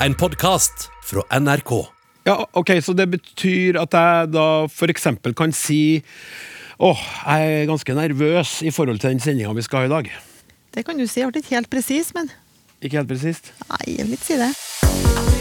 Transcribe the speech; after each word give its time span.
En 0.00 0.14
podkast 0.14 0.88
fra 1.04 1.22
NRK. 1.40 1.86
Ja, 2.24 2.48
ok, 2.52 2.70
Så 2.82 2.92
det 2.92 3.06
betyr 3.10 3.78
at 3.80 3.94
jeg 3.94 4.30
da 4.34 4.46
f.eks. 4.68 5.06
kan 5.36 5.52
si 5.54 6.02
Åh, 6.78 7.00
jeg 7.24 7.52
er 7.62 7.68
ganske 7.70 7.94
nervøs 7.96 8.58
i 8.66 8.70
forhold 8.74 8.98
til 9.00 9.14
den 9.14 9.22
sendinga 9.24 9.54
vi 9.56 9.64
skal 9.64 9.84
ha 9.86 9.88
i 9.88 9.94
dag. 9.94 10.10
Det 10.76 10.84
kan 10.84 10.98
du 11.00 11.06
si. 11.08 11.22
Jeg 11.22 11.32
ble 11.32 11.40
ikke 11.40 11.56
helt 11.56 11.70
presis, 11.72 12.12
men 12.14 12.28
Ikke 12.82 12.98
helt 13.00 13.08
presist? 13.08 13.52
nei, 13.70 13.96
jeg 13.96 14.04
vil 14.06 14.18
ikke 14.18 14.28
si 14.28 14.36
det. 14.42 15.35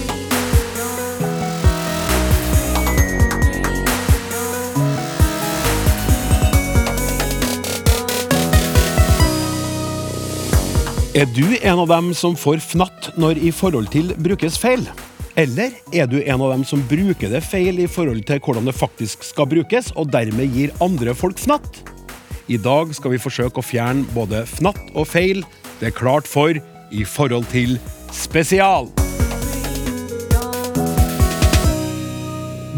Er 11.16 11.30
du 11.32 11.46
en 11.64 11.80
av 11.80 11.88
dem 11.88 12.10
som 12.12 12.34
får 12.36 12.60
fnatt 12.60 13.06
når 13.16 13.38
i 13.40 13.52
forhold 13.56 13.88
til 13.94 14.10
brukes 14.20 14.58
feil? 14.60 14.82
Eller 15.40 15.72
er 15.96 16.10
du 16.12 16.18
en 16.20 16.42
av 16.44 16.52
dem 16.52 16.66
som 16.68 16.82
bruker 16.90 17.32
det 17.32 17.40
feil 17.48 17.80
i 17.80 17.86
forhold 17.88 18.26
til 18.28 18.42
hvordan 18.44 18.68
det 18.68 18.74
faktisk 18.76 19.24
skal 19.24 19.48
brukes, 19.48 19.94
og 19.96 20.12
dermed 20.12 20.52
gir 20.52 20.76
andre 20.84 21.16
folk 21.16 21.40
fnatt? 21.40 21.80
I 22.52 22.60
dag 22.60 22.92
skal 23.00 23.16
vi 23.16 23.22
forsøke 23.24 23.64
å 23.64 23.64
fjerne 23.64 24.04
både 24.12 24.44
fnatt 24.58 24.92
og 24.92 25.08
feil. 25.08 25.46
Det 25.80 25.94
er 25.94 25.96
klart 25.96 26.28
for 26.28 26.60
I 26.92 27.08
forhold 27.08 27.48
til 27.48 27.80
spesial. 28.12 28.92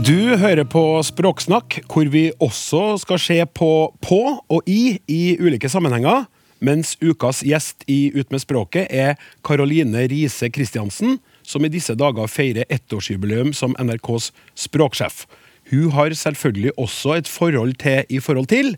Du 0.06 0.38
hører 0.38 0.70
på 0.70 0.88
Språksnakk, 1.10 1.82
hvor 1.90 2.14
vi 2.14 2.28
også 2.38 3.00
skal 3.02 3.18
se 3.18 3.42
på 3.50 3.76
på 3.98 4.24
og 4.38 4.70
i 4.70 5.00
i 5.10 5.24
ulike 5.42 5.74
sammenhenger. 5.74 6.30
Mens 6.60 6.96
ukas 7.02 7.44
gjest 7.46 7.86
i 7.86 8.10
Ut 8.16 8.32
med 8.34 8.42
språket 8.42 8.90
er 8.90 9.18
Karoline 9.46 10.08
Riise 10.10 10.50
Christiansen, 10.50 11.20
som 11.46 11.64
i 11.64 11.72
disse 11.72 11.96
dager 11.96 12.28
feirer 12.28 12.68
ettårsjubileum 12.74 13.54
som 13.56 13.76
NRKs 13.80 14.32
språksjef. 14.58 15.26
Hun 15.72 15.92
har 15.94 16.16
selvfølgelig 16.16 16.74
også 16.80 17.18
et 17.18 17.30
forhold 17.30 17.78
til 17.84 18.04
i 18.10 18.20
forhold 18.20 18.50
til. 18.52 18.76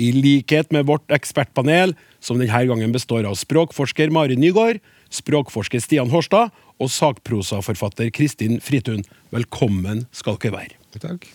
I 0.00 0.10
likhet 0.16 0.72
med 0.72 0.86
vårt 0.88 1.04
ekspertpanel, 1.12 1.94
som 2.20 2.40
denne 2.40 2.64
gangen 2.66 2.94
består 2.94 3.28
av 3.28 3.36
språkforsker 3.36 4.10
Mari 4.14 4.38
Nygaard, 4.40 4.80
språkforsker 5.12 5.82
Stian 5.84 6.10
Horstad 6.10 6.54
og 6.80 6.90
sakprosaforfatter 6.90 8.08
Kristin 8.14 8.60
Fritun. 8.64 9.04
Velkommen 9.34 10.06
skal 10.16 10.40
dere 10.40 10.56
være. 10.56 10.81
Takk. 11.00 11.26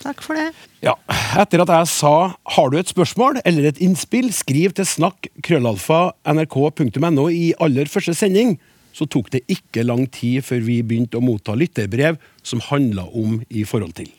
Takk 0.00 0.22
for 0.24 0.38
det. 0.38 0.48
Ja, 0.84 0.94
Etter 1.36 1.62
at 1.62 1.68
jeg 1.68 1.88
sa 1.88 2.34
'har 2.44 2.70
du 2.70 2.78
et 2.78 2.88
spørsmål 2.88 3.42
eller 3.44 3.68
et 3.68 3.78
innspill', 3.78 4.32
skriv 4.32 4.72
til 4.72 4.84
snakk 4.84 5.28
krøllalfa 5.42 6.12
nrk.no 6.24 7.28
i 7.28 7.52
aller 7.60 7.84
første 7.84 8.14
sending, 8.14 8.58
så 8.92 9.08
tok 9.08 9.30
det 9.30 9.42
ikke 9.48 9.84
lang 9.84 10.06
tid 10.10 10.44
før 10.44 10.60
vi 10.60 10.82
begynte 10.82 11.18
å 11.18 11.24
motta 11.24 11.54
lytterbrev 11.54 12.18
som 12.42 12.60
handla 12.60 13.04
om 13.12 13.42
i 13.50 13.64
forhold 13.64 13.94
til. 13.94 14.10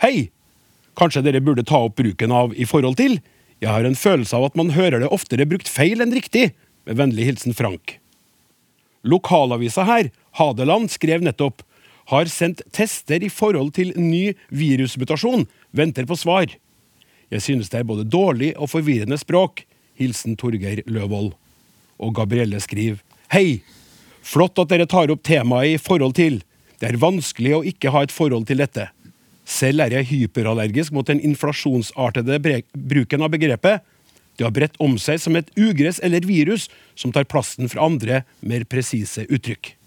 Hei! 0.00 0.30
Kanskje 0.96 1.22
dere 1.22 1.40
burde 1.40 1.64
ta 1.64 1.78
opp 1.86 1.96
bruken 1.96 2.32
av 2.32 2.54
i 2.58 2.64
forhold 2.64 2.96
til? 2.96 3.20
Jeg 3.60 3.70
har 3.70 3.84
en 3.84 3.94
følelse 3.94 4.34
av 4.34 4.48
at 4.48 4.56
man 4.56 4.70
hører 4.70 5.00
det 5.00 5.12
oftere 5.14 5.46
brukt 5.46 5.68
feil 5.68 6.00
enn 6.00 6.14
riktig. 6.14 6.52
Med 6.86 6.96
vennlig 6.96 7.28
hilsen 7.28 7.54
Frank. 7.54 7.98
Lokalavisa 9.04 9.84
her, 9.84 10.10
Hadeland, 10.38 10.90
skrev 10.90 11.22
nettopp 11.22 11.62
har 12.08 12.30
sendt 12.32 12.62
tester 12.72 13.22
i 13.24 13.30
forhold 13.32 13.74
til 13.76 13.92
ny 14.00 14.32
virusmutasjon, 14.48 15.44
venter 15.76 16.08
på 16.08 16.16
svar. 16.16 16.48
Jeg 17.28 17.44
synes 17.44 17.68
det 17.68 17.82
er 17.82 17.88
både 17.88 18.06
dårlig 18.08 18.54
og 18.56 18.70
forvirrende 18.72 19.18
språk. 19.20 19.66
Hilsen 19.98 20.36
Torgeir 20.38 20.80
Løvold. 20.86 21.34
Og 21.98 22.14
Gabrielle 22.16 22.60
skriver 22.64 23.02
Hei! 23.32 23.60
Flott 24.24 24.58
at 24.60 24.70
dere 24.70 24.86
tar 24.88 25.10
opp 25.12 25.22
temaet 25.24 25.74
i 25.74 25.80
forhold 25.80 26.14
til. 26.16 26.40
Det 26.80 26.88
er 26.88 27.00
vanskelig 27.00 27.54
å 27.56 27.64
ikke 27.66 27.92
ha 27.92 28.04
et 28.04 28.14
forhold 28.14 28.46
til 28.48 28.60
dette. 28.60 28.88
Selv 29.48 29.84
er 29.84 29.94
jeg 29.96 30.08
hyperallergisk 30.10 30.92
mot 30.92 31.08
den 31.08 31.20
inflasjonsartede 31.24 32.38
bruken 32.72 33.24
av 33.24 33.32
begrepet. 33.32 33.80
Det 34.36 34.46
har 34.46 34.54
bredt 34.54 34.76
om 34.84 34.98
seg 35.00 35.20
som 35.20 35.36
et 35.36 35.48
ugress 35.58 35.98
eller 36.04 36.28
virus 36.28 36.68
som 36.94 37.12
tar 37.12 37.26
plassen 37.28 37.68
fra 37.72 37.88
andre, 37.88 38.22
mer 38.40 38.68
presise 38.68 39.24
uttrykk. 39.26 39.77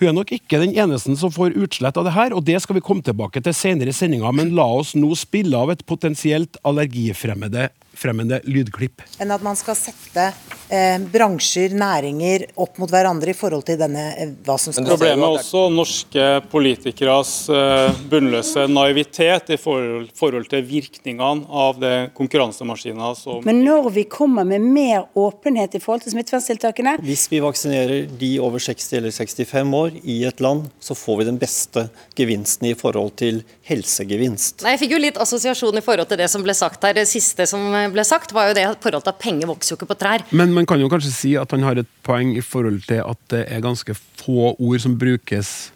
Hun 0.00 0.08
er 0.08 0.16
nok 0.16 0.32
ikke 0.34 0.60
den 0.62 0.72
eneste 0.74 1.14
som 1.20 1.32
får 1.32 1.56
utslett 1.60 1.98
av 2.00 2.06
det 2.08 2.14
her, 2.16 2.34
og 2.34 2.46
det 2.46 2.58
skal 2.64 2.78
vi 2.78 2.84
komme 2.84 3.04
tilbake 3.04 3.42
til 3.44 3.54
senere 3.54 3.92
i 3.92 3.96
sendinga, 3.96 4.32
men 4.34 4.54
la 4.56 4.66
oss 4.80 4.94
nå 4.98 5.12
spille 5.18 5.58
av 5.58 5.74
et 5.74 5.84
potensielt 5.86 6.56
allergifremmende 6.66 7.68
fremmende 7.94 8.40
lydklipp. 8.44 9.02
enn 9.18 9.30
at 9.34 9.42
man 9.44 9.56
skal 9.58 9.76
sette 9.78 10.32
eh, 10.72 10.98
bransjer, 11.12 11.74
næringer, 11.76 12.46
opp 12.62 12.78
mot 12.80 12.90
hverandre 12.90 13.32
i 13.32 13.36
forhold 13.36 13.64
til 13.68 13.78
denne, 13.80 14.06
eh, 14.16 14.32
hva 14.44 14.56
som 14.60 14.74
skal 14.74 14.88
Problemet 14.92 15.26
er 15.26 15.38
også 15.38 15.64
norske 15.72 16.28
politikeres 16.52 17.32
eh, 17.52 18.00
bunnløse 18.10 18.66
naivitet 18.70 19.52
i 19.54 19.58
forhold, 19.60 20.08
forhold 20.18 20.48
til 20.52 20.64
virkningene 20.66 21.46
av 21.48 21.80
det 21.82 21.96
konkurransemaskiner 22.18 23.16
som 23.18 23.44
Men 23.46 23.62
når 23.66 23.90
vi 23.94 24.06
kommer 24.10 24.46
med 24.48 24.64
mer 24.64 25.06
åpenhet 25.18 25.76
i 25.76 25.82
forhold 25.82 26.06
til 26.06 26.16
smitteverntiltakene, 26.16 26.96
Hvis 27.02 27.28
vi 27.30 27.42
vaksinerer 27.44 28.08
de 28.18 28.32
over 28.40 28.62
60 28.62 28.92
eller 28.98 29.10
65 29.14 29.74
år 29.76 29.98
i 30.02 30.22
et 30.28 30.40
land, 30.40 30.68
så 30.80 30.96
får 30.96 31.18
vi 31.18 31.28
den 31.30 31.38
beste 31.40 31.88
gevinsten 32.16 32.70
i 32.70 32.74
forhold 32.78 33.16
til 33.20 33.42
helsegevinst. 33.68 34.62
Nei, 34.62 34.74
Jeg 34.76 34.84
fikk 34.84 34.96
jo 34.96 35.02
litt 35.02 35.20
assosiasjon 35.20 35.78
i 35.78 35.84
forhold 35.84 36.08
til 36.10 36.20
det 36.20 36.28
som 36.30 36.44
ble 36.44 36.54
sagt 36.56 36.82
her. 36.84 36.96
Det 36.96 37.06
siste 37.08 37.46
som 37.48 37.72
ble 37.90 38.04
sagt, 38.06 38.34
var 38.36 38.50
jo 38.50 38.56
det 38.58 38.68
forholdet 38.84 39.10
at 39.10 39.20
penger 39.22 39.50
vokser 39.50 39.74
jo 39.74 39.80
ikke 39.80 39.90
på 39.90 39.98
trær. 39.98 40.24
Men 40.30 40.54
man 40.54 40.68
kan 40.68 40.80
jo 40.80 40.90
kanskje 40.92 41.12
si 41.14 41.34
at 41.40 41.50
han 41.54 41.66
har 41.66 41.82
et 41.82 41.90
poeng 42.06 42.34
i 42.36 42.44
forhold 42.44 42.84
til 42.86 43.02
at 43.02 43.20
det 43.34 43.46
er 43.50 43.64
ganske 43.64 43.96
få 44.22 44.52
ord 44.54 44.82
som 44.84 44.98
brukes 44.98 45.72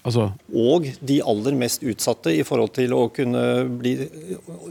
Altså, 0.00 0.30
Og 0.56 0.86
de 1.04 1.18
aller 1.28 1.56
mest 1.60 1.82
utsatte 1.84 2.32
i 2.32 2.44
forhold 2.46 2.70
til 2.78 2.94
å 2.96 3.02
kunne 3.12 3.42
bli 3.82 3.92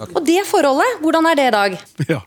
Og 0.07 0.23
det 0.25 0.41
forholdet, 0.49 1.03
hvordan 1.03 1.27
er 1.29 1.37
det 1.37 1.45
i 1.45 1.53
dag? 1.53 1.75
ja. 2.15 2.21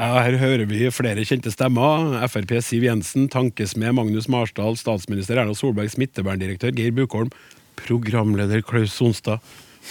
ja. 0.00 0.08
Her 0.26 0.38
hører 0.40 0.66
vi 0.66 0.88
flere 0.90 1.22
kjente 1.28 1.52
stemmer. 1.54 2.16
Frp 2.26 2.56
Siv 2.66 2.88
Jensen, 2.88 3.28
tankesmed 3.30 3.94
Magnus 3.94 4.26
Marsdal, 4.32 4.74
statsminister 4.80 5.38
Erna 5.38 5.54
Solberg, 5.54 5.92
smitteverndirektør 5.94 6.74
Geir 6.74 6.96
Bukholm, 6.98 7.30
programleder 7.78 8.64
Klaus 8.66 8.96
Sonstad, 8.98 9.38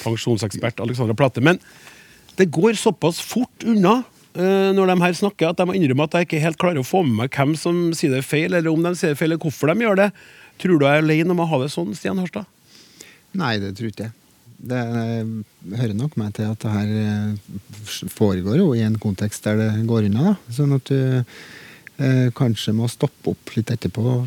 pensjonsekspert 0.02 0.84
Alexandra 0.84 1.16
Platte. 1.16 1.40
Men 1.40 1.62
det 2.38 2.52
går 2.54 2.78
såpass 2.80 3.20
fort 3.24 3.66
unna 3.66 4.00
eh, 4.38 4.70
når 4.76 4.92
de 4.92 4.98
her 5.02 5.18
snakker, 5.22 5.50
at 5.50 5.60
de 5.60 5.68
må 5.70 5.78
innrømme 5.78 6.08
at 6.08 6.20
jeg 6.20 6.30
ikke 6.30 6.44
helt 6.44 6.62
klarer 6.62 6.82
å 6.82 6.88
få 6.88 7.04
med 7.08 7.24
meg 7.24 7.34
hvem 7.34 7.56
som 7.60 7.82
sier 7.98 8.14
det 8.14 8.26
feil, 8.28 8.54
eller 8.54 8.70
om 8.72 8.86
de 8.86 8.94
sier 8.98 9.14
det 9.14 9.20
feil, 9.20 9.32
eller 9.34 9.42
hvorfor 9.42 9.74
de 9.74 9.88
gjør 9.88 10.00
det. 10.04 10.12
Tror 10.62 10.80
du 10.80 10.88
jeg 10.88 11.02
er 11.02 11.06
alene 11.06 11.34
om 11.34 11.44
å 11.44 11.50
ha 11.50 11.62
det 11.64 11.74
sånn, 11.74 11.94
Stian 11.98 12.22
Harstad? 12.22 12.48
Nei, 13.38 13.58
det 13.62 13.76
tror 13.78 13.92
ikke 13.92 14.08
jeg. 14.08 14.16
Det 14.58 14.82
hører 15.78 15.94
nok 15.94 16.16
meg 16.18 16.32
til 16.34 16.50
at 16.50 16.64
det 16.64 16.74
her 16.74 16.94
eh, 17.04 17.58
foregår 18.10 18.58
jo 18.58 18.72
i 18.74 18.82
en 18.86 18.98
kontekst 19.02 19.46
der 19.46 19.60
det 19.60 19.70
går 19.90 20.08
unna. 20.10 20.34
Sånn 20.54 20.74
at 20.78 20.90
du 20.90 20.98
eh, 20.98 22.28
kanskje 22.38 22.74
må 22.78 22.90
stoppe 22.90 23.36
opp 23.36 23.54
litt 23.58 23.74
etterpå 23.74 24.18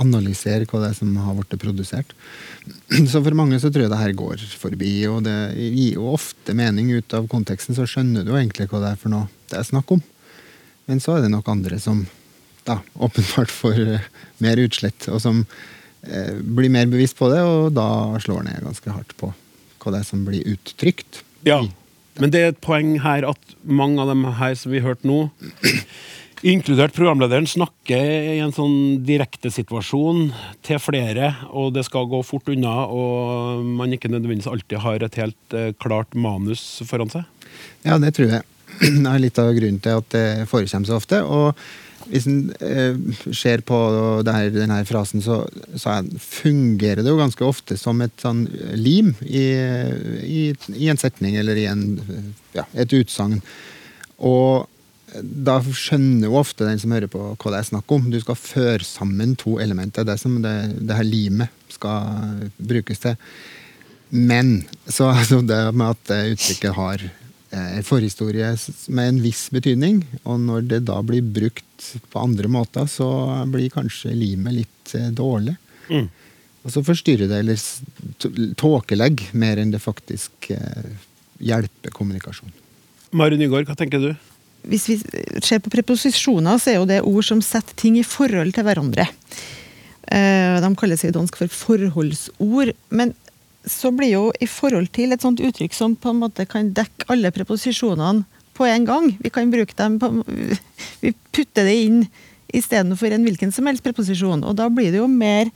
analysere 0.00 0.66
hva 0.68 0.80
det 0.82 0.92
er 0.92 0.96
som 0.96 1.12
har 1.20 1.36
blitt 1.36 1.58
produsert. 1.60 2.14
Så 3.10 3.20
for 3.20 3.36
mange 3.36 3.58
så 3.60 3.70
tror 3.70 3.86
jeg 3.86 3.92
det 3.92 4.00
her 4.00 4.16
går 4.16 4.46
forbi, 4.60 4.94
og 5.10 5.22
det 5.26 5.36
gir 5.58 5.98
jo 5.98 6.12
ofte 6.14 6.56
mening 6.56 6.92
ut 6.94 7.16
av 7.16 7.28
konteksten, 7.30 7.76
så 7.76 7.88
skjønner 7.88 8.24
du 8.24 8.32
jo 8.32 8.38
egentlig 8.40 8.68
hva 8.70 8.82
det 8.84 8.94
er 8.94 9.00
for 9.00 9.12
noe 9.12 9.28
det 9.52 9.58
er 9.60 9.68
snakk 9.68 9.90
om. 9.92 10.02
Men 10.88 11.02
så 11.02 11.16
er 11.16 11.24
det 11.24 11.32
nok 11.34 11.50
andre 11.52 11.78
som 11.82 12.06
da 12.68 12.80
åpenbart 13.06 13.52
får 13.52 13.84
eh, 13.98 14.08
mer 14.42 14.62
utslett, 14.62 15.08
og 15.10 15.20
som 15.24 15.44
eh, 16.06 16.34
blir 16.38 16.72
mer 16.72 16.88
bevisst 16.90 17.18
på 17.18 17.30
det, 17.32 17.42
og 17.44 17.74
da 17.76 17.88
slår 18.22 18.48
ned 18.48 18.64
ganske 18.66 18.96
hardt 18.96 19.16
på 19.20 19.32
hva 19.82 19.94
det 19.94 20.02
er 20.04 20.06
som 20.06 20.22
blir 20.22 20.46
uttrykt. 20.46 21.24
Ja, 21.42 21.58
men 22.20 22.30
det 22.30 22.40
er 22.40 22.52
et 22.52 22.62
poeng 22.62 22.94
her 23.02 23.24
at 23.26 23.54
mange 23.64 24.02
av 24.02 24.10
dem 24.12 24.24
her 24.38 24.54
som 24.58 24.74
vi 24.74 24.82
hørte 24.84 25.08
nå, 25.08 25.24
inkludert 26.42 26.94
programlederen, 26.96 27.46
snakker 27.46 28.32
i 28.34 28.38
en 28.42 28.52
sånn 28.54 29.04
direktesituasjon 29.06 30.32
til 30.66 30.80
flere, 30.82 31.32
og 31.54 31.72
det 31.76 31.84
skal 31.86 32.08
gå 32.10 32.22
fort 32.26 32.50
unna, 32.50 32.72
og 32.90 33.62
man 33.78 33.94
ikke 33.94 34.10
nødvendigvis 34.10 34.50
alltid 34.50 34.82
har 34.82 35.04
et 35.06 35.18
helt 35.20 35.54
eh, 35.58 35.70
klart 35.82 36.16
manus 36.18 36.64
foran 36.88 37.12
seg. 37.12 37.28
Ja, 37.86 37.98
det 38.02 38.14
tror 38.18 38.32
jeg. 38.38 38.42
Det 38.82 39.06
er 39.06 39.20
litt 39.22 39.38
av 39.38 39.52
grunnen 39.54 39.80
til 39.84 39.98
at 40.00 40.12
det 40.14 40.26
forekommer 40.50 40.88
så 40.88 40.96
ofte. 40.98 41.20
Og 41.22 41.52
hvis 42.10 42.24
en 42.26 42.38
eh, 42.64 42.96
ser 43.36 43.60
på 43.68 43.78
denne 44.26 44.80
frasen, 44.88 45.22
så, 45.22 45.42
er- 45.92 46.08
fungerer 46.18 47.04
det 47.04 47.12
jo 47.12 47.20
ganske 47.20 47.46
ofte 47.46 47.76
som 47.78 48.00
et 48.02 48.16
sånn 48.18 48.46
lim 48.80 49.12
i, 49.22 49.44
i, 50.26 50.42
i 50.74 50.88
en 50.90 50.98
setning 50.98 51.36
eller 51.38 51.60
i 51.62 51.68
en, 51.70 51.84
ja, 52.56 52.64
et 52.74 52.96
utsagn. 52.98 53.38
Og 54.18 54.66
da 55.20 55.58
skjønner 55.60 56.28
jo 56.28 56.38
ofte 56.40 56.66
den 56.66 56.80
som 56.80 56.92
hører 56.94 57.10
på 57.12 57.22
hva 57.32 57.54
det 57.54 57.58
er 57.60 57.68
snakk 57.68 57.92
om. 57.92 58.10
Du 58.12 58.18
skal 58.22 58.38
føre 58.38 58.86
sammen 58.86 59.34
to 59.40 59.58
elementer. 59.62 60.06
Det 60.06 60.14
er 60.16 60.22
som 60.22 60.38
det, 60.44 60.54
det 60.80 60.96
her 60.96 61.08
limet 61.08 61.52
skal 61.72 62.48
brukes 62.56 63.02
til. 63.02 63.18
Men 64.12 64.62
så 64.86 65.10
altså 65.12 65.40
det 65.44 65.60
med 65.76 65.94
at 65.96 66.14
uttrykket 66.34 66.76
har 66.76 67.04
eh, 67.04 67.70
en 67.78 67.86
forhistorie 67.86 68.54
med 68.92 69.08
en 69.08 69.20
viss 69.24 69.46
betydning, 69.52 70.02
og 70.24 70.40
når 70.44 70.66
det 70.74 70.82
da 70.88 70.98
blir 71.06 71.24
brukt 71.24 71.92
på 72.12 72.20
andre 72.20 72.50
måter, 72.52 72.88
så 72.88 73.08
blir 73.48 73.72
kanskje 73.72 74.12
limet 74.16 74.60
litt 74.62 74.96
dårlig. 75.16 75.56
dårlig. 75.88 76.10
Og 76.62 76.70
så 76.70 76.82
forstyrrer 76.86 77.30
det 77.30 77.40
eller 77.42 78.52
tåkelegg, 78.58 79.28
mer 79.34 79.58
enn 79.58 79.72
det 79.74 79.82
faktisk 79.82 80.50
eh, 80.54 80.92
hjelper 81.42 81.94
kommunikasjon. 81.94 82.52
Mari 83.18 83.38
Nygaard, 83.40 83.66
hva 83.68 83.76
tenker 83.78 84.02
du? 84.02 84.12
Hvis 84.68 84.88
vi 84.88 84.96
ser 85.42 85.62
på 85.62 85.72
preposisjoner, 85.72 86.58
så 86.60 86.72
er 86.72 86.78
jo 86.78 86.88
det 86.88 87.00
ord 87.02 87.26
som 87.26 87.42
setter 87.42 87.74
ting 87.78 87.98
i 87.98 88.06
forhold 88.06 88.54
til 88.54 88.66
hverandre. 88.66 89.08
Eh, 90.06 90.60
De 90.62 90.70
kalles 90.78 91.04
i 91.04 91.12
dansk 91.14 91.40
for 91.40 91.50
forholdsord. 91.50 92.74
Men 92.90 93.14
så 93.66 93.92
blir 93.94 94.12
jo 94.14 94.24
i 94.42 94.48
forhold 94.50 94.90
til 94.94 95.14
et 95.14 95.22
sånt 95.22 95.42
uttrykk 95.42 95.74
som 95.74 95.94
på 95.94 96.10
en 96.10 96.22
måte 96.24 96.46
kan 96.50 96.72
dekke 96.74 97.06
alle 97.12 97.30
preposisjonene 97.34 98.24
på 98.58 98.66
en 98.68 98.86
gang. 98.86 99.10
Vi 99.22 99.30
kan 99.30 99.50
bruke 99.50 99.76
dem 99.78 99.98
på 100.02 100.10
Vi 101.00 101.14
putter 101.32 101.66
det 101.66 101.76
inn 101.86 102.02
istedenfor 102.52 103.14
en 103.14 103.24
hvilken 103.24 103.52
som 103.54 103.66
helst 103.66 103.84
preposisjon. 103.84 104.42
Og 104.44 104.56
da 104.58 104.68
blir 104.68 104.92
det 104.92 105.00
jo 105.00 105.08
mer 105.08 105.50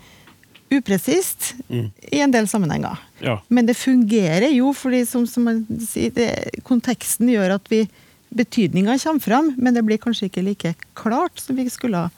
upresist 0.72 1.52
i 1.70 2.18
en 2.24 2.32
del 2.34 2.48
sammenhenger. 2.50 2.98
Ja. 3.22 3.36
Men 3.48 3.68
det 3.68 3.76
fungerer 3.78 4.48
jo, 4.54 4.72
fordi 4.74 5.04
som, 5.06 5.26
som 5.30 5.46
man 5.46 5.60
sier, 5.86 6.10
det, 6.14 6.30
konteksten 6.66 7.30
gjør 7.30 7.58
at 7.58 7.70
vi 7.70 7.84
betydninga 8.36 8.98
kommer 9.02 9.24
fram, 9.24 9.52
men 9.58 9.76
det 9.76 9.84
blir 9.86 10.00
kanskje 10.02 10.30
ikke 10.30 10.44
like 10.46 10.74
klart 10.98 11.40
som 11.42 11.58
vi 11.58 11.68
skulle 11.72 12.08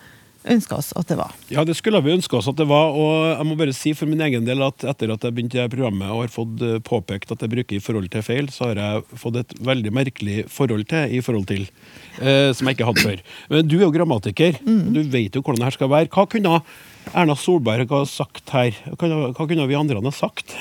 ønska 0.48 0.76
oss 0.78 0.92
at 0.96 1.08
det 1.10 1.16
var. 1.18 1.32
Ja, 1.52 1.64
det 1.66 1.74
skulle 1.78 2.00
vi 2.04 2.14
ønske 2.14 2.38
oss 2.38 2.48
at 2.50 2.58
det 2.58 2.66
var, 2.70 2.94
og 2.96 3.14
jeg 3.30 3.46
må 3.48 3.56
bare 3.58 3.74
si 3.76 3.92
for 3.96 4.10
min 4.10 4.22
egen 4.24 4.46
del 4.46 4.62
at 4.64 4.84
etter 4.92 5.12
at 5.12 5.24
jeg 5.26 5.34
begynte 5.34 5.66
programmet 5.72 6.10
og 6.12 6.22
har 6.24 6.32
fått 6.32 6.62
eh, 6.64 6.76
påpekt 6.84 7.32
at 7.34 7.42
jeg 7.44 7.52
bruker 7.52 7.78
i 7.78 7.82
forhold 7.82 8.10
til 8.12 8.24
feil, 8.24 8.50
så 8.54 8.70
har 8.70 8.80
jeg 8.82 9.18
fått 9.22 9.40
et 9.42 9.56
veldig 9.68 9.94
merkelig 9.94 10.38
forhold 10.52 10.86
til 10.90 11.16
i 11.18 11.22
forhold 11.24 11.48
til, 11.50 11.66
eh, 12.20 12.50
som 12.56 12.70
jeg 12.70 12.78
ikke 12.78 12.90
hadde 12.90 13.06
før. 13.08 13.24
Men 13.52 13.68
du 13.68 13.76
er 13.80 13.86
jo 13.86 13.94
grammatiker, 13.94 14.62
du 14.62 15.02
vet 15.10 15.34
jo 15.34 15.42
hvordan 15.42 15.62
det 15.62 15.68
her 15.70 15.78
skal 15.78 15.92
være. 15.92 16.12
Hva 16.14 16.28
kunne 16.30 16.62
Erna 17.14 17.36
Solberg 17.38 17.90
ha 17.92 18.04
sagt 18.08 18.54
her? 18.54 18.76
Hva 18.94 19.10
hva 19.32 19.44
kunne 19.44 19.68
vi 19.68 19.78
andre 19.78 20.00
ha 20.04 20.14
sagt? 20.14 20.56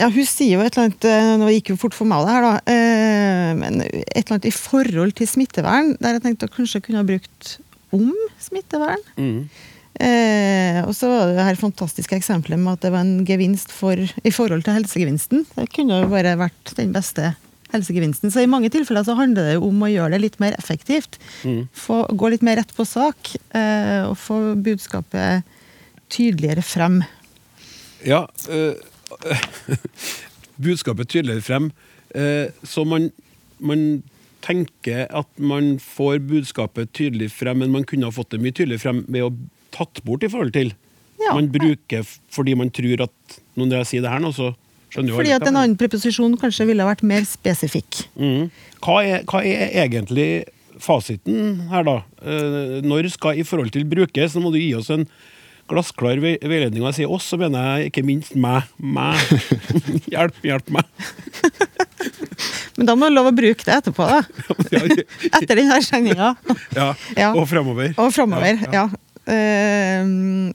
Ja, 0.00 0.08
hun 0.08 0.24
sier 0.26 0.54
jo 0.56 0.62
et 0.64 0.72
eller 0.76 0.88
annet 0.88 1.04
eh, 1.04 1.32
Nå 1.42 1.50
gikk 1.52 1.72
jo 1.74 1.76
fort 1.80 1.94
for 1.96 2.08
meg 2.08 2.24
det 2.24 2.32
her, 2.32 2.46
da. 2.46 2.52
eh, 2.72 3.50
Men 3.58 3.80
et 3.84 4.22
eller 4.22 4.36
annet 4.38 4.48
i 4.48 4.54
forhold 4.56 5.12
til 5.18 5.28
smittevern, 5.28 5.92
der 6.00 6.16
jeg 6.16 6.24
tenkte 6.24 6.48
at 6.48 6.54
kanskje 6.56 6.80
kunne 6.86 7.02
ha 7.02 7.08
brukt 7.08 7.58
om 7.92 8.08
smittevern. 8.40 9.02
Eh, 10.00 10.78
og 10.88 10.94
så 10.96 11.10
var 11.10 11.26
det 11.28 11.36
det 11.36 11.44
her 11.50 11.58
fantastiske 11.60 12.16
eksempelet 12.16 12.56
med 12.58 12.72
at 12.78 12.86
det 12.86 12.92
var 12.94 13.04
en 13.04 13.26
gevinst 13.28 13.70
for, 13.76 14.00
i 14.00 14.32
forhold 14.32 14.64
til 14.64 14.78
helsegevinsten. 14.78 15.42
Det 15.58 15.66
kunne 15.76 15.98
jo 16.00 16.08
bare 16.10 16.32
vært 16.40 16.72
den 16.78 16.94
beste 16.96 17.34
helsegevinsten. 17.74 18.32
Så 18.32 18.40
i 18.44 18.48
mange 18.48 18.70
tilfeller 18.72 19.04
så 19.04 19.14
handler 19.18 19.50
det 19.50 19.58
jo 19.58 19.66
om 19.68 19.84
å 19.84 19.90
gjøre 19.92 20.14
det 20.16 20.22
litt 20.24 20.40
mer 20.40 20.56
effektivt. 20.60 21.20
Få, 21.76 22.02
gå 22.08 22.32
litt 22.32 22.42
mer 22.44 22.56
rett 22.62 22.72
på 22.76 22.84
sak, 22.88 23.34
eh, 23.52 24.08
og 24.08 24.16
få 24.20 24.40
budskapet 24.64 25.44
tydeligere 26.12 26.64
frem. 26.64 27.02
Ja, 28.08 28.24
eh, 28.48 28.72
budskapet 30.66 31.10
tydeligere 31.12 31.44
frem. 31.44 31.70
Eh, 32.14 32.52
så 32.66 32.84
man, 32.88 33.10
man 33.58 34.02
tenker 34.44 35.06
at 35.08 35.28
man 35.38 35.76
får 35.82 36.20
budskapet 36.28 36.92
tydelig 36.96 37.30
frem, 37.36 37.62
men 37.62 37.72
man 37.74 37.86
kunne 37.88 38.08
ha 38.08 38.14
fått 38.14 38.34
det 38.34 38.42
mye 38.42 38.54
tydeligere 38.54 38.82
frem 38.82 39.04
ved 39.08 39.26
å 39.26 39.34
tatt 39.72 40.02
bort 40.06 40.24
i 40.26 40.30
forhold 40.32 40.54
til. 40.56 40.74
Ja. 41.22 41.36
Man 41.36 41.50
bruker 41.54 42.06
fordi 42.34 42.56
man 42.58 42.72
tror 42.74 43.06
at 43.06 43.38
når 43.58 43.78
jeg 43.82 43.90
sier 43.90 44.04
det 44.04 44.12
her 44.12 44.22
nå, 44.22 44.32
så 44.34 44.52
skjønner 44.92 45.12
jo 45.12 45.20
Fordi 45.20 45.36
at 45.36 45.46
en 45.46 45.60
annen 45.60 45.78
preposisjon 45.80 46.34
kanskje 46.40 46.66
ville 46.68 46.86
vært 46.86 47.04
mer 47.06 47.24
spesifikk. 47.28 48.04
Mm. 48.18 48.50
Hva, 48.82 48.98
er, 49.06 49.22
hva 49.28 49.42
er 49.46 49.70
egentlig 49.84 50.28
fasiten 50.82 51.68
her, 51.70 51.86
da? 51.86 52.00
Eh, 52.24 52.80
når 52.84 53.12
skal 53.14 53.38
i 53.38 53.46
forhold 53.46 53.72
til 53.74 53.86
brukes? 53.88 54.34
Så 54.34 54.42
må 54.42 54.50
du 54.52 54.58
gi 54.60 54.72
oss 54.76 54.90
en 54.92 55.06
glassklar 55.72 56.20
vei- 56.22 56.38
veiledning. 56.40 56.82
Og 56.84 56.92
jeg 56.92 57.02
sier 57.02 57.12
oss, 57.16 57.26
så 57.32 57.38
mener 57.40 57.80
jeg 57.82 57.90
ikke 57.92 58.04
minst 58.06 58.36
meg. 58.38 58.68
meg. 58.78 59.20
hjelp, 60.12 60.38
hjelp 60.46 60.70
meg. 60.78 60.84
Men 62.76 62.88
da 62.88 62.94
må 62.96 63.08
du 63.10 63.14
lov 63.16 63.28
å 63.28 63.36
bruke 63.36 63.64
det 63.66 63.74
etterpå, 63.80 64.06
da. 64.08 64.20
Etter 65.40 65.58
denne 65.58 65.80
sendinga. 65.84 66.34
Ja, 66.76 66.92
Ja. 67.18 67.32
Og 67.36 67.44
fremover. 67.50 67.92
Og 68.00 68.12
framover, 68.14 68.60
Ja, 68.68 68.74
ja. 68.84 68.90
Uh, 69.22 70.02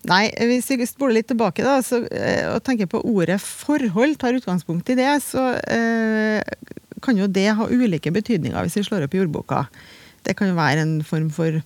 nei, 0.04 0.24
hvis 0.50 0.66
vi 0.75 0.84
spoler 0.90 1.22
litt 1.22 1.30
tilbake 1.31 1.64
da, 1.64 1.78
så, 1.86 2.02
uh, 2.04 2.48
og 2.52 2.58
tenker 2.68 2.90
på 2.92 3.00
ordet 3.08 3.38
forhold, 3.40 4.18
tar 4.19 4.36
utgangspunkt 4.36 4.90
i 4.92 4.98
det, 5.00 5.08
så 5.24 5.54
uh, 5.56 6.74
kan 7.00 7.16
jo 7.16 7.30
det 7.31 7.46
ha 7.56 7.69
ulike 7.72 8.12
betydninger 8.12 8.60
hvis 8.68 8.75
vi 8.81 8.84
slår 8.90 9.06
opp 9.08 9.16
i 9.16 9.22
ordboka. 9.24 9.62
Det 10.28 10.36
kan 10.36 10.52
jo 10.52 10.58
være 10.60 10.84
en 10.84 10.98
form 11.08 11.30
for 11.31 11.62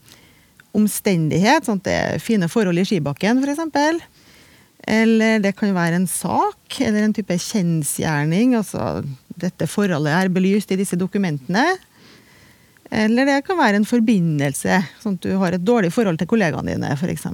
omstendighet, 0.77 1.67
sånn 1.67 1.81
at 1.81 1.87
det 1.87 1.95
er 1.99 2.23
fine 2.23 2.49
forhold 2.51 2.79
i 2.79 2.85
skibakken 2.87 3.41
f.eks. 3.43 4.01
Eller 4.87 5.41
det 5.43 5.53
kan 5.57 5.75
være 5.75 5.99
en 5.99 6.07
sak, 6.09 6.79
eller 6.81 7.05
en 7.05 7.13
type 7.13 7.35
kjensgjerning. 7.37 8.55
Altså 8.57 9.03
dette 9.41 9.67
forholdet 9.69 10.15
er 10.15 10.31
belyst 10.33 10.73
i 10.73 10.79
disse 10.79 10.97
dokumentene. 10.99 11.67
Eller 12.91 13.29
det 13.29 13.41
kan 13.47 13.59
være 13.59 13.79
en 13.79 13.87
forbindelse, 13.87 14.81
sånn 14.99 15.19
at 15.19 15.27
du 15.27 15.35
har 15.39 15.55
et 15.55 15.63
dårlig 15.63 15.93
forhold 15.95 16.19
til 16.19 16.27
kollegaene 16.31 16.73
dine 16.73 16.95
f.eks. 16.97 17.27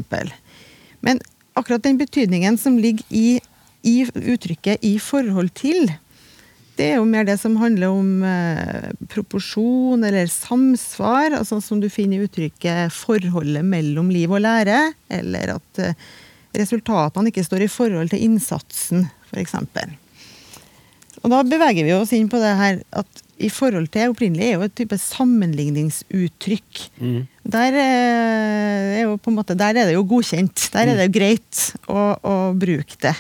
Men 1.05 1.21
akkurat 1.57 1.85
den 1.85 1.97
betydningen 1.97 2.59
som 2.61 2.77
ligger 2.77 3.05
i, 3.09 3.39
i 3.81 4.03
uttrykket 4.05 4.83
'i 4.85 4.97
forhold 5.01 5.53
til', 5.57 5.89
det 6.77 6.91
er 6.91 6.99
jo 6.99 7.07
mer 7.09 7.25
det 7.25 7.37
som 7.41 7.57
handler 7.57 7.89
om 7.89 8.23
eh, 8.27 8.89
proporsjon 9.09 10.05
eller 10.05 10.29
samsvar, 10.29 11.33
altså 11.39 11.59
som 11.63 11.81
du 11.81 11.89
finner 11.89 12.19
i 12.21 12.27
uttrykket 12.27 12.93
'forholdet 12.93 13.65
mellom 13.65 14.11
liv 14.13 14.31
og 14.31 14.43
lære', 14.45 14.93
eller 15.09 15.55
at 15.57 15.81
eh, 15.81 15.95
resultatene 16.57 17.31
ikke 17.31 17.45
står 17.45 17.65
i 17.65 17.71
forhold 17.71 18.13
til 18.13 18.25
innsatsen, 18.27 19.07
f.eks. 19.31 19.55
Og 21.23 21.31
da 21.33 21.41
beveger 21.43 21.87
vi 21.87 21.95
oss 21.97 22.13
inn 22.13 22.29
på 22.29 22.39
det 22.41 22.53
her 22.59 22.83
at 22.93 23.23
i 23.37 23.49
forhold 23.53 23.89
til 23.93 24.11
opprinnelig 24.11 24.45
er 24.47 24.55
jo 24.55 24.65
et 24.65 24.75
type 24.77 24.97
sammenligningsuttrykk. 24.97 26.83
Der, 27.45 27.73
eh, 27.73 29.01
er 29.01 29.03
jo 29.03 29.17
på 29.17 29.29
en 29.29 29.37
måte, 29.37 29.57
der 29.57 29.77
er 29.77 29.89
det 29.89 29.93
jo 29.93 30.05
godkjent. 30.05 30.69
Der 30.73 30.87
er 30.87 30.97
det 30.97 31.09
jo 31.09 31.17
greit 31.19 31.63
å, 31.89 32.17
å 32.17 32.35
bruke 32.57 32.97
det. 33.01 33.13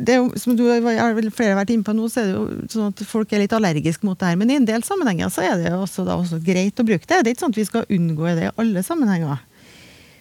Det 0.00 0.14
er 0.14 0.22
jo, 0.22 0.30
som 0.40 0.56
du 0.56 0.64
har 0.64 0.80
flere 1.36 1.58
vært 1.58 1.72
inne 1.74 1.84
på 1.84 1.92
nå, 1.92 2.06
så 2.08 2.22
er 2.22 2.30
det 2.30 2.36
jo 2.38 2.44
sånn 2.72 2.94
at 2.94 3.02
folk 3.04 3.32
er 3.34 3.42
litt 3.42 3.52
allergiske 3.56 4.06
mot 4.08 4.16
det 4.16 4.30
her. 4.30 4.38
Men 4.40 4.52
i 4.52 4.56
en 4.56 4.68
del 4.68 4.84
sammenhenger 4.86 5.28
så 5.32 5.44
er 5.44 5.60
det 5.60 5.68
jo 5.68 5.82
også, 5.84 6.06
da 6.08 6.16
også 6.16 6.40
greit 6.44 6.80
å 6.80 6.86
bruke 6.88 7.04
det. 7.04 7.20
Det 7.20 7.28
er 7.28 7.34
ikke 7.34 7.44
sånn 7.44 7.54
at 7.54 7.60
vi 7.60 7.68
skal 7.68 7.92
unngå 7.98 8.32
det 8.38 8.48
i 8.48 8.54
alle 8.64 8.84
sammenhenger. 8.86 9.42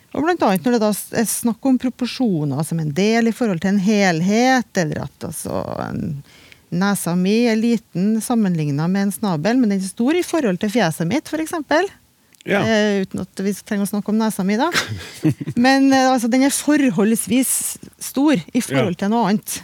Og 0.09 0.25
blant 0.25 0.43
annet 0.43 0.65
når 0.65 0.75
det 0.75 0.81
da 0.81 0.91
er 1.21 1.29
snakk 1.29 1.69
om 1.69 1.79
proporsjoner 1.79 2.65
som 2.65 2.81
en 2.81 2.91
del 2.97 3.29
i 3.29 3.35
forhold 3.35 3.61
til 3.63 3.75
en 3.75 3.83
helhet, 3.83 4.69
eller 4.81 5.05
at 5.05 5.27
altså 5.29 5.63
nesa 6.69 7.15
mi 7.17 7.43
er 7.49 7.57
liten 7.57 8.17
sammenligna 8.21 8.87
med 8.89 9.07
en 9.07 9.15
snabel, 9.15 9.57
men 9.61 9.71
den 9.71 9.79
er 9.81 9.89
stor 9.89 10.17
i 10.17 10.25
forhold 10.25 10.61
til 10.61 10.73
fjeset 10.73 11.09
mitt, 11.09 11.29
f.eks. 11.29 11.55
Ja. 12.47 12.61
Uh, 12.63 13.01
uten 13.03 13.23
at 13.25 13.41
vi 13.43 13.53
trenger 13.57 13.87
å 13.87 13.91
snakke 13.91 14.13
om 14.13 14.19
nesa 14.19 14.45
mi, 14.47 14.55
da. 14.59 14.69
Men 15.65 15.89
uh, 15.91 16.13
altså, 16.13 16.29
den 16.31 16.45
er 16.47 16.55
forholdsvis 16.55 17.51
stor 18.03 18.39
i 18.39 18.63
forhold 18.63 18.99
til 19.01 19.11
noe 19.11 19.33
annet. 19.33 19.59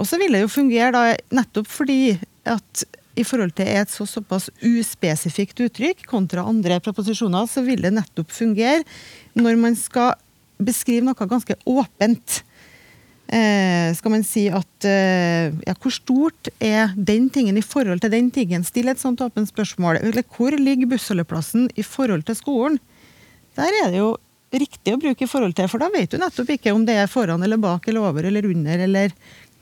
Og 0.00 0.08
så 0.08 0.18
vil 0.18 0.34
det 0.34 0.42
jo 0.42 0.50
fungere 0.50 0.90
da 0.94 1.04
nettopp 1.34 1.68
fordi 1.70 2.16
at 2.48 2.84
i 3.18 3.24
forhold 3.28 3.52
til 3.56 3.68
et 3.68 3.90
så 3.92 4.06
såpass 4.08 4.48
uspesifikt 4.64 5.60
uttrykk 5.66 6.06
kontra 6.08 6.46
andre 6.48 6.78
proposisjoner, 6.82 7.46
så 7.46 7.64
vil 7.64 7.84
det 7.84 7.92
nettopp 7.94 8.32
fungere 8.32 8.80
når 9.36 9.58
man 9.60 9.76
skal 9.76 10.14
beskrive 10.62 11.04
noe 11.04 11.28
ganske 11.28 11.56
åpent. 11.68 12.40
Eh, 13.32 13.94
skal 13.96 14.12
man 14.12 14.24
si 14.28 14.42
at 14.52 14.84
eh, 14.84 15.54
ja, 15.64 15.72
hvor 15.80 15.94
stort 15.94 16.50
er 16.60 16.90
den 16.96 17.30
tingen 17.32 17.56
i 17.56 17.64
forhold 17.64 18.02
til 18.04 18.12
den 18.12 18.28
tingen? 18.34 18.64
Still 18.66 18.92
et 18.92 19.00
sånt 19.00 19.22
åpent 19.24 19.48
spørsmål. 19.48 20.02
Eller 20.02 20.26
hvor 20.36 20.52
ligger 20.52 20.90
bussholdeplassen 20.90 21.70
i 21.80 21.84
forhold 21.86 22.26
til 22.28 22.36
skolen? 22.36 22.76
Der 23.56 23.72
er 23.82 23.88
det 23.94 24.02
jo 24.02 24.10
riktig 24.52 24.92
å 24.92 25.00
bruke 25.00 25.24
i 25.24 25.30
forhold 25.30 25.56
til, 25.56 25.68
for 25.72 25.80
da 25.80 25.88
vet 25.92 26.12
du 26.12 26.18
nettopp 26.20 26.50
ikke 26.52 26.74
om 26.76 26.84
det 26.84 26.98
er 27.00 27.08
foran 27.08 27.40
eller 27.44 27.60
bak 27.60 27.88
eller 27.88 28.04
over 28.04 28.28
eller 28.28 28.50
under, 28.50 28.84
eller 28.84 29.14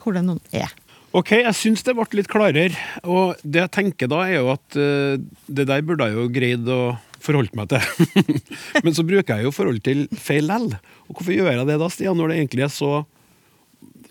hvor 0.02 0.16
det 0.16 0.24
nå 0.26 0.34
er. 0.50 0.72
Ok, 1.14 1.32
jeg 1.40 1.54
syns 1.58 1.86
det 1.86 1.94
ble 1.98 2.06
litt 2.18 2.30
klarere. 2.30 2.74
Og 3.06 3.38
det 3.42 3.64
jeg 3.64 3.74
tenker 3.74 4.10
da, 4.10 4.24
er 4.26 4.40
jo 4.40 4.50
at 4.52 4.78
uh, 4.78 5.14
det 5.46 5.66
der 5.70 5.86
burde 5.86 6.06
jeg 6.06 6.18
jo 6.18 6.26
greid 6.34 6.70
å 6.70 6.80
forholde 7.22 7.54
meg 7.58 7.70
til. 7.70 8.36
Men 8.84 8.94
så 8.96 9.06
bruker 9.06 9.38
jeg 9.38 9.46
jo 9.46 9.54
forhold 9.54 9.82
til 9.86 10.04
feil 10.18 10.46
lell. 10.50 10.70
Og 11.06 11.18
hvorfor 11.18 11.34
gjør 11.34 11.52
jeg 11.54 11.70
det 11.70 11.80
da, 11.82 11.90
Stian, 11.90 12.18
når 12.18 12.30
det 12.30 12.38
egentlig 12.40 12.66
er 12.66 12.74
så 12.74 12.92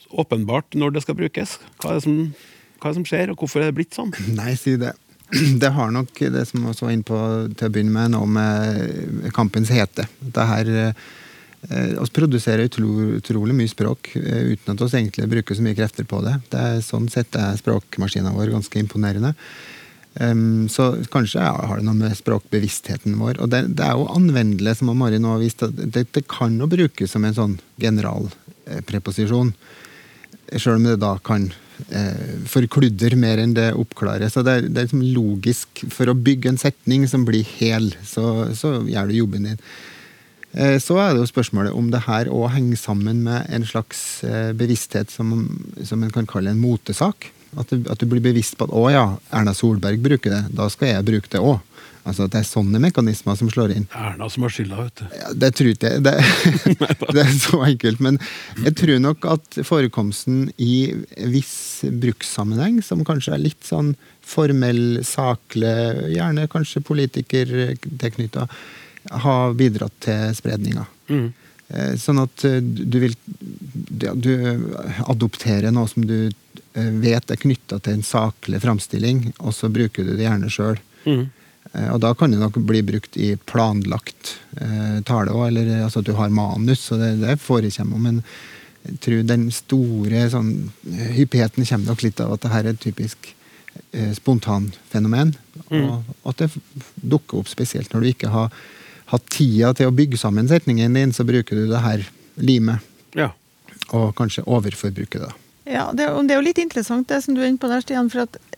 åpenbart 0.09 0.77
når 0.77 0.95
det 0.95 1.03
skal 1.05 1.17
brukes? 1.19 1.57
Hva 1.79 1.93
er 1.93 1.99
det 1.99 2.05
som, 2.05 2.17
er 2.79 2.87
det 2.87 2.97
som 2.97 3.07
skjer, 3.07 3.31
og 3.31 3.43
hvorfor 3.43 3.63
er 3.63 3.71
det 3.71 3.77
blitt 3.79 3.97
sånn? 3.97 4.13
Nei, 4.39 4.55
si 4.59 4.75
det. 4.81 4.95
Det 5.61 5.69
har 5.69 5.91
nok 5.93 6.19
det 6.33 6.45
som 6.49 6.63
vi 6.63 6.71
også 6.71 6.87
var 6.87 6.93
inne 6.95 7.05
på 7.05 7.17
til 7.53 7.67
å 7.67 7.73
begynne 7.73 7.93
med, 7.93 8.15
noe 8.15 8.25
med 8.25 9.29
kampens 9.35 9.69
hete. 9.69 10.07
Det 10.17 10.45
her 10.49 10.71
eh, 10.73 11.91
oss 12.01 12.09
produserer 12.09 12.65
utro, 12.65 12.89
utrolig 13.19 13.53
mye 13.53 13.69
språk 13.69 14.15
eh, 14.17 14.55
uten 14.55 14.73
at 14.73 14.81
vi 14.81 15.03
egentlig 15.03 15.27
bruker 15.29 15.57
så 15.57 15.65
mye 15.65 15.77
krefter 15.77 16.07
på 16.09 16.23
det. 16.25 16.39
det 16.49 16.63
er, 16.71 16.81
sånn 16.81 17.05
sett 17.13 17.37
er 17.37 17.59
språkmaskinen 17.61 18.33
vår 18.33 18.55
ganske 18.55 18.81
imponerende. 18.81 19.35
Um, 20.19 20.65
så 20.67 20.95
kanskje 21.13 21.43
ja, 21.45 21.53
har 21.69 21.77
det 21.77 21.85
noe 21.85 21.99
med 21.99 22.17
språkbevisstheten 22.17 23.19
vår. 23.21 23.37
Og 23.43 23.53
det, 23.53 23.67
det 23.77 23.85
er 23.85 23.99
jo 23.99 24.09
anvendelig, 24.09 24.79
som 24.79 24.89
Mari 24.97 25.21
nå 25.21 25.35
har 25.35 25.43
vist, 25.43 25.61
at 25.61 25.77
det, 25.77 26.07
det 26.17 26.25
kan 26.31 26.57
jo 26.57 26.67
brukes 26.71 27.13
som 27.13 27.27
en 27.27 27.37
sånn 27.37 27.59
general 27.79 28.31
preposisjon. 28.89 29.53
Sjøl 30.57 30.79
om 30.79 30.87
det 30.87 30.99
da 31.01 31.13
kan 31.25 31.49
eh, 31.89 32.39
forkludre 32.49 33.17
mer 33.19 33.41
enn 33.41 33.53
det 33.57 33.69
oppklarer. 33.77 34.31
Så 34.31 34.43
det 34.45 34.55
er, 34.55 34.67
det 34.67 34.81
er 34.81 34.89
liksom 34.89 35.05
logisk. 35.15 35.85
For 35.93 36.09
å 36.09 36.17
bygge 36.17 36.53
en 36.53 36.61
setning 36.61 37.07
som 37.11 37.25
blir 37.27 37.47
hel, 37.59 37.91
så, 38.07 38.49
så 38.57 38.79
gjør 38.87 39.09
du 39.11 39.17
jobben 39.19 39.49
din. 39.51 39.63
Eh, 40.51 40.77
så 40.81 40.97
er 40.97 41.13
det 41.13 41.23
jo 41.23 41.29
spørsmålet 41.29 41.75
om 41.77 41.91
det 41.93 42.05
her 42.07 42.31
òg 42.33 42.49
henger 42.55 42.79
sammen 42.81 43.21
med 43.27 43.45
en 43.53 43.67
slags 43.69 44.23
eh, 44.25 44.51
bevissthet 44.57 45.13
som, 45.13 45.35
som 45.85 46.01
en 46.03 46.13
kan 46.13 46.29
kalle 46.29 46.53
en 46.53 46.61
motesak. 46.61 47.29
At 47.57 47.71
du, 47.73 47.81
at 47.89 48.01
du 48.01 48.05
blir 48.09 48.21
bevisst 48.21 48.57
på 48.57 48.67
at 48.67 48.73
'å 48.73 48.89
ja, 48.93 49.05
Erna 49.33 49.55
Solberg 49.57 50.01
bruker 50.01 50.29
det, 50.29 50.43
da 50.53 50.67
skal 50.69 50.93
jeg 50.93 51.05
bruke 51.05 51.31
det 51.33 51.41
òg'. 51.41 51.61
Altså 52.09 52.27
at 52.27 52.33
det 52.33 52.41
er 52.41 52.49
sånne 52.49 52.81
mekanismer 52.83 53.37
som 53.39 53.51
slår 53.51 53.75
inn. 53.75 53.87
Erna 53.95 54.29
som 54.31 54.45
har 54.45 54.53
skylda, 54.53 54.83
vet 54.83 55.01
du. 55.01 55.17
Ja, 55.19 55.31
det 55.45 55.51
tror 55.59 55.71
ikke 55.71 55.93
jeg. 55.93 56.03
Det, 56.07 56.15
det 57.15 57.25
er 57.25 57.35
så 57.37 57.61
enkelt. 57.67 58.03
Men 58.03 58.19
jeg 58.65 58.75
tror 58.81 59.03
nok 59.05 59.29
at 59.37 59.59
forekomsten 59.67 60.47
i 60.57 60.73
viss 61.31 61.57
brukssammenheng, 62.03 62.81
som 62.85 63.05
kanskje 63.07 63.35
er 63.37 63.45
litt 63.45 63.67
sånn 63.67 63.93
formell, 64.29 65.01
saklig, 65.07 65.75
gjerne 66.13 66.49
kanskje 66.51 66.83
politikertilknytta, 66.85 68.49
har 69.23 69.53
bidratt 69.57 69.95
til 70.03 70.35
spredninga. 70.37 70.83
Mm. 71.09 71.29
Eh, 71.69 71.95
Sånn 72.01 72.21
at 72.21 72.45
eh, 72.47 72.59
du 72.61 72.99
vil 73.01 73.15
du, 73.29 74.09
du 74.15 74.33
adopterer 75.09 75.73
noe 75.73 75.89
som 75.89 76.05
du 76.09 76.29
eh, 76.29 76.93
vet 77.01 77.29
er 77.31 77.41
knytta 77.41 77.79
til 77.83 77.99
en 77.99 78.05
saklig 78.05 78.61
framstilling, 78.63 79.27
og 79.37 79.53
så 79.55 79.69
bruker 79.73 80.07
du 80.07 80.15
det 80.15 80.25
gjerne 80.25 80.49
sjøl. 80.53 80.79
Mm. 81.05 81.27
Eh, 81.73 81.89
Og 81.93 81.99
da 82.01 82.13
kan 82.17 82.31
det 82.31 82.39
nok 82.41 82.57
bli 82.67 82.81
brukt 82.85 83.17
i 83.17 83.35
planlagt 83.49 84.35
eh, 84.59 85.01
tale 85.05 85.33
òg, 85.33 85.47
eller 85.49 85.83
altså 85.85 86.01
at 86.03 86.09
du 86.09 86.15
har 86.17 86.29
manus, 86.33 86.85
så 86.89 86.97
det, 86.99 87.15
det 87.21 87.39
forekommer. 87.43 87.99
Men 87.99 88.23
jeg 88.87 88.99
tror 89.03 89.25
den 89.27 89.49
store 89.53 90.23
sånn, 90.31 90.53
eh, 90.89 91.11
hyppigheten 91.19 91.65
kommer 91.67 91.91
nok 91.93 92.05
litt 92.05 92.21
av 92.23 92.33
at 92.33 92.45
det 92.45 92.53
her 92.53 92.65
er 92.65 92.73
et 92.73 92.83
typisk 92.83 93.33
eh, 93.93 94.11
spontanfenomen. 94.17 95.35
Og 95.69 96.31
at 96.31 96.41
det 96.45 96.49
dukker 97.01 97.41
opp 97.41 97.51
spesielt 97.51 97.93
når 97.93 98.01
du 98.01 98.11
ikke 98.13 98.31
har 98.33 98.53
hatt 99.09 99.25
tida 99.33 99.73
til 99.73 99.89
å 99.89 99.93
bygge 99.95 100.17
sammen 100.21 100.49
setningen 100.49 100.93
din, 100.93 101.13
så 101.13 101.25
bruker 101.25 101.57
du 101.57 101.69
det 101.69 101.81
her 101.81 102.03
limet. 102.37 102.85
Ja. 103.17 103.31
Og 103.89 104.11
kanskje 104.17 104.45
overforbruker 104.45 105.25
det. 105.25 105.31
Ja, 105.69 105.91
det, 105.93 106.05
er 106.07 106.17
det 106.25 106.33
er 106.33 106.39
jo 106.39 106.45
litt 106.45 106.61
interessant 106.61 107.09
det 107.09 107.19
som 107.21 107.35
du 107.37 107.41
er 107.43 107.49
inne 107.49 107.61
på 107.61 107.69
der, 107.69 107.81
Stian. 107.85 108.09
For 108.09 108.25
at 108.25 108.37
eh, 108.37 108.48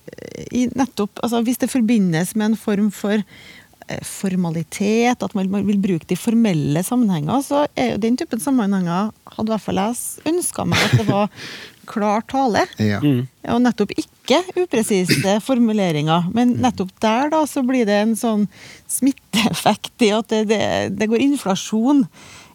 nettopp, 0.76 1.20
altså 1.24 1.42
hvis 1.46 1.62
det 1.62 1.72
forbindes 1.72 2.36
med 2.36 2.52
en 2.52 2.60
form 2.60 2.90
for 2.94 3.18
eh, 3.22 4.04
formalitet, 4.06 5.24
at 5.24 5.36
man, 5.38 5.50
man 5.52 5.68
vil 5.68 5.82
bruke 5.82 6.08
de 6.10 6.18
formelle 6.20 6.84
sammenhenger, 6.84 7.44
så 7.46 7.66
er 7.76 7.94
jo 7.94 8.02
den 8.04 8.18
typen 8.20 8.42
sammenhenger 8.44 9.12
hadde 9.36 9.48
i 9.48 9.54
hvert 9.54 9.66
fall 9.66 9.80
jeg 9.82 10.34
ønska 10.34 10.66
meg 10.68 10.84
at 10.88 10.98
det 11.00 11.08
var 11.10 11.30
klar 11.92 12.24
tale. 12.30 12.66
Ja. 12.80 13.02
Mm. 13.04 13.26
og 13.52 13.64
nettopp 13.66 13.92
ikke 13.98 14.38
upresise 14.56 15.40
formuleringer. 15.44 16.30
Men 16.36 16.56
nettopp 16.64 16.94
der 17.04 17.32
da, 17.34 17.42
så 17.50 17.64
blir 17.68 17.88
det 17.90 17.98
en 18.04 18.14
sånn 18.16 18.46
smitteeffekt 18.92 20.06
i 20.06 20.12
at 20.16 20.30
det, 20.32 20.46
det, 20.52 20.62
det 21.00 21.10
går 21.12 21.26
inflasjon 21.26 22.06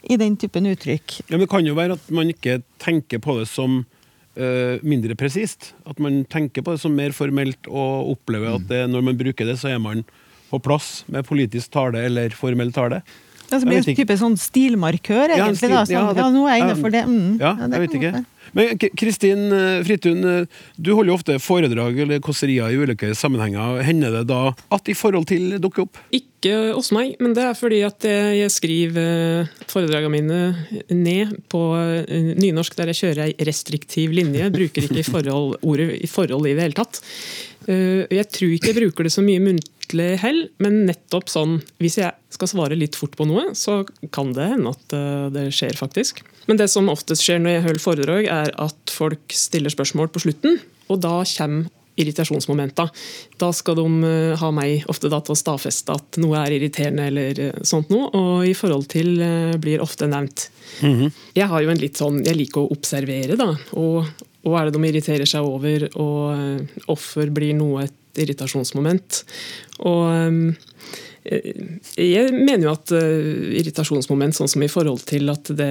i 0.06 0.16
den 0.20 0.36
typen 0.38 0.68
uttrykk. 0.70 1.20
Ja, 1.26 1.34
men 1.34 1.44
Det 1.44 1.50
kan 1.50 1.66
jo 1.66 1.74
være 1.76 1.98
at 1.98 2.10
man 2.14 2.30
ikke 2.30 2.60
tenker 2.82 3.20
på 3.22 3.38
det 3.40 3.48
som 3.50 3.80
eh, 3.82 3.95
mindre 4.36 5.14
presist. 5.16 5.72
At 5.88 5.98
man 5.98 6.24
tenker 6.28 6.62
på 6.62 6.74
det 6.76 6.80
som 6.82 6.94
mer 6.96 7.10
formelt 7.16 7.66
og 7.68 8.10
opplever 8.16 8.56
at 8.56 8.66
det, 8.68 8.82
når 8.90 9.02
man 9.10 9.16
bruker 9.16 9.46
det, 9.48 9.56
så 9.58 9.70
er 9.74 9.78
man 9.80 10.04
på 10.50 10.60
plass 10.62 11.04
med 11.08 11.26
politisk 11.26 11.70
tale 11.74 12.04
eller 12.06 12.30
formell 12.36 12.70
tale. 12.72 13.02
Det 13.48 13.62
blir 13.62 13.78
en 13.78 13.84
type 13.96 14.16
sånn 14.18 14.34
stilmarkør, 14.36 15.30
Ja, 15.36 15.46
stil, 15.54 15.70
egentlig. 15.70 15.70
da. 15.70 15.84
sånn, 15.86 15.90
ja, 15.94 16.12
det- 16.12 16.22
ja, 16.22 16.30
nå 16.30 16.46
er 16.48 16.54
jeg 16.56 16.62
inne 16.66 16.80
for 16.80 16.90
det. 16.90 17.04
Mm. 17.06 17.38
Ja, 17.40 17.52
det 17.54 17.72
jeg 17.72 17.80
vet 17.88 17.94
ikke. 18.00 18.24
Men 18.56 18.78
Kristin 18.78 19.52
eh, 19.52 19.82
Fritun, 19.84 20.24
eh, 20.24 20.46
du 20.76 20.92
holder 20.94 21.12
jo 21.12 21.18
ofte 21.18 21.36
foredrag 21.42 21.98
eller 22.06 22.22
kåserier 22.24 22.72
i 22.72 22.78
ulike 22.80 23.12
sammenhenger. 23.16 23.82
Hender 23.84 24.14
det 24.18 24.24
da 24.30 24.40
at 24.72 24.88
i 24.88 24.96
forhold 24.96 25.28
til 25.28 25.58
dukker 25.60 25.84
opp? 25.84 26.00
Ikke 26.16 26.72
hos 26.76 26.88
meg, 26.94 27.16
men 27.20 27.34
det 27.36 27.44
er 27.44 27.58
fordi 27.58 27.82
at 27.84 28.06
jeg 28.06 28.52
skriver 28.54 29.10
eh, 29.42 29.64
foredragene 29.68 30.12
mine 30.14 30.40
ned 30.94 31.34
på 31.52 31.60
nynorsk, 32.06 32.78
der 32.78 32.92
jeg 32.92 33.02
kjører 33.02 33.26
ei 33.26 33.48
restriktiv 33.48 34.14
linje. 34.16 34.48
Bruker 34.54 34.88
ikke 34.88 35.04
forhold, 35.10 35.58
ordet 35.60 35.90
i 36.00 36.08
forhold 36.10 36.48
i 36.48 36.54
det 36.56 36.68
hele 36.68 36.78
tatt. 36.78 37.02
Jeg 37.66 38.28
tror 38.30 38.52
ikke 38.54 38.70
jeg 38.70 38.78
bruker 38.78 39.08
det 39.08 39.10
så 39.10 39.24
mye 39.26 39.42
muntlig 39.42 40.12
hell, 40.22 40.44
men 40.62 40.84
nettopp 40.86 41.26
sånn 41.32 41.56
Hvis 41.82 41.96
jeg 41.98 42.14
skal 42.30 42.50
svare 42.52 42.78
litt 42.78 42.94
fort 42.94 43.16
på 43.18 43.26
noe, 43.26 43.48
så 43.58 43.80
kan 44.14 44.30
det 44.36 44.46
hende 44.52 44.70
at 44.70 44.96
det 45.34 45.48
skjer, 45.56 45.74
faktisk. 45.78 46.22
Men 46.46 46.60
det 46.60 46.68
som 46.72 46.90
oftest 46.92 47.24
skjer 47.26 47.40
når 47.42 47.56
jeg 47.56 47.64
holder 47.66 47.82
foredrag, 47.82 48.28
er 48.30 48.52
at 48.62 48.94
folk 48.94 49.34
stiller 49.34 49.72
spørsmål 49.72 50.12
på 50.14 50.26
slutten, 50.26 50.60
og 50.90 51.02
da 51.02 51.18
kommer 51.36 51.72
irritasjonsmomenta. 51.96 52.88
Da 53.40 53.50
skal 53.56 53.78
de 53.78 53.86
eh, 54.04 54.36
ha 54.38 54.50
meg 54.54 54.84
ofte 54.90 55.10
da 55.12 55.20
til 55.24 55.34
å 55.34 55.38
stadfeste 55.38 55.96
at 55.96 56.20
noe 56.20 56.38
er 56.42 56.56
irriterende 56.58 57.08
eller 57.10 57.40
eh, 57.46 57.58
sånt 57.66 57.90
noe, 57.92 58.10
og 58.12 58.46
i 58.48 58.54
forhold 58.56 58.88
til 58.92 59.16
eh, 59.24 59.56
blir 59.60 59.84
ofte 59.84 60.08
nevnt. 60.10 60.48
Jeg 60.82 61.48
har 61.48 61.62
jo 61.62 61.72
en 61.72 61.80
litt 61.80 61.96
sånn, 61.96 62.20
jeg 62.26 62.36
liker 62.36 62.64
å 62.64 62.72
observere, 62.74 63.38
da. 63.38 63.52
Og 63.80 64.04
hva 64.46 64.60
er 64.60 64.68
det 64.68 64.76
de 64.76 64.88
irriterer 64.90 65.28
seg 65.28 65.46
over, 65.46 65.86
og 65.98 66.90
offer 66.92 67.30
blir 67.34 67.54
noe 67.56 67.86
et 67.86 68.20
irritasjonsmoment. 68.22 69.22
Og 69.88 70.52
jeg 71.26 72.34
mener 72.34 72.66
jo 72.66 72.74
at 72.74 72.92
irritasjonsmoment, 72.94 74.36
sånn 74.36 74.50
som 74.52 74.62
i 74.62 74.70
forhold 74.70 75.02
til 75.08 75.32
at 75.32 75.50
det 75.58 75.70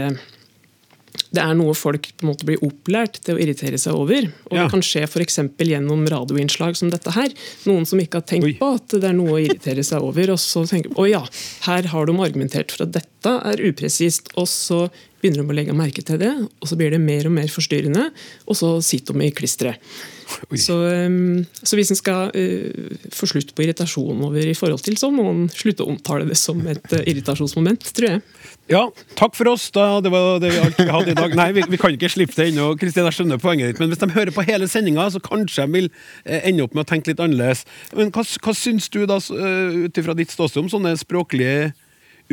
det 1.34 1.42
er 1.42 1.56
noe 1.58 1.74
folk 1.78 2.12
på 2.16 2.26
en 2.26 2.30
måte 2.32 2.48
blir 2.48 2.62
opplært 2.64 3.18
til 3.26 3.36
å 3.36 3.42
irritere 3.42 3.80
seg 3.82 3.98
over. 3.98 4.28
Og 4.50 4.56
Ja. 4.56 4.64
Det 4.66 4.72
kan 4.72 4.84
skje 4.86 5.04
f.eks. 5.08 5.40
gjennom 5.58 6.06
radioinnslag 6.12 6.78
som 6.78 6.92
dette 6.94 7.12
her. 7.16 7.34
Noen 7.66 7.86
som 7.86 8.00
ikke 8.00 8.22
har 8.22 8.28
tenkt 8.30 8.46
Oi. 8.46 8.54
på 8.60 8.70
at 8.78 8.88
det 8.96 9.10
er 9.10 9.18
noe 9.18 9.36
å 9.36 9.42
irritere 9.42 9.84
seg 9.84 10.06
over. 10.06 10.32
Og 10.36 10.40
så 10.40 10.66
tenker 10.70 10.94
å 10.96 11.08
ja, 11.10 11.24
her 11.68 11.90
har 11.92 12.06
de 12.06 12.18
argumentert 12.20 12.72
for 12.72 12.86
at 12.86 12.94
dette 12.96 13.36
er 13.52 13.64
upresist. 13.68 14.30
Og 14.36 14.48
så 14.48 14.86
begynner 15.22 15.42
de 15.42 15.50
å 15.50 15.58
legge 15.58 15.74
merke 15.78 16.04
til 16.06 16.20
det, 16.22 16.34
og 16.62 16.70
så 16.70 16.78
blir 16.78 16.94
det 16.94 17.02
mer 17.02 17.26
og 17.26 17.34
mer 17.34 17.50
forstyrrende. 17.52 18.12
Og 18.46 18.60
så 18.60 18.76
sitter 18.86 19.18
de 19.18 19.26
i 19.26 19.34
klisteret. 19.36 19.82
Så, 20.58 20.76
um, 21.08 21.46
så 21.62 21.78
hvis 21.78 21.92
en 21.94 22.00
skal 22.00 22.32
uh, 22.34 23.10
få 23.14 23.30
slutt 23.30 23.54
på 23.56 23.66
irritasjon 23.66 24.24
over 24.26 24.42
i 24.42 24.56
forhold 24.58 24.82
til, 24.86 24.98
så 25.00 25.12
må 25.14 25.28
en 25.32 25.46
slutte 25.54 25.86
å 25.86 25.92
omtale 25.94 26.28
det 26.30 26.38
som 26.40 26.62
et 26.70 26.86
uh, 26.94 27.04
irritasjonsmoment, 27.06 27.86
tror 27.96 28.16
jeg. 28.16 28.24
Ja, 28.72 28.82
takk 29.20 29.36
for 29.38 29.52
oss. 29.52 29.68
da, 29.76 30.02
Det 30.02 30.10
var 30.14 30.40
det 30.42 30.50
vi 30.56 30.62
alt 30.64 30.80
vi 30.82 30.88
hadde 30.90 31.14
i 31.14 31.18
dag. 31.18 31.36
Nei, 31.38 31.52
vi, 31.54 31.66
vi 31.70 31.80
kan 31.82 31.94
ikke 31.94 32.10
slippe 32.10 32.34
det 32.40 32.50
ennå. 32.50 32.72
Kristin, 32.82 33.06
jeg 33.06 33.20
skjønner 33.20 33.42
poenget 33.42 33.70
ditt, 33.70 33.82
men 33.82 33.92
hvis 33.94 34.02
de 34.02 34.10
hører 34.16 34.34
på 34.34 34.46
hele 34.48 34.70
sendinga, 34.72 35.06
så 35.14 35.22
kanskje 35.24 35.68
de 35.68 35.78
vil 35.78 35.90
eh, 36.26 36.48
ende 36.50 36.66
opp 36.66 36.74
med 36.74 36.88
å 36.88 36.90
tenke 36.90 37.12
litt 37.12 37.22
annerledes. 37.22 37.62
Men 37.94 38.10
hva, 38.16 38.26
hva 38.26 38.56
syns 38.58 38.90
du, 38.90 39.04
da, 39.10 39.20
uh, 39.22 39.84
ut 39.86 40.02
ifra 40.02 40.18
ditt 40.18 40.34
ståsted, 40.34 40.64
om 40.64 40.72
sånne 40.74 40.96
språklige 40.98 41.76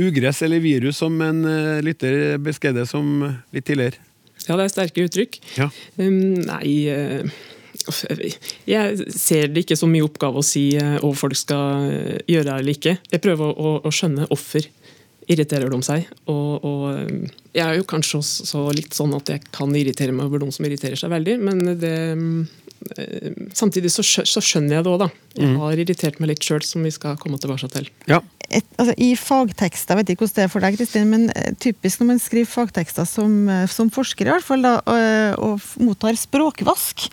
ugress 0.00 0.40
eller 0.46 0.64
virus 0.64 1.02
som 1.02 1.20
en 1.20 1.44
uh, 1.44 1.82
lytter 1.84 2.38
beskrev 2.40 2.80
det 2.80 2.88
som 2.88 3.12
litt 3.52 3.68
tidligere? 3.68 4.00
Ja, 4.48 4.56
det 4.56 4.64
er 4.64 4.72
sterke 4.72 5.04
uttrykk. 5.06 5.38
Ja. 5.58 5.68
Um, 6.00 6.40
nei 6.48 6.72
eh, 6.90 7.28
Jeg 8.68 9.08
ser 9.16 9.50
det 9.52 9.64
ikke 9.64 9.78
som 9.78 9.92
mye 9.92 10.06
oppgave 10.06 10.40
å 10.40 10.46
si 10.46 10.70
eh, 10.78 10.98
hva 11.02 11.12
folk 11.16 11.38
skal 11.38 11.88
eh, 11.90 12.20
gjøre 12.30 12.58
eller 12.58 12.76
ikke. 12.76 12.96
Jeg 13.12 13.24
prøver 13.24 13.52
å, 13.52 13.74
å 13.82 13.92
skjønne 13.94 14.30
offer. 14.34 14.68
irriterer 15.30 15.70
de 15.70 15.78
seg. 15.86 16.08
Og, 16.26 16.64
og 16.66 16.80
um, 16.98 17.20
jeg 17.54 17.62
er 17.62 17.76
jo 17.78 17.86
kanskje 17.88 18.18
også 18.18 18.64
litt 18.74 18.96
sånn 18.96 19.14
at 19.14 19.30
jeg 19.30 19.44
kan 19.54 19.70
irritere 19.78 20.12
meg 20.12 20.26
over 20.26 20.42
de 20.42 20.48
som 20.52 20.66
irriterer 20.66 20.98
seg 20.98 21.12
veldig, 21.14 21.38
men 21.46 21.62
det 21.78 21.94
eh, 22.98 23.30
Samtidig 23.54 23.92
så, 23.94 24.02
så 24.02 24.40
skjønner 24.42 24.80
jeg 24.80 24.84
det 24.84 24.90
òg, 24.90 25.04
da. 25.04 25.06
Jeg 25.38 25.52
har 25.60 25.78
irritert 25.78 26.18
meg 26.18 26.32
litt 26.32 26.42
sjøl, 26.42 26.64
som 26.66 26.82
vi 26.82 26.90
skal 26.90 27.14
komme 27.22 27.38
tilbake 27.38 27.68
til. 27.70 27.86
Ja. 28.10 28.18
Et, 28.58 28.66
altså, 28.78 28.94
I 29.00 29.10
fagtekster, 29.18 29.98
vet 29.98 30.12
ikke 30.12 30.24
hvordan 30.24 30.38
det 30.38 30.44
er 30.44 30.52
for 30.52 30.64
deg, 30.64 30.78
Kristin, 30.78 31.10
men 31.10 31.28
eh, 31.34 31.52
typisk 31.62 32.02
når 32.02 32.10
man 32.12 32.22
skriver 32.22 32.50
fagtekster 32.50 33.08
som, 33.08 33.36
eh, 33.48 33.66
som 33.70 33.90
forsker, 33.92 34.28
i 34.28 34.34
hvert 34.34 34.46
fall, 34.46 34.64
da, 34.66 34.78
og, 34.86 35.42
og 35.42 35.84
mottar 35.84 36.18
språkvask, 36.18 37.06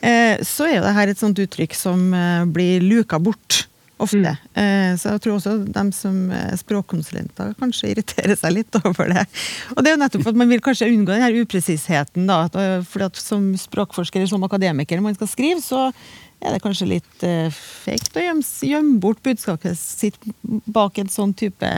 eh, 0.00 0.40
så 0.46 0.68
er 0.68 0.78
jo 0.78 0.86
det 0.86 0.94
her 0.96 1.12
et 1.12 1.20
sånt 1.20 1.42
uttrykk 1.42 1.76
som 1.78 2.08
eh, 2.16 2.46
blir 2.50 2.86
luka 2.86 3.20
bort. 3.22 3.66
Ofte. 4.00 4.30
Eh, 4.56 4.94
så 4.96 5.12
jeg 5.12 5.20
tror 5.24 5.34
også 5.36 5.52
de 5.68 5.82
som 5.92 6.14
er 6.32 6.54
språkkonsulenter 6.56 7.52
kanskje 7.60 7.90
irriterer 7.92 8.38
seg 8.38 8.54
litt 8.56 8.78
over 8.80 9.12
det. 9.12 9.26
Og 9.74 9.82
det 9.82 9.90
er 9.90 9.96
jo 9.96 10.00
nettopp 10.00 10.30
at 10.32 10.40
man 10.40 10.48
vil 10.52 10.62
kanskje 10.64 10.88
unngå 10.88 11.12
den 11.12 11.24
her 11.26 11.36
upresisheten. 11.42 12.24
da, 12.30 12.46
eh, 12.48 12.80
fordi 12.80 13.10
at 13.10 13.20
Som 13.20 13.52
språkforsker 13.60 14.20
eller 14.20 14.32
som 14.32 14.48
akademiker 14.48 14.96
når 14.96 15.10
man 15.10 15.18
skal 15.18 15.28
skrive, 15.28 15.60
så 15.60 15.90
er 16.40 16.56
det 16.56 16.62
kanskje 16.64 16.88
litt 16.96 17.26
uh, 17.26 17.52
fake 17.52 18.16
å 18.16 18.24
gjemme, 18.24 18.48
gjemme 18.72 18.98
bort 19.02 19.22
budskapet 19.24 19.78
sitt 19.78 20.18
bak 20.66 20.98
en 21.00 21.12
sånn 21.12 21.36
type 21.36 21.70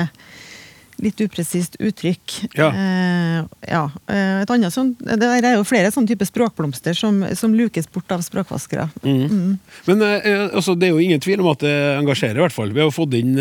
litt 1.02 1.20
upresist 1.24 1.76
uttrykk. 1.82 2.34
Ja. 2.54 2.68
Uh, 2.70 3.38
ja. 3.66 3.82
Uh, 4.06 4.42
et 4.42 4.52
annet 4.54 4.74
sånt, 4.74 5.00
det 5.02 5.28
er 5.34 5.56
jo 5.56 5.66
flere 5.66 5.90
sånne 5.94 6.12
type 6.12 6.26
språkblomster 6.28 6.96
som, 6.96 7.22
som 7.38 7.54
lukes 7.58 7.88
bort 7.92 8.10
av 8.14 8.22
språkvaskere. 8.24 8.88
Men 9.02 10.04
uh, 10.04 10.48
altså, 10.52 10.76
det 10.78 10.88
er 10.88 10.94
jo 10.94 11.02
ingen 11.02 11.22
tvil 11.22 11.42
om 11.42 11.50
at 11.52 11.64
det 11.64 11.74
engasjerer, 11.98 12.38
i 12.38 12.44
hvert 12.44 12.56
fall. 12.56 12.74
Vi 12.74 12.82
har 12.82 12.90
jo 12.90 12.94
fått 12.94 13.16
inn 13.18 13.34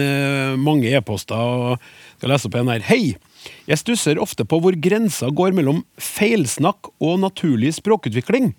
mange 0.61 0.89
e-poster 0.89 1.37
og 1.37 1.91
skal 2.17 2.33
lese 2.33 2.49
opp 2.49 2.57
en 2.59 2.73
her. 2.73 2.87
Hei! 2.89 3.03
Jeg 3.65 3.81
stusser 3.81 4.19
ofte 4.21 4.45
på 4.45 4.59
hvor 4.61 4.75
grensa 4.77 5.31
går 5.33 5.55
mellom 5.57 5.81
feilsnakk 5.97 6.91
og 7.01 7.21
naturlig 7.23 7.73
språkutvikling. 7.79 8.51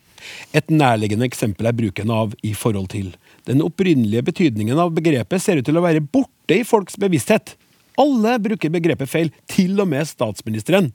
Et 0.54 0.68
nærliggende 0.70 1.26
eksempel 1.28 1.66
er 1.66 1.76
bruken 1.76 2.10
av 2.10 2.34
'i 2.42 2.54
forhold 2.54 2.88
til'. 2.88 3.14
Den 3.46 3.62
opprinnelige 3.62 4.22
betydningen 4.22 4.78
av 4.78 4.94
begrepet 4.94 5.42
ser 5.42 5.56
ut 5.56 5.64
til 5.64 5.76
å 5.76 5.82
være 5.82 6.00
borte 6.00 6.60
i 6.60 6.64
folks 6.64 6.96
bevissthet. 6.96 7.56
Alle 7.98 8.38
bruker 8.38 8.70
begrepet 8.70 9.08
feil, 9.08 9.30
til 9.48 9.78
og 9.80 9.88
med 9.88 10.06
statsministeren. 10.06 10.92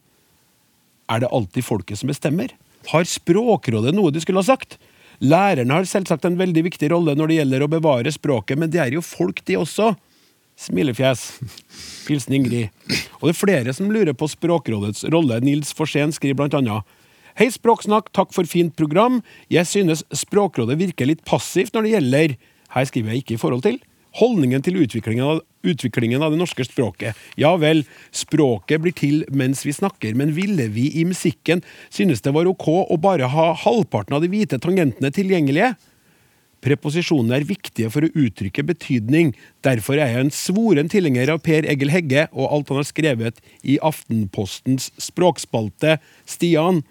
Er 1.10 1.20
det 1.20 1.32
alltid 1.32 1.64
folket 1.64 1.98
som 1.98 2.10
bestemmer? 2.10 2.52
Har 2.88 3.04
Språkrådet 3.04 3.94
noe 3.94 4.12
de 4.12 4.20
skulle 4.20 4.40
ha 4.40 4.48
sagt? 4.48 4.78
Lærerne 5.22 5.74
har 5.74 5.88
selvsagt 5.90 6.26
en 6.26 6.38
veldig 6.38 6.64
viktig 6.68 6.92
rolle 6.92 7.16
når 7.18 7.28
det 7.28 7.38
gjelder 7.40 7.64
å 7.66 7.72
bevare 7.72 8.12
språket, 8.14 8.58
men 8.58 8.70
det 8.70 8.82
er 8.84 8.94
jo 8.94 9.02
folk, 9.02 9.44
de 9.46 9.58
også. 9.58 9.96
Smilefjes. 10.58 11.38
Hilsen 12.08 12.34
Ingrid. 12.34 12.70
Og 13.20 13.30
det 13.30 13.34
er 13.36 13.40
flere 13.40 13.74
som 13.78 13.92
lurer 13.94 14.16
på 14.18 14.30
Språkrådets 14.30 15.06
rolle. 15.14 15.40
Nils 15.46 15.74
Forsén 15.78 16.14
skriver 16.16 16.40
blant 16.40 16.58
annet 16.58 16.97
Hei, 17.38 17.52
Språksnakk, 17.54 18.08
takk 18.18 18.32
for 18.34 18.50
fint 18.50 18.74
program. 18.74 19.20
Jeg 19.54 19.70
synes 19.70 20.00
Språkrådet 20.10 20.74
virker 20.80 21.06
litt 21.06 21.20
passivt 21.22 21.76
når 21.76 21.84
det 21.86 21.92
gjelder 21.92 22.32
Her 22.74 22.88
skriver 22.90 23.14
jeg 23.14 23.22
ikke 23.22 23.36
i 23.36 23.42
forhold 23.44 23.62
til 23.62 23.78
holdningen 24.18 24.64
til 24.66 24.80
utviklingen 24.82 25.22
av, 25.22 25.42
utviklingen 25.62 26.24
av 26.26 26.34
det 26.34 26.40
norske 26.40 26.66
språket. 26.66 27.14
Ja 27.38 27.52
vel, 27.62 27.84
språket 28.10 28.82
blir 28.82 28.96
til 28.98 29.20
mens 29.30 29.62
vi 29.68 29.76
snakker, 29.78 30.18
men 30.18 30.34
ville 30.34 30.66
vi 30.74 30.88
i 30.98 31.06
musikken 31.06 31.62
synes 31.94 32.26
det 32.26 32.34
var 32.34 32.50
ok 32.50 32.66
å 32.90 32.98
bare 32.98 33.30
ha 33.30 33.52
halvparten 33.68 34.18
av 34.18 34.26
de 34.26 34.32
hvite 34.34 34.58
tangentene 34.64 35.14
tilgjengelige? 35.14 35.76
Preposisjonene 36.66 37.38
er 37.38 37.46
viktige 37.46 37.94
for 37.94 38.08
å 38.08 38.14
uttrykke 38.18 38.66
betydning. 38.66 39.36
Derfor 39.62 40.02
er 40.02 40.16
jeg 40.16 40.26
en 40.26 40.34
svoren 40.34 40.90
tilhenger 40.90 41.36
av 41.36 41.46
Per 41.46 41.70
Egil 41.70 41.94
Hegge 41.94 42.26
og 42.34 42.50
alt 42.50 42.74
han 42.74 42.82
har 42.82 42.90
skrevet 42.90 43.42
i 43.62 43.78
Aftenpostens 43.86 44.90
språkspalte. 44.98 46.00
Stian, 46.26 46.82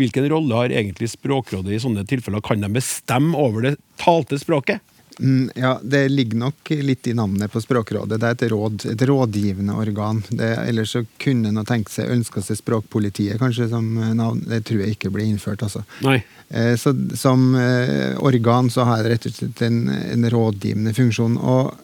hvilken 0.00 0.28
rolle 0.32 0.62
har 0.62 0.74
egentlig 0.74 1.10
Språkrådet 1.12 1.76
i 1.76 1.82
sånne 1.82 2.06
tilfeller? 2.08 2.42
Kan 2.44 2.64
de 2.64 2.72
bestemme 2.74 3.36
over 3.38 3.68
det 3.68 3.76
talte 4.00 4.38
språket? 4.40 4.80
Mm, 5.20 5.50
ja, 5.54 5.80
Det 5.82 6.08
ligger 6.08 6.38
nok 6.38 6.70
litt 6.70 7.06
i 7.06 7.14
navnet 7.14 7.52
på 7.52 7.60
Språkrådet. 7.60 8.20
Det 8.20 8.26
er 8.26 8.36
et, 8.36 8.44
råd, 8.52 8.86
et 8.94 9.02
rådgivende 9.08 9.76
organ. 9.76 10.22
Det, 10.28 10.48
ellers 10.64 10.94
så 10.96 11.04
kunne 11.20 11.52
en 11.52 11.64
tenkt 11.68 11.92
seg 11.92 12.08
ønska 12.14 12.42
seg 12.44 12.60
Språkpolitiet 12.60 13.40
kanskje 13.42 13.68
som 13.72 13.90
navn. 14.16 14.40
Det 14.48 14.62
tror 14.68 14.80
jeg 14.84 14.96
ikke 14.96 15.12
blir 15.12 15.28
innført. 15.28 15.62
altså. 15.66 15.84
Nei. 16.06 16.22
Eh, 16.48 16.72
så 16.80 16.94
Som 17.16 17.54
eh, 17.54 18.16
organ 18.16 18.70
så 18.70 18.88
har 18.88 19.02
det 19.02 19.14
rett 19.14 19.28
og 19.28 19.36
slett 19.36 19.62
en, 19.66 19.82
en 19.88 20.30
rådgivende 20.30 20.94
funksjon. 20.96 21.36
Og 21.36 21.74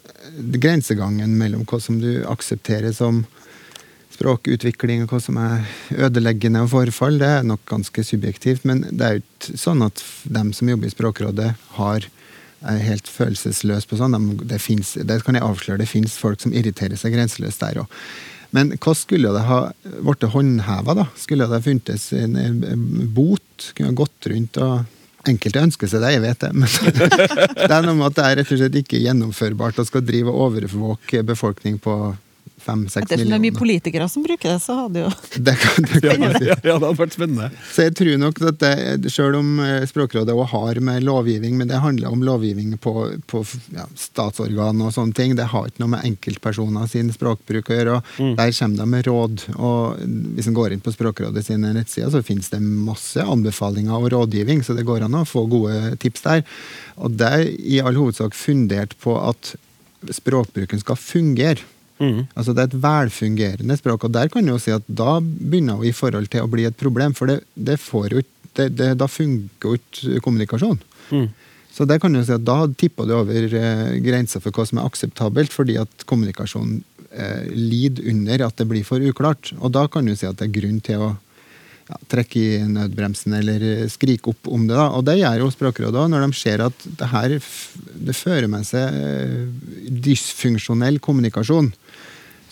grensegangen 0.56 1.36
mellom 1.38 1.66
hva 1.68 1.80
som 1.80 2.00
du 2.00 2.24
aksepterer 2.28 2.92
som 2.96 3.24
språkutvikling 4.16 5.04
og 5.04 5.12
hva 5.12 5.22
som 5.22 5.38
er 5.40 5.66
ødeleggende 6.08 6.64
og 6.64 6.72
forfall, 6.72 7.20
det 7.22 7.30
er 7.38 7.46
nok 7.46 7.62
ganske 7.68 8.04
subjektivt. 8.04 8.66
Men 8.68 8.84
det 8.90 9.06
er 9.06 9.18
jo 9.18 9.24
ikke 9.24 9.60
sånn 9.60 9.84
at 9.86 10.02
dem 10.24 10.52
som 10.56 10.72
jobber 10.72 10.88
i 10.90 10.94
Språkrådet, 10.96 11.50
har 11.78 12.08
er 12.66 12.80
helt 12.82 13.08
følelsesløs 13.10 13.86
på 13.86 13.98
sånn. 14.00 14.16
Det, 14.48 14.58
finnes, 14.62 14.94
det 14.96 15.20
kan 15.26 15.36
jeg 15.36 15.44
avsløre, 15.44 15.82
det 15.82 15.90
fins 15.90 16.16
folk 16.20 16.42
som 16.42 16.54
irriterer 16.56 16.98
seg 16.98 17.14
grenseløst 17.14 17.62
der 17.62 17.84
òg. 17.84 18.00
Men 18.54 18.72
hva 18.80 18.94
skulle 18.96 19.32
det 19.34 19.44
ha 19.48 19.58
blitt 19.84 20.28
håndheva, 20.32 20.94
da? 20.96 21.08
Skulle 21.18 21.48
det 21.48 21.58
ha 21.58 21.64
funnes 21.64 22.06
en, 22.16 22.36
bot? 23.14 23.72
Kunne 23.76 23.90
ha 23.90 23.98
gått 24.04 24.30
rundt 24.32 24.62
og 24.62 24.92
Enkelte 25.26 25.58
ønsker 25.58 25.90
seg 25.90 26.04
det, 26.04 26.12
jeg 26.14 26.22
vet 26.22 26.42
det. 26.44 26.52
Men 26.54 26.68
det 27.66 27.66
er 27.66 27.82
noe 27.82 27.96
med 27.98 28.12
at 28.12 28.14
det 28.14 28.26
er 28.26 28.36
rett 28.38 28.50
og 28.54 28.60
slett 28.60 28.76
ikke 28.78 29.00
gjennomførbart 29.02 29.80
å 29.82 29.84
skal 29.88 30.04
drive 30.06 30.30
og 30.30 30.44
overvåke 30.44 31.24
befolkning 31.26 31.80
på 31.82 31.96
fem-seks 32.66 33.10
millioner. 33.10 33.30
Det 33.30 33.38
er 33.38 33.44
mye 33.44 33.56
politikere 33.56 34.08
som 34.10 34.24
bruker 34.26 34.52
det, 34.52 34.58
så 34.62 34.76
hadde 34.82 35.04
jo 35.04 35.10
det 35.48 35.54
kan, 35.62 35.86
det 35.88 36.02
kan 36.04 36.24
ja, 36.26 36.40
ja, 36.50 36.56
det 36.62 36.74
hadde 36.74 36.92
vært 37.00 37.16
spennende. 37.16 37.50
Så 37.72 37.86
jeg 37.86 37.96
tror 38.00 38.20
nok 38.22 38.40
at 38.50 38.60
det, 38.62 39.12
Selv 39.14 39.40
om 39.40 39.60
eh, 39.62 39.86
Språkrådet 39.88 40.34
òg 40.34 40.50
har 40.52 40.80
med 40.84 41.06
lovgivning, 41.06 41.56
men 41.60 41.70
det 41.70 41.80
handler 41.82 42.12
om 42.12 42.24
lovgivning 42.26 42.76
på, 42.82 42.94
på 43.30 43.42
ja, 43.74 43.86
statsorgan 43.98 44.82
og 44.84 44.94
sånne 44.96 45.16
ting. 45.16 45.36
Det 45.38 45.48
har 45.52 45.68
ikke 45.68 45.84
noe 45.84 45.94
med 45.96 46.06
enkeltpersoner 46.10 46.88
sin 46.90 47.12
språkbruk 47.14 47.70
å 47.70 47.78
gjøre. 47.78 47.98
Mm. 48.18 48.32
Der 48.40 48.54
kommer 48.58 48.82
de 48.82 48.88
med 48.94 49.06
råd. 49.10 49.46
og 49.56 50.02
Hvis 50.36 50.50
en 50.50 50.58
går 50.58 50.74
inn 50.74 50.84
på 50.84 50.94
Språkrådet 50.94 51.44
sine 51.46 51.72
nettsider, 51.76 52.10
så 52.12 52.24
finnes 52.26 52.50
det 52.52 52.62
masse 52.62 53.22
anbefalinger 53.22 53.96
og 53.96 54.10
rådgivning, 54.14 54.64
så 54.66 54.76
det 54.76 54.86
går 54.88 55.06
an 55.06 55.20
å 55.20 55.26
få 55.28 55.46
gode 55.50 55.94
tips 56.02 56.26
der. 56.26 56.44
Og 56.96 57.16
det 57.20 57.30
er 57.38 57.46
i 57.46 57.80
all 57.84 57.98
hovedsak 57.98 58.36
fundert 58.36 58.96
på 59.02 59.16
at 59.20 59.54
språkbruken 60.12 60.80
skal 60.82 60.98
fungere. 61.00 61.64
Mm. 61.98 62.26
Altså 62.34 62.52
Det 62.52 62.62
er 62.62 62.70
et 62.70 62.82
velfungerende 62.82 63.76
språk, 63.78 64.04
og 64.04 64.12
der 64.12 64.28
kan 64.32 64.44
du 64.44 64.52
jo 64.52 64.60
si 64.60 64.74
at 64.74 64.84
da 64.86 65.18
begynner 65.22 65.80
vi 65.80 65.90
i 65.90 65.96
forhold 65.96 66.28
til 66.32 66.44
å 66.44 66.50
bli 66.52 66.66
et 66.68 66.76
problem. 66.76 67.16
For 67.16 67.30
det, 67.30 67.40
det 67.54 67.78
får 67.80 68.12
jo 68.12 68.24
det, 68.56 68.70
det, 68.76 68.94
da 69.00 69.08
funker 69.10 69.68
jo 69.68 69.76
ikke 69.76 70.22
kommunikasjon. 70.24 70.78
Mm. 71.12 71.28
Så 71.76 71.84
der 71.84 72.00
kan 72.00 72.14
du 72.14 72.22
si 72.24 72.32
at 72.32 72.44
da 72.46 72.62
tipper 72.80 73.08
du 73.08 73.12
over 73.18 73.52
eh, 73.52 73.96
grensa 74.04 74.40
for 74.40 74.54
hva 74.56 74.64
som 74.64 74.80
er 74.80 74.88
akseptabelt, 74.88 75.52
fordi 75.52 75.76
at 75.80 76.06
kommunikasjon 76.08 76.78
eh, 77.12 77.50
lider 77.52 78.08
under 78.12 78.46
at 78.46 78.56
det 78.56 78.68
blir 78.70 78.86
for 78.86 79.02
uklart. 79.04 79.52
Og 79.60 79.74
da 79.76 79.84
kan 79.92 80.08
du 80.08 80.14
si 80.16 80.28
at 80.28 80.40
det 80.40 80.48
er 80.48 80.56
grunn 80.56 80.80
til 80.84 81.04
å 81.04 81.10
ja, 81.86 81.98
trekke 82.10 82.40
i 82.40 82.62
nødbremsen 82.70 83.36
eller 83.38 83.66
skrike 83.92 84.32
opp 84.32 84.48
om 84.48 84.64
det. 84.66 84.74
da, 84.74 84.88
Og 84.96 85.04
det 85.06 85.18
gjør 85.20 85.44
jo 85.44 85.52
Språkrådet 85.52 86.00
òg, 86.00 86.08
når 86.14 86.24
de 86.24 86.40
ser 86.40 86.64
at 86.64 86.88
det 86.98 87.10
her 87.12 87.36
det 87.36 88.16
fører 88.16 88.48
med 88.50 88.64
seg 88.68 88.96
eh, 88.96 89.44
dysfunksjonell 90.08 90.96
kommunikasjon 91.04 91.74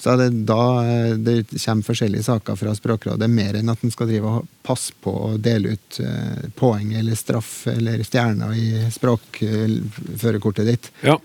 så 0.04 0.18
det 0.20 0.26
da 0.44 0.84
eh, 0.84 1.14
det 1.16 1.36
kommer 1.64 1.86
forskjellige 1.86 2.26
saker 2.26 2.58
fra 2.60 2.74
Språkrådet, 2.76 3.24
mer 3.30 3.56
enn 3.56 3.72
at 3.72 3.80
en 3.80 3.92
skal 3.92 4.10
drive 4.10 4.28
og 4.28 4.50
passe 4.66 4.92
på 5.00 5.14
å 5.30 5.30
dele 5.40 5.78
ut 5.78 6.00
eh, 6.04 6.42
poeng 6.60 6.90
eller 6.92 7.16
straff 7.16 7.62
eller 7.72 8.02
stjerner 8.04 8.52
i 8.52 8.66
språkførerkortet 8.92 10.68
ditt. 10.68 10.90
Ja, 11.00 11.16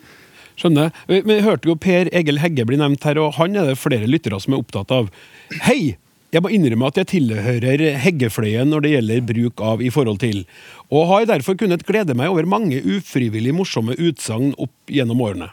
skjønner. 0.55 0.95
Vi, 1.11 1.19
vi 1.27 1.41
hørte 1.43 1.67
jo 1.67 1.75
Per 1.75 2.07
Egil 2.15 2.39
Hegge 2.39 2.63
bli 2.69 2.79
nevnt 2.79 3.03
her, 3.03 3.19
og 3.19 3.35
han 3.35 3.59
er 3.59 3.67
det 3.67 3.81
flere 3.81 4.07
lyttere 4.07 4.39
som 4.39 4.55
er 4.55 4.63
opptatt 4.63 4.95
av. 4.95 5.11
Hei! 5.67 5.97
Jeg 6.29 6.43
må 6.45 6.51
innrømme 6.53 6.85
at 6.91 6.97
jeg 6.99 7.07
tilhører 7.09 7.81
heggefløyen 8.03 8.69
når 8.69 8.83
det 8.85 8.89
gjelder 8.91 9.23
bruk 9.25 9.61
av 9.65 9.79
i 9.81 9.89
forhold 9.89 10.19
til, 10.21 10.43
og 10.93 11.07
har 11.09 11.23
derfor 11.31 11.57
kunnet 11.57 11.81
glede 11.87 12.13
meg 12.17 12.29
over 12.29 12.45
mange 12.45 12.77
ufrivillig 12.85 13.55
morsomme 13.57 13.95
utsagn 13.97 14.51
opp 14.61 14.93
gjennom 14.93 15.23
årene. 15.25 15.47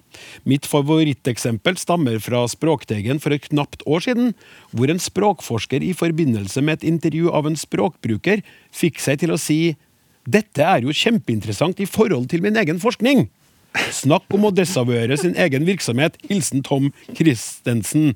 Mitt 0.44 0.68
favoritteksempel 0.68 1.80
stammer 1.80 2.20
fra 2.20 2.42
Språkteigen 2.52 3.22
for 3.24 3.32
et 3.32 3.48
knapt 3.48 3.86
år 3.88 4.04
siden, 4.04 4.34
hvor 4.76 4.92
en 4.92 5.00
språkforsker 5.00 5.80
i 5.80 5.94
forbindelse 5.96 6.60
med 6.60 6.82
et 6.82 6.88
intervju 6.92 7.32
av 7.32 7.48
en 7.48 7.56
språkbruker 7.56 8.44
fikk 8.76 9.00
seg 9.00 9.24
til 9.24 9.32
å 9.32 9.40
si 9.40 9.60
dette 10.28 10.60
er 10.60 10.84
jo 10.84 10.92
kjempeinteressant 10.92 11.80
i 11.80 11.88
forhold 11.88 12.28
til 12.28 12.44
min 12.44 12.58
egen 12.60 12.82
forskning. 12.82 13.30
Snakk 13.92 14.28
om 14.34 14.44
å 14.48 14.52
desavøre 14.52 15.16
sin 15.20 15.36
egen 15.40 15.64
virksomhet. 15.68 16.16
Hilsen 16.28 16.64
Tom 16.66 16.90
Christensen. 17.14 18.12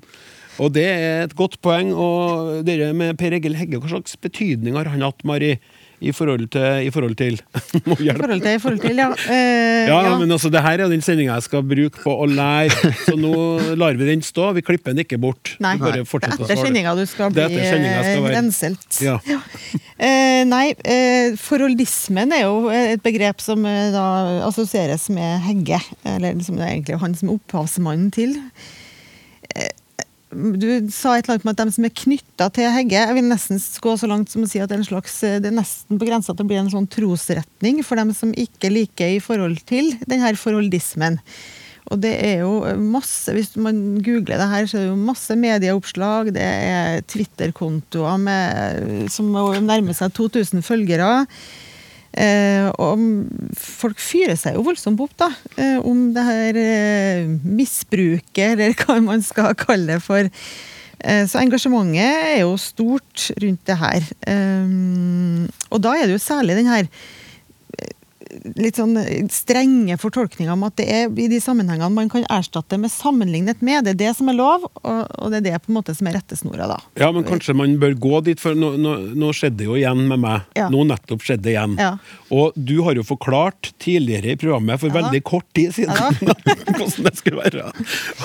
Og 0.61 0.73
det 0.75 0.87
er 0.87 1.23
et 1.25 1.37
godt 1.37 1.59
poeng. 1.65 1.91
Og 1.93 2.61
dere 2.67 2.91
med 2.97 3.17
Per 3.19 3.37
Egil 3.37 3.57
Hegge, 3.59 3.81
hva 3.81 3.95
slags 3.95 4.17
betydning 4.21 4.77
har 4.77 4.91
han 4.93 5.05
hatt, 5.05 5.25
Mari? 5.27 5.55
I 6.01 6.11
forhold 6.17 6.47
til 6.49 6.87
I 6.87 6.89
forhold 6.89 7.13
til, 7.19 7.35
I 7.77 7.81
forhold 7.85 8.41
til, 8.41 8.55
i 8.55 8.61
forhold 8.61 8.79
til 8.81 8.97
ja. 8.97 9.09
Eh, 9.29 9.85
ja, 9.85 9.99
ja. 10.07 10.15
men 10.17 10.31
altså, 10.33 10.49
det 10.49 10.63
her 10.65 10.81
er 10.81 10.89
den 10.89 11.03
sendinga 11.05 11.35
jeg 11.37 11.45
skal 11.45 11.61
bruke 11.61 12.01
på 12.01 12.15
å 12.23 12.25
lære, 12.25 12.89
så 13.05 13.13
nå 13.19 13.35
lar 13.77 13.99
vi 13.99 14.07
den 14.09 14.25
stå. 14.25 14.49
Vi 14.57 14.65
klipper 14.65 14.95
den 14.95 15.03
ikke 15.05 15.19
bort. 15.21 15.53
Nei, 15.61 15.75
det 15.77 15.91
er 15.99 16.01
etter 16.01 16.57
sendinga 16.57 16.95
du 16.97 17.05
skal 17.09 17.33
bli 17.35 17.47
skal 17.61 18.29
renselt. 18.33 18.89
Ja. 19.01 19.17
Eh, 20.01 20.41
nei, 20.47 20.73
eh, 20.87 21.37
forholdismen 21.39 22.33
er 22.33 22.45
jo 22.45 22.69
et 22.73 23.01
begrep 23.05 23.41
som 23.43 23.63
eh, 23.69 23.89
da 23.93 24.05
assosieres 24.47 25.07
med 25.13 25.41
Hegge. 25.45 25.81
Eller 26.15 26.37
som 26.45 26.57
det 26.57 26.65
er 26.65 26.75
egentlig 26.75 27.01
han 27.01 27.17
som 27.17 27.29
er 27.29 27.37
opphavsmannen 27.37 28.09
til. 28.15 28.37
Eh, 30.31 30.51
du 30.57 30.67
sa 30.91 31.17
et 31.17 31.25
eller 31.25 31.37
annet 31.37 31.47
med 31.47 31.55
at 31.55 31.63
de 31.63 31.75
som 31.75 31.87
er 31.87 31.99
knytta 32.01 32.49
til 32.55 32.71
Hegge 32.71 32.99
Jeg 32.99 33.17
vil 33.17 33.29
nesten 33.29 33.61
gå 33.83 33.95
så 33.99 34.09
langt 34.09 34.29
som 34.31 34.45
å 34.45 34.49
si 34.49 34.61
at 34.61 34.71
det 34.71 34.77
er, 34.77 34.83
en 34.83 34.91
slags, 34.91 35.15
det 35.21 35.49
er 35.49 35.55
nesten 35.55 35.99
på 35.99 36.07
grensa 36.07 36.35
til 36.35 36.45
å 36.45 36.51
bli 36.51 36.59
en 36.61 36.73
sånn 36.73 36.91
trosretning 36.91 37.81
for 37.85 37.99
dem 37.99 38.11
som 38.17 38.29
ikke 38.33 38.71
liker 38.71 39.17
i 39.17 39.23
forhold 39.23 39.57
til 39.69 39.85
denne 40.07 40.35
forholdismen. 40.39 41.19
Og 41.91 41.99
det 41.99 42.13
er 42.23 42.37
jo 42.45 42.53
masse, 42.79 43.33
Hvis 43.35 43.51
man 43.59 43.75
googler 44.03 44.39
det 44.39 44.47
her, 44.47 44.67
så 44.69 44.77
er 44.77 44.85
det 44.85 44.91
jo 44.91 45.09
masse 45.09 45.35
medieoppslag. 45.35 46.29
Det 46.31 46.45
er 46.45 47.01
Twitter-kontoer 47.09 49.09
som 49.11 49.33
nærmer 49.65 49.97
seg 49.97 50.13
2000 50.15 50.63
følgere. 50.63 51.25
Eh, 52.11 52.67
og 52.75 52.99
folk 53.55 54.01
fyrer 54.03 54.35
seg 54.39 54.57
jo 54.57 54.65
voldsomt 54.65 54.99
opp 54.99 55.13
da, 55.19 55.29
eh, 55.55 55.77
om 55.79 56.09
det 56.15 56.25
her 56.27 56.59
eh, 56.59 57.31
misbruket, 57.45 58.43
eller 58.51 58.75
hva 58.81 58.99
man 59.03 59.23
skal 59.23 59.55
kalle 59.59 59.95
det 59.95 60.01
for. 60.03 60.27
Eh, 61.01 61.23
så 61.29 61.41
engasjementet 61.41 62.03
er 62.03 62.43
jo 62.43 62.57
stort 62.59 63.29
rundt 63.41 63.63
det 63.69 63.79
her. 63.79 64.11
Eh, 64.27 64.77
og 65.71 65.83
da 65.83 65.95
er 65.97 66.07
det 66.07 66.19
jo 66.19 66.23
særlig 66.27 66.59
den 66.59 66.71
her 66.71 66.91
litt 68.57 68.79
sånn 68.79 68.97
strenge 69.31 69.97
fortolkninger 70.01 70.51
om 70.53 70.65
at 70.67 70.77
det 70.79 70.87
er 70.89 71.11
i 71.19 71.27
de 71.31 71.39
sammenhengene 71.43 71.91
man 71.93 72.09
kan 72.11 72.25
erstatte 72.31 72.79
med 72.81 72.91
sammenlignet 72.93 73.61
med. 73.65 73.85
Det 73.85 73.93
er 73.93 73.99
det 73.99 74.13
som 74.17 74.31
er 74.31 74.37
lov, 74.37 74.65
og, 74.81 75.27
det 75.31 75.41
er 75.41 75.47
det 75.49 75.61
på 75.65 75.71
en 75.71 75.77
måte 75.79 75.95
som 75.97 76.09
er 76.09 76.17
rettesnora, 76.17 76.67
da. 76.71 76.79
Ja, 76.99 77.11
men 77.13 77.25
kanskje 77.27 77.55
man 77.57 77.77
bør 77.81 77.95
gå 78.01 78.21
dit, 78.27 78.41
for 78.41 78.57
nå, 78.57 78.73
nå, 78.81 78.95
nå 79.17 79.31
skjedde 79.35 79.67
jo 79.67 79.77
igjen 79.79 80.05
med 80.09 80.23
meg. 80.23 80.47
Ja. 80.57 80.69
Nå 80.73 80.85
nettopp 80.89 81.25
skjedde 81.25 81.53
igjen. 81.53 81.77
Ja. 81.81 81.93
Og 82.33 82.55
du 82.55 82.77
har 82.85 82.97
jo 82.97 83.05
forklart 83.07 83.71
tidligere 83.81 84.33
i 84.33 84.39
programmet 84.39 84.81
for 84.81 84.93
Ja 84.93 85.01
veldig 85.01 85.21
kort 85.27 85.47
tid 85.57 85.73
siden 85.75 85.95
hvordan 86.77 87.07
det 87.07 87.15
skulle 87.19 87.41
være. 87.43 87.69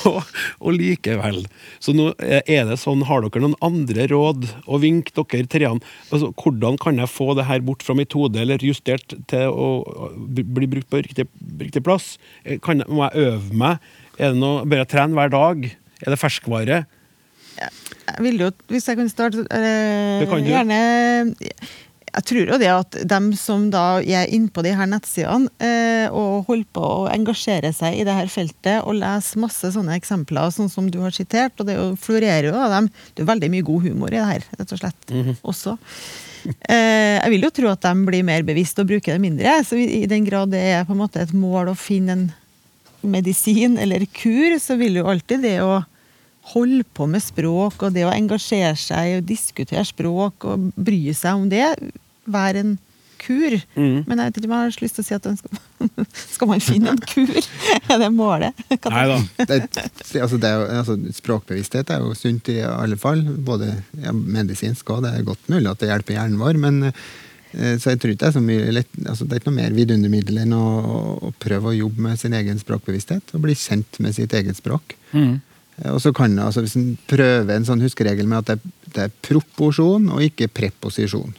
Og, 0.08 0.20
og 0.60 0.76
likevel. 0.76 1.44
Så 1.82 1.94
nå 1.96 2.12
er 2.20 2.68
det 2.68 2.78
sånn, 2.80 3.04
har 3.08 3.24
dere 3.24 3.44
noen 3.44 3.58
andre 3.64 4.08
råd 4.10 4.48
å 4.66 4.80
vinke 4.82 5.14
dere 5.16 5.50
treene? 5.50 5.94
Altså, 6.10 6.32
hvordan 6.32 6.78
kan 6.80 7.00
jeg 7.00 7.12
få 7.12 7.32
det 7.38 7.48
her 7.48 7.64
bort 7.66 7.84
fra 7.86 7.96
mitt 7.98 8.14
hode, 8.16 8.40
eller 8.42 8.62
justert 8.64 9.16
til 9.30 9.50
å 9.50 9.68
bli 10.14 10.68
brukt 10.70 10.90
på 10.92 11.00
riktig, 11.02 11.26
riktig 11.60 11.82
plass? 11.86 12.16
Eh, 12.44 12.58
Kan, 12.62 12.84
må 12.88 13.08
jeg 13.08 13.26
øve 13.30 13.56
meg? 13.64 13.78
Er 14.18 14.32
det 14.32 14.40
noe, 14.40 14.64
Bør 14.68 14.84
jeg 14.84 14.92
trene 14.94 15.16
hver 15.18 15.32
dag? 15.32 15.66
Er 16.04 16.12
det 16.12 16.20
ferskvare? 16.20 16.84
Jeg 17.56 18.22
vil 18.22 18.38
jo, 18.44 18.52
hvis 18.70 18.86
jeg 18.88 18.98
kan 18.98 19.08
starte 19.10 19.42
øh, 19.42 20.20
Det 20.20 20.28
kan 20.30 20.44
du. 20.44 20.50
Gjerne 20.52 20.76
Jeg 22.16 22.24
tror 22.28 22.50
jo 22.52 22.58
det 22.60 22.68
at 22.72 22.98
dem 23.10 23.30
som 23.36 23.66
da 23.72 23.98
er 24.00 24.30
inne 24.32 24.48
på 24.52 24.62
de 24.64 24.72
her 24.76 24.88
nettsidene 24.88 25.50
eh, 25.60 26.06
og 26.08 26.46
holder 26.48 26.68
på 26.76 26.84
å 26.84 27.08
engasjere 27.12 27.72
seg 27.76 27.98
i 27.98 28.04
det 28.08 28.14
her 28.16 28.30
feltet 28.32 28.84
og 28.86 28.96
leser 29.00 29.42
masse 29.42 29.72
sånne 29.74 29.96
eksempler, 29.98 30.52
sånn 30.54 30.70
som 30.72 30.88
du 30.92 31.00
har 31.02 31.12
sitert, 31.12 31.56
og 31.60 31.68
det 31.68 31.76
er 31.76 31.98
florerer 32.00 32.48
jo 32.48 32.54
av 32.56 32.72
dem. 32.72 32.88
Det 33.12 33.24
er 33.24 33.32
veldig 33.34 33.50
mye 33.52 33.66
god 33.68 33.88
humor 33.88 34.14
i 34.14 34.20
det 34.20 34.28
her, 34.30 34.46
rett 34.60 34.72
og 34.72 34.80
slett. 34.80 35.12
også. 35.44 35.76
Eh, 36.46 37.16
jeg 37.18 37.32
vil 37.34 37.46
jo 37.46 37.52
tro 37.54 37.70
at 37.72 37.84
de 37.84 38.06
blir 38.06 38.26
mer 38.26 38.44
bevisst 38.46 38.78
og 38.82 38.88
bruker 38.90 39.16
det 39.16 39.22
mindre. 39.22 39.58
Så 39.66 39.78
i, 39.80 40.04
den 40.10 40.26
grad 40.28 40.52
det 40.54 40.62
er 40.62 40.86
på 40.86 40.94
en 40.94 41.02
måte 41.02 41.22
et 41.22 41.34
mål 41.36 41.72
å 41.72 41.78
finne 41.78 42.16
en 42.16 42.26
medisin 43.06 43.76
eller 43.78 44.06
kur, 44.16 44.56
så 44.62 44.78
vil 44.80 44.98
jo 45.00 45.06
alltid 45.10 45.44
det 45.46 45.58
å 45.62 45.84
holde 46.52 46.84
på 46.94 47.08
med 47.10 47.22
språk 47.24 47.82
og 47.82 47.94
det 47.94 48.06
å 48.06 48.14
engasjere 48.14 48.76
seg 48.78 49.18
og 49.18 49.28
diskutere 49.28 49.84
språk 49.86 50.46
og 50.46 50.68
bry 50.74 51.00
seg 51.14 51.40
om 51.40 51.48
det, 51.50 51.64
være 52.30 52.62
en 52.62 52.74
kur. 53.26 53.56
Men 53.76 54.20
jeg 54.20 54.30
vet 54.30 54.38
ikke 54.40 54.48
om 54.48 54.54
jeg 54.56 54.64
har 54.64 54.80
lyst 54.84 54.98
til 54.98 55.04
å 55.04 55.08
si 55.08 55.16
at 55.16 55.28
skal, 55.40 55.60
skal 56.36 56.50
man 56.50 56.64
finne 56.64 56.94
en 56.94 57.02
kur? 57.02 57.34
Er 57.92 58.00
det 58.02 58.10
målet? 58.14 58.64
Nei 58.70 59.04
da. 59.10 59.18
det, 59.50 59.60
altså 60.22 60.38
det 60.40 60.50
er 60.50 60.64
altså 60.80 60.96
språkbevissthet 61.18 61.92
er 61.94 62.02
jo 62.04 62.16
sunt 62.18 62.50
i 62.52 62.60
alle 62.66 62.98
fall. 63.00 63.22
Både 63.46 63.72
ja, 64.02 64.14
medisinsk 64.14 64.90
og 64.94 65.04
det 65.06 65.14
er 65.14 65.26
godt 65.26 65.50
mulig 65.52 65.70
at 65.70 65.82
det 65.82 65.90
hjelper 65.90 66.18
hjernen 66.18 66.40
vår. 66.40 66.60
Men, 66.62 66.92
eh, 66.92 67.74
så 67.80 67.92
jeg 67.92 68.02
tror 68.02 68.14
ikke 68.14 68.22
det 68.24 68.30
er 68.30 68.38
så 68.38 68.44
mye 68.44 68.76
lett, 68.78 68.94
altså 69.04 69.26
det 69.26 69.36
er 69.36 69.42
ikke 69.42 69.52
noe 69.52 69.60
mer 69.62 69.76
vidundermiddel 69.76 70.40
enn 70.44 70.56
å, 70.56 70.64
å 71.28 71.34
prøve 71.42 71.72
å 71.72 71.76
jobbe 71.76 72.08
med 72.08 72.20
sin 72.20 72.36
egen 72.36 72.62
språkbevissthet. 72.62 73.34
Og 73.36 73.44
bli 73.46 73.58
kjent 73.58 74.00
med 74.04 74.16
sitt 74.18 74.34
eget 74.36 74.58
språk. 74.58 74.96
Mm. 75.12 75.36
Og 75.92 76.00
så 76.00 76.12
kan 76.16 76.38
altså 76.40 76.62
Hvis 76.64 76.76
en 76.78 76.94
prøver 77.08 77.52
en 77.52 77.66
sånn 77.68 77.82
huskeregel 77.84 78.28
med 78.28 78.44
at 78.44 78.54
det, 78.54 78.74
det 78.94 79.02
er 79.06 79.18
proporsjon 79.28 80.08
og 80.14 80.22
ikke 80.24 80.48
preposisjon. 80.48 81.34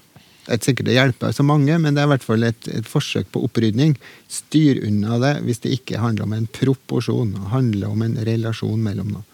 Det 0.47 0.53
er 0.53 0.59
ikke 0.61 0.69
sikkert 0.69 0.87
det 0.87 0.93
hjelper 0.95 1.33
så 1.35 1.43
mange, 1.43 1.75
men 1.83 1.95
det 1.95 1.99
er 1.99 2.07
i 2.07 2.11
hvert 2.13 2.23
fall 2.23 2.47
et, 2.47 2.67
et 2.71 2.87
forsøk 2.87 3.27
på 3.33 3.41
opprydning. 3.43 3.97
Styr 4.31 4.79
unna 4.87 5.17
det 5.19 5.33
hvis 5.43 5.59
det 5.65 5.73
ikke 5.75 5.99
handler 5.99 6.23
om 6.23 6.35
en 6.37 6.47
proporsjon, 6.55 7.33
det 7.35 7.49
handler 7.51 7.91
om 7.91 8.05
en 8.05 8.15
relasjon 8.29 8.79
mellom 8.79 9.17
noe. 9.17 9.25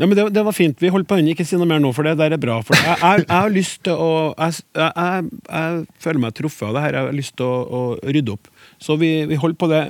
Ja, 0.00 0.06
men 0.08 0.16
det, 0.16 0.24
det 0.34 0.42
var 0.42 0.56
fint. 0.56 0.80
Vi 0.80 0.88
holder 0.90 1.06
på 1.06 1.18
den. 1.20 1.28
Ikke 1.28 1.44
si 1.44 1.58
noe 1.60 1.68
mer 1.68 1.80
nå, 1.82 1.92
for 1.94 2.08
det 2.08 2.16
der 2.18 2.32
er 2.32 2.40
bra. 2.40 2.56
For 2.64 2.74
jeg, 2.74 2.96
jeg, 3.02 3.24
jeg 3.26 3.36
har 3.36 3.52
lyst 3.52 3.82
til 3.84 4.00
å 4.00 4.10
jeg, 4.32 4.62
jeg, 4.72 5.82
føler 6.00 6.22
meg 6.22 6.36
truffet 6.38 6.66
av 6.70 6.76
det 6.76 6.84
her. 6.86 6.96
Jeg 6.96 7.08
har 7.10 7.18
lyst 7.18 7.36
til 7.36 7.46
å, 7.46 7.58
å 7.60 8.12
rydde 8.16 8.32
opp. 8.32 8.48
Så 8.80 8.96
vi, 9.00 9.10
vi 9.28 9.38
holder 9.40 9.60
på 9.60 9.68
det 9.70 9.82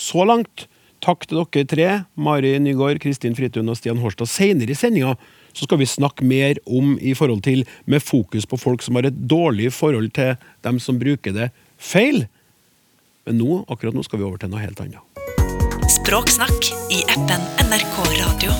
så 0.00 0.24
langt. 0.26 0.66
Takk 1.04 1.26
til 1.28 1.42
dere 1.42 1.68
tre. 1.68 1.90
Mari 2.16 2.54
Nygaard, 2.62 3.02
Kristin 3.04 3.36
Fritun 3.36 3.68
og 3.68 3.76
Stian 3.78 4.00
Horstad. 4.00 4.30
Senere 4.32 4.72
i 4.72 4.78
sendinga 4.78 5.16
så 5.52 5.68
skal 5.68 5.80
vi 5.80 5.88
snakke 5.88 6.26
mer 6.26 6.60
om 6.66 6.94
i 7.00 7.14
forhold 7.18 7.44
til 7.46 7.64
med 7.84 8.04
fokus 8.04 8.48
på 8.48 8.60
folk 8.60 8.84
som 8.84 8.98
har 8.98 9.08
et 9.08 9.22
dårlig 9.30 9.72
forhold 9.76 10.12
til 10.16 10.36
dem 10.66 10.80
som 10.82 11.00
bruker 11.00 11.36
det 11.36 11.50
feil. 11.78 12.26
Men 13.26 13.38
nå, 13.38 13.62
akkurat 13.70 13.94
nå 13.96 14.04
skal 14.06 14.22
vi 14.22 14.28
over 14.28 14.42
til 14.42 14.52
noe 14.52 14.62
helt 14.62 14.80
annet. 14.82 15.02
Språksnakk 15.92 16.72
i 16.94 17.02
appen 17.12 17.50
NRK 17.68 17.98
Radio. 18.18 18.54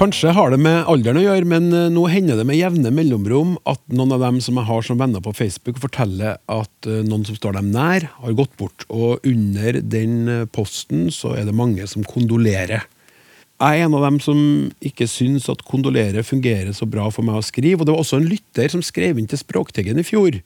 Kanskje 0.00 0.30
har 0.32 0.48
det 0.48 0.56
med 0.64 0.86
alderen 0.88 1.18
å 1.20 1.22
gjøre, 1.26 1.44
men 1.44 1.66
eh, 1.76 1.90
nå 1.92 2.06
hender 2.08 2.38
det 2.40 2.46
med 2.48 2.56
jevne 2.56 2.88
mellomrom 2.94 3.58
at 3.68 3.82
noen 3.92 4.14
av 4.16 4.22
dem 4.24 4.38
som 4.40 4.56
jeg 4.56 4.68
har 4.70 4.86
som 4.86 4.96
venner 4.96 5.20
på 5.20 5.34
Facebook, 5.36 5.76
forteller 5.82 6.38
at 6.48 6.88
eh, 6.88 7.02
noen 7.04 7.26
som 7.28 7.36
står 7.36 7.58
dem 7.58 7.68
nær, 7.74 8.06
har 8.22 8.38
gått 8.38 8.54
bort. 8.56 8.86
Og 8.88 9.20
under 9.28 9.76
den 9.84 10.14
eh, 10.32 10.46
posten 10.48 11.10
så 11.12 11.34
er 11.36 11.44
det 11.44 11.56
mange 11.58 11.84
som 11.90 12.06
kondolerer. 12.08 12.86
Jeg 13.60 13.82
er 13.82 13.84
en 13.84 13.94
av 13.98 14.06
dem 14.06 14.16
som 14.24 14.38
ikke 14.80 15.04
syns 15.10 15.50
at 15.52 15.66
kondolere 15.68 16.22
fungerer 16.24 16.72
så 16.72 16.86
bra 16.88 17.10
for 17.12 17.26
meg 17.26 17.36
å 17.36 17.44
skrive. 17.44 17.82
Og 17.82 17.88
det 17.88 17.92
var 17.92 18.00
også 18.00 18.16
en 18.16 18.30
lytter 18.30 18.72
som 18.72 18.80
skrev 18.84 19.20
inn 19.20 19.28
til 19.28 19.40
Språkteigen 19.40 20.00
i 20.00 20.06
fjor 20.06 20.40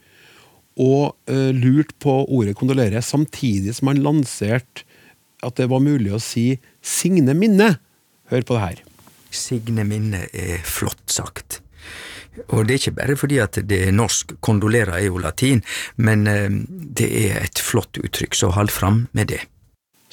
og 0.74 1.14
uh, 1.31 1.50
lurte 1.55 1.94
på 2.03 2.14
ordet 2.35 2.57
kondolere, 2.59 2.98
samtidig 3.03 3.77
som 3.77 3.92
han 3.92 4.03
lanserte 4.03 4.83
at 5.44 5.55
det 5.61 5.68
var 5.70 5.85
mulig 5.85 6.11
å 6.11 6.18
si 6.18 6.59
'signe 6.83 7.37
minne'. 7.37 7.77
Hør 8.33 8.42
på 8.42 8.57
det 8.57 8.64
her. 8.64 8.83
Signe 9.31 9.85
minne 9.85 10.24
er 10.33 10.64
flott 10.64 11.05
sagt. 11.07 11.61
Og 12.48 12.66
det 12.66 12.74
er 12.74 12.81
ikke 12.81 12.98
bare 12.98 13.16
fordi 13.16 13.38
at 13.38 13.61
det 13.68 13.81
er 13.87 13.94
norsk, 13.94 14.35
kondolerer 14.40 14.96
er 14.98 15.07
jo 15.07 15.22
latin, 15.22 15.62
men 15.96 16.27
uh, 16.27 16.50
det 16.70 17.11
er 17.29 17.44
et 17.44 17.62
flott 17.62 17.94
uttrykk, 18.00 18.35
så 18.35 18.50
hold 18.50 18.74
fram 18.74 19.07
med 19.12 19.31
det. 19.31 19.44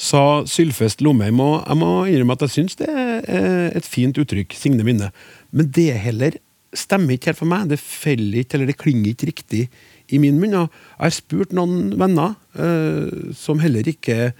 Sa 0.01 0.41
Sylfest 0.49 1.03
Lomheim, 1.05 1.39
og 1.43 1.59
jeg 1.61 1.77
må 1.77 1.89
innrømme 2.09 2.37
at 2.37 2.45
jeg 2.47 2.55
syns 2.55 2.79
det 2.79 2.89
er 2.89 3.75
et 3.77 3.87
fint 3.87 4.17
uttrykk, 4.17 4.55
signe 4.57 4.85
minne. 4.85 5.11
Men 5.53 5.69
det 5.75 5.91
heller 6.01 6.39
stemmer 6.77 7.15
ikke 7.15 7.31
helt 7.31 7.41
for 7.41 7.51
meg. 7.51 7.67
Det 7.69 7.79
feller 7.81 8.41
ikke, 8.41 8.57
eller 8.57 8.71
det 8.71 8.79
klinger 8.81 9.11
ikke 9.11 9.29
riktig 9.29 9.65
i 10.11 10.19
min 10.21 10.39
munn. 10.41 10.55
Jeg 10.55 10.71
har 11.03 11.13
spurt 11.13 11.53
noen 11.55 11.93
venner 11.99 12.33
eh, 12.55 13.31
som 13.37 13.61
heller 13.63 13.87
ikke 13.91 14.31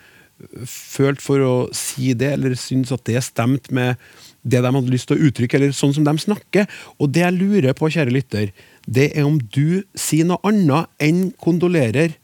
følte 0.65 1.21
for 1.21 1.45
å 1.45 1.53
si 1.75 2.15
det, 2.17 2.33
eller 2.35 2.57
syntes 2.57 2.95
at 2.95 3.05
det 3.05 3.21
stemte 3.25 3.73
med 3.75 4.01
det 4.41 4.63
de 4.63 4.71
hadde 4.73 4.89
lyst 4.89 5.11
til 5.11 5.19
å 5.19 5.29
uttrykke, 5.29 5.59
eller 5.59 5.75
sånn 5.75 5.93
som 5.93 6.07
de 6.07 6.15
snakker. 6.23 6.65
Og 6.97 7.11
det 7.13 7.21
jeg 7.21 7.37
lurer 7.37 7.77
på, 7.77 7.91
kjære 7.93 8.15
lytter, 8.15 8.49
det 8.89 9.11
er 9.13 9.27
om 9.27 9.37
du 9.53 9.83
sier 9.93 10.25
noe 10.25 10.41
annet 10.47 10.89
enn 11.03 11.27
kondolerer 11.41 12.17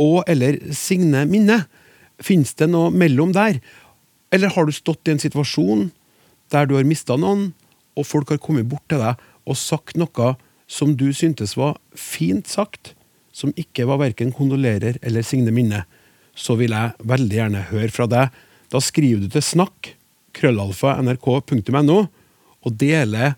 og 0.00 0.22
eller 0.30 0.60
signe 0.76 1.24
minne. 1.30 1.64
Fins 2.20 2.54
det 2.58 2.68
noe 2.70 2.92
mellom 2.92 3.32
der? 3.34 3.60
Eller 4.32 4.52
har 4.52 4.66
du 4.66 4.72
stått 4.74 5.08
i 5.08 5.14
en 5.14 5.22
situasjon 5.22 5.90
der 6.52 6.68
du 6.68 6.76
har 6.76 6.88
mista 6.88 7.16
noen, 7.16 7.52
og 7.96 8.08
folk 8.08 8.32
har 8.32 8.40
kommet 8.40 8.68
bort 8.68 8.84
til 8.88 9.00
deg 9.02 9.20
og 9.48 9.58
sagt 9.58 9.98
noe 10.00 10.34
som 10.70 10.94
du 10.96 11.10
syntes 11.16 11.56
var 11.58 11.76
fint 11.98 12.48
sagt, 12.48 12.94
som 13.32 13.52
ikke 13.60 13.86
var 13.88 14.00
verken 14.00 14.32
kondolerer 14.32 14.98
eller 15.02 15.24
signe 15.24 15.52
minne, 15.52 15.84
så 16.36 16.56
vil 16.56 16.72
jeg 16.72 16.96
veldig 17.08 17.38
gjerne 17.38 17.66
høre 17.72 17.92
fra 17.92 18.06
deg. 18.08 18.30
Da 18.72 18.80
skriver 18.80 19.24
du 19.24 19.32
til 19.32 19.44
snakk, 19.44 19.92
krøllalfa, 20.36 20.96
nrk.no, 21.04 21.98
og 22.62 22.78
deler 22.80 23.34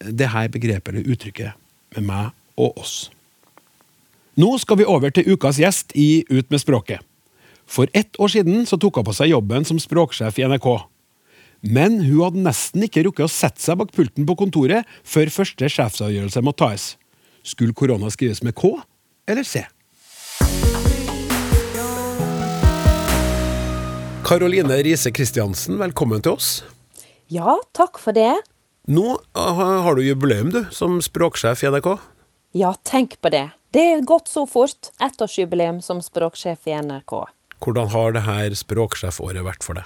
det 0.00 0.32
her 0.32 0.50
begrepet 0.52 0.92
eller 0.92 1.12
uttrykket 1.12 1.96
med 1.96 2.08
meg 2.08 2.60
og 2.60 2.80
oss. 2.80 2.96
Nå 4.40 4.54
skal 4.60 4.80
vi 4.80 4.88
over 4.88 5.12
til 5.12 5.32
ukas 5.32 5.60
gjest 5.60 5.92
i 5.98 6.24
Ut 6.30 6.48
med 6.52 6.60
språket. 6.62 7.00
For 7.70 7.86
ett 7.92 8.20
år 8.20 8.28
siden 8.28 8.64
så 8.66 8.74
tok 8.82 8.98
hun 8.98 9.06
på 9.06 9.12
seg 9.14 9.30
jobben 9.30 9.64
som 9.68 9.78
språksjef 9.78 10.40
i 10.40 10.46
NRK. 10.50 10.66
Men 11.70 12.00
hun 12.02 12.24
hadde 12.24 12.42
nesten 12.42 12.82
ikke 12.86 13.04
rukket 13.06 13.28
å 13.28 13.30
sette 13.30 13.62
seg 13.62 13.78
bak 13.78 13.92
pulten 13.94 14.26
på 14.26 14.34
kontoret 14.40 14.88
før 15.06 15.30
første 15.30 15.68
sjefsavgjørelse 15.70 16.42
måtte 16.42 16.66
tas. 16.66 16.86
Skulle 17.46 17.76
korona 17.76 18.10
skrives 18.10 18.42
med 18.42 18.56
K 18.58 18.72
eller 19.30 19.46
C? 19.46 19.62
Karoline 24.26 24.82
Riise 24.82 25.14
Kristiansen, 25.14 25.78
velkommen 25.78 26.22
til 26.26 26.38
oss. 26.38 26.52
Ja, 27.30 27.54
takk 27.76 28.02
for 28.02 28.16
det. 28.16 28.32
Nå 28.90 29.20
har 29.38 29.94
du 29.94 30.02
jubileum, 30.02 30.50
du, 30.50 30.64
som 30.74 30.98
språksjef 31.02 31.62
i 31.62 31.70
NRK. 31.70 31.92
Ja, 32.58 32.74
tenk 32.82 33.20
på 33.22 33.30
det. 33.30 33.46
Det 33.70 33.92
er 33.92 34.02
gått 34.02 34.30
så 34.30 34.42
fort. 34.50 34.90
Ettårsjubileum 34.98 35.78
som 35.84 36.02
språksjef 36.02 36.66
i 36.66 36.80
NRK. 36.82 37.28
Hvordan 37.60 37.90
har 37.92 38.12
det 38.16 38.24
her 38.24 38.56
språksjefåret 38.56 39.44
vært 39.44 39.66
for 39.66 39.80
deg? 39.80 39.84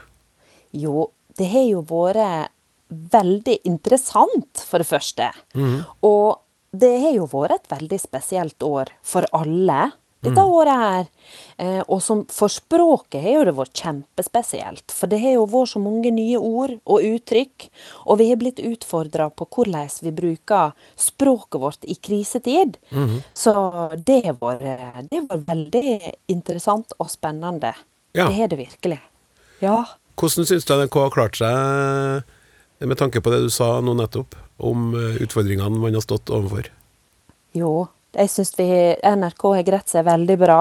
Jo, 0.75 1.09
det 1.39 1.49
har 1.51 1.67
jo 1.67 1.83
vært 1.87 2.53
veldig 2.91 3.59
interessant, 3.67 4.63
for 4.69 4.79
det 4.83 4.87
første. 4.87 5.31
Mhm. 5.55 5.85
Og 6.07 6.41
det 6.75 6.93
har 7.03 7.15
jo 7.15 7.27
vært 7.31 7.55
et 7.59 7.73
veldig 7.79 8.01
spesielt 8.03 8.59
år 8.63 8.91
for 9.03 9.27
alle. 9.33 9.93
Dette 10.25 10.45
året 10.45 10.81
her. 10.81 11.07
Eh, 11.57 11.81
og 11.87 12.01
som 12.03 12.25
for 12.33 12.51
språket 12.51 13.23
har 13.23 13.39
jo 13.39 13.45
det 13.49 13.55
vært 13.57 13.83
kjempespesielt. 13.83 14.95
For 14.95 15.11
det 15.11 15.21
har 15.23 15.37
jo 15.37 15.47
vært 15.51 15.73
så 15.75 15.83
mange 15.83 16.11
nye 16.15 16.41
ord 16.41 16.77
og 16.83 17.07
uttrykk. 17.07 17.69
Og 18.11 18.21
vi 18.21 18.29
har 18.31 18.41
blitt 18.41 18.63
utfordra 18.63 19.31
på 19.31 19.47
hvordan 19.47 19.91
vi 20.03 20.15
bruker 20.15 20.75
språket 21.01 21.61
vårt 21.61 21.85
i 21.87 21.95
krisetid. 21.95 22.79
Mhm. 22.91 23.23
Så 23.35 23.55
det 24.05 24.25
har 24.27 24.39
vært, 24.41 25.11
veldig 25.45 26.15
interessant 26.29 26.93
og 26.99 27.11
spennende. 27.11 27.75
Ja. 28.15 28.29
Det 28.29 28.35
har 28.35 28.49
det 28.49 28.59
virkelig. 28.59 29.01
Ja. 29.61 29.85
Hvordan 30.17 30.47
syns 30.47 30.65
du 30.65 30.75
NRK 30.75 30.95
har 30.95 31.11
klart 31.11 31.37
seg, 31.37 32.23
med 32.85 32.99
tanke 32.99 33.21
på 33.21 33.31
det 33.31 33.43
du 33.47 33.51
sa 33.51 33.81
nå 33.81 33.95
nettopp, 33.99 34.35
om 34.59 34.95
eh, 34.95 35.23
utfordringene 35.25 35.79
man 35.79 35.95
har 35.95 36.05
stått 36.05 36.31
overfor? 36.31 36.69
Jo, 37.55 37.87
jeg 38.15 38.31
syns 38.31 38.55
NRK 38.55 39.45
har 39.57 39.67
greid 39.67 39.91
seg 39.91 40.07
veldig 40.07 40.37
bra. 40.41 40.61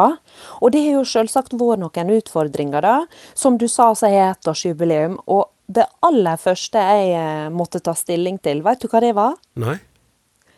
Og 0.61 0.73
det 0.73 0.83
har 0.85 0.99
jo 0.99 1.07
selvsagt 1.07 1.55
vært 1.59 1.81
noen 1.83 2.13
utfordringer, 2.17 2.83
da. 2.83 2.95
Som 3.33 3.57
du 3.61 3.67
sa, 3.67 3.91
så 3.95 4.09
har 4.09 4.15
jeg 4.15 4.35
ettårsjubileum. 4.35 5.19
Og 5.27 5.47
det 5.73 5.85
aller 6.03 6.37
første 6.41 6.81
jeg 6.81 7.15
eh, 7.17 7.49
måtte 7.53 7.81
ta 7.83 7.95
stilling 7.97 8.39
til, 8.43 8.63
vet 8.65 8.83
du 8.83 8.89
hva 8.91 9.03
det 9.03 9.13
var? 9.17 9.37
Nei? 9.61 9.77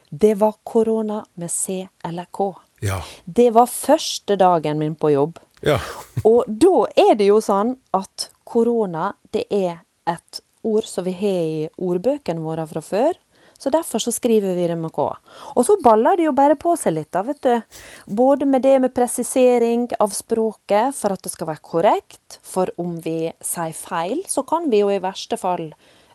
Det 0.10 0.36
var 0.40 0.56
korona 0.64 1.24
med 1.42 1.52
C 1.52 1.84
eller 2.06 2.30
K. 2.32 2.54
Ja. 2.86 3.02
Det 3.26 3.50
var 3.56 3.68
første 3.72 4.38
dagen 4.40 4.80
min 4.80 4.96
på 4.96 5.12
jobb. 5.12 5.40
Ja. 5.66 5.80
Og 6.30 6.44
da 6.48 6.88
er 6.96 7.16
det 7.20 7.30
jo 7.30 7.42
sånn 7.44 7.76
at 7.96 8.30
korona, 8.46 9.14
det 9.34 9.48
er 9.50 9.82
et 10.10 10.42
ord 10.66 10.86
som 10.90 11.06
vi 11.06 11.14
har 11.18 11.42
i 11.46 11.66
ordbøkene 11.78 12.42
våre 12.42 12.66
fra 12.70 12.82
før. 12.82 13.18
Så 13.60 13.72
derfor 13.74 14.04
så 14.04 14.12
skriver 14.12 14.56
vi 14.58 14.68
det 14.68 14.78
med 14.78 14.92
K. 14.94 15.08
Og 15.56 15.66
så 15.66 15.78
baller 15.84 16.20
det 16.20 16.28
jo 16.28 16.36
bare 16.36 16.58
på 16.60 16.76
seg 16.80 16.98
litt, 16.98 17.12
da, 17.16 17.24
vet 17.26 17.42
du. 17.46 17.80
Både 18.18 18.48
med 18.50 18.66
det 18.66 18.78
med 18.84 18.94
presisering 18.96 19.88
av 20.00 20.14
språket 20.16 20.96
for 20.98 21.16
at 21.16 21.24
det 21.24 21.32
skal 21.34 21.50
være 21.54 21.64
korrekt. 21.64 22.40
For 22.44 22.72
om 22.82 22.98
vi 23.04 23.32
sier 23.40 23.76
feil, 23.78 24.24
så 24.28 24.46
kan 24.48 24.70
vi 24.72 24.84
jo 24.84 24.92
i 24.92 25.02
verste 25.04 25.40
fall 25.40 25.70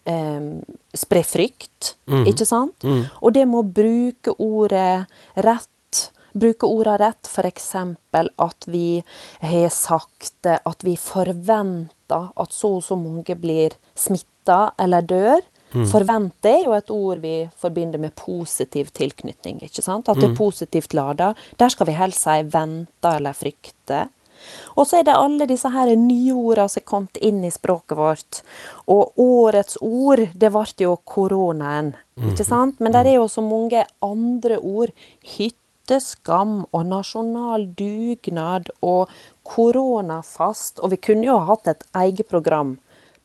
eh, 0.04 0.40
spre 0.94 1.24
frykt, 1.26 1.94
mm. 2.10 2.24
ikke 2.34 2.48
sant? 2.48 2.84
Mm. 2.84 3.04
Og 3.20 3.36
det 3.36 3.46
med 3.48 3.62
å 3.62 3.68
bruke 3.80 4.36
ordet 4.38 5.06
rett 5.40 5.68
Bruke 6.30 6.68
ordene 6.70 6.98
rett, 7.00 7.26
f.eks. 7.26 7.64
at 8.14 8.66
vi 8.70 9.02
har 9.42 9.72
sagt 9.74 10.46
at 10.46 10.84
vi 10.86 10.94
forventer 10.94 12.28
at 12.30 12.54
så 12.54 12.76
og 12.78 12.84
så 12.86 12.98
mange 12.98 13.34
blir 13.34 13.74
smitta 13.98 14.70
eller 14.78 15.02
dør. 15.02 15.42
Mm. 15.72 15.86
Forvente 15.86 16.50
er 16.50 16.64
jo 16.64 16.72
et 16.74 16.90
ord 16.90 17.18
vi 17.22 17.34
forbinder 17.62 17.98
med 18.02 18.14
positiv 18.16 18.90
tilknytning. 18.92 19.60
ikke 19.62 19.82
sant? 19.82 20.08
At 20.08 20.16
det 20.18 20.28
Mm. 20.28 20.32
er 20.32 20.36
positivt 20.36 20.94
lada. 20.94 21.34
Der 21.58 21.68
skal 21.68 21.86
vi 21.86 21.92
helst 21.92 22.22
si 22.22 22.42
vente 22.42 23.04
eller 23.16 23.32
frykte. 23.32 24.08
Og 24.76 24.86
så 24.86 24.98
er 24.98 25.02
det 25.04 25.14
alle 25.14 25.46
disse 25.46 25.68
her 25.70 25.94
nye 25.96 26.32
ordene 26.32 26.68
som 26.68 26.80
er 26.80 26.84
kommet 26.88 27.18
inn 27.20 27.44
i 27.44 27.50
språket 27.50 27.96
vårt. 27.96 28.42
Og 28.88 29.12
årets 29.18 29.76
ord, 29.82 30.16
det 30.34 30.50
ble 30.50 30.64
jo 30.78 30.96
koronaen, 31.04 31.94
ikke 32.18 32.44
sant? 32.46 32.80
Men 32.80 32.92
det 32.92 33.06
er 33.06 33.14
jo 33.16 33.28
så 33.28 33.42
mange 33.42 33.84
andre 34.02 34.56
ord. 34.58 34.90
Hytteskam 35.22 36.64
og 36.72 36.86
nasjonal 36.86 37.66
dugnad 37.76 38.70
og 38.82 39.08
koronafast. 39.44 40.80
Og 40.82 40.90
vi 40.90 40.96
kunne 40.96 41.26
jo 41.26 41.38
ha 41.38 41.46
hatt 41.54 41.68
et 41.68 41.84
eget 41.94 42.28
program 42.28 42.78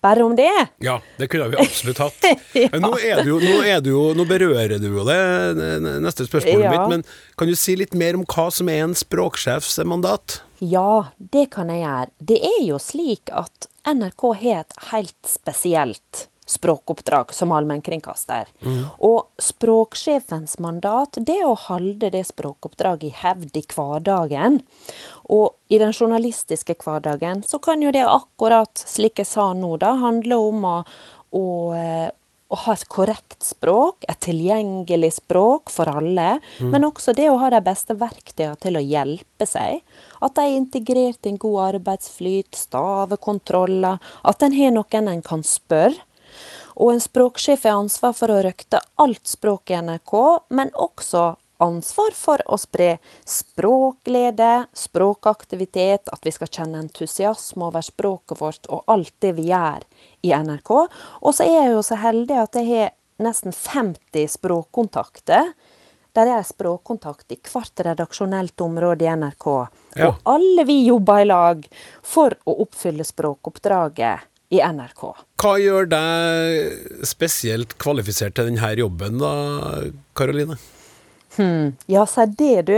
bare 0.05 0.25
om 0.25 0.35
det. 0.37 0.51
Ja, 0.85 0.99
det 1.19 1.27
kunne 1.33 1.49
vi 1.51 1.59
absolutt 1.65 2.01
hatt. 2.05 2.29
ja. 2.61 2.69
nå, 2.79 2.93
er 3.01 3.23
du 3.25 3.33
jo, 3.33 3.39
nå, 3.43 3.57
er 3.65 3.81
jo, 3.91 4.05
nå 4.17 4.25
berører 4.29 4.77
du 4.81 4.89
jo 4.91 5.05
det 5.07 5.19
neste 6.05 6.27
spørsmålet 6.29 6.67
Ja. 6.67 6.73
mitt, 6.75 6.89
men 6.93 7.05
kan 7.39 7.49
du 7.49 7.55
si 7.59 7.75
litt 7.79 7.97
mer 7.97 8.17
om 8.19 8.25
hva 8.29 8.47
som 8.53 8.69
er 8.71 8.85
en 8.85 8.95
språksjefs 8.97 9.79
mandat? 9.89 10.39
Ja, 10.63 11.09
det 11.19 11.49
kan 11.55 11.69
jeg 11.73 11.83
gjøre. 11.83 12.11
Det 12.31 12.39
er 12.47 12.61
jo 12.69 12.79
slik 12.81 13.33
at 13.33 13.67
NRK 13.85 14.29
har 14.41 14.63
et 14.63 14.79
helt 14.91 15.29
spesielt 15.29 16.27
språkoppdrag 16.45 17.33
som 17.33 17.51
allmennkringkaster. 17.55 18.49
Og 19.01 19.27
språksjefens 19.41 20.59
mandat 20.61 21.17
det 21.25 21.39
er 21.41 21.47
å 21.49 21.57
holde 21.67 22.11
det 22.13 22.25
språkoppdraget 22.29 23.09
i 23.09 23.15
hevd 23.23 23.57
i 23.57 23.63
hverdagen. 23.73 24.59
Og 25.33 25.55
i 25.73 25.79
den 25.81 25.93
journalistiske 25.93 26.77
hverdagen 26.83 27.41
så 27.47 27.57
kan 27.59 27.81
jo 27.81 27.91
det 27.95 28.05
akkurat, 28.05 28.73
slik 28.77 29.23
jeg 29.23 29.31
sa 29.31 29.53
nå, 29.57 29.73
da, 29.81 29.95
handle 29.97 30.37
om 30.51 30.69
å, 30.69 30.75
å, 31.33 31.43
eh, 31.73 32.07
å 32.53 32.59
ha 32.61 32.73
et 32.77 32.85
korrekt 32.93 33.41
språk, 33.41 34.05
et 34.07 34.19
tilgjengelig 34.21 35.15
språk 35.17 35.71
for 35.73 35.89
alle, 35.89 36.39
Mm. 36.59 36.69
men 36.71 36.83
også 36.83 37.15
det 37.15 37.25
å 37.31 37.39
ha 37.41 37.49
de 37.49 37.59
beste 37.65 37.97
verktøyene 37.97 38.59
til 38.61 38.77
å 38.77 38.85
hjelpe 38.85 39.47
seg. 39.49 39.81
At 40.21 40.35
de 40.35 40.41
er 40.41 40.59
integrert 40.61 41.25
i 41.25 41.29
en 41.33 41.37
god 41.41 41.73
arbeidsflyt, 41.73 42.53
stavekontroller, 42.53 43.99
at 44.23 44.43
en 44.43 44.53
har 44.53 44.71
noen 44.71 45.09
en 45.09 45.21
kan 45.21 45.41
spørre. 45.41 45.97
Og 46.75 46.91
en 46.93 47.01
språksjef 47.01 47.63
har 47.63 47.79
ansvar 47.79 48.13
for 48.17 48.31
å 48.31 48.41
røkte 48.43 48.81
alt 49.01 49.27
språk 49.27 49.71
i 49.71 49.79
NRK, 49.79 50.15
men 50.55 50.73
også 50.75 51.35
ansvar 51.63 52.11
for 52.15 52.41
å 52.51 52.57
spre 52.59 52.97
språkglede, 53.23 54.65
språkaktivitet, 54.75 56.11
at 56.11 56.27
vi 56.27 56.33
skal 56.35 56.51
kjenne 56.51 56.81
entusiasme 56.83 57.69
over 57.69 57.85
språket 57.85 58.41
vårt 58.41 58.67
og 58.67 58.83
alt 58.91 59.13
det 59.23 59.35
vi 59.37 59.49
gjør 59.51 59.85
i 60.27 60.33
NRK. 60.35 60.73
Og 61.21 61.31
så 61.31 61.47
er 61.47 61.55
jeg 61.61 61.73
jo 61.77 61.85
så 61.85 61.99
heldig 62.03 62.41
at 62.43 62.59
jeg 62.59 62.69
har 62.73 62.93
nesten 63.23 63.55
50 63.55 64.27
språkkontakter. 64.35 65.53
Der 66.15 66.31
er 66.31 66.47
språkkontakt 66.47 67.31
i 67.35 67.39
hvert 67.43 67.83
redaksjonelt 67.87 68.61
område 68.63 69.07
i 69.07 69.15
NRK. 69.15 69.47
Ja. 69.95 70.11
Og 70.11 70.31
alle 70.35 70.63
vi 70.67 70.81
jobber 70.85 71.23
i 71.23 71.27
lag 71.27 71.65
for 72.03 72.35
å 72.47 72.59
oppfylle 72.63 73.07
språkoppdraget 73.07 74.31
i 74.53 74.61
NRK. 74.61 75.03
Hva 75.41 75.53
gjør 75.61 75.89
deg 75.91 77.05
spesielt 77.07 77.77
kvalifisert 77.81 78.37
til 78.37 78.51
denne 78.51 78.71
jobben 78.79 79.19
da, 79.21 79.33
Karoline? 80.17 80.57
Hmm. 81.35 81.73
Ja, 81.91 82.05
si 82.07 82.25
det, 82.37 82.61
du. 82.69 82.77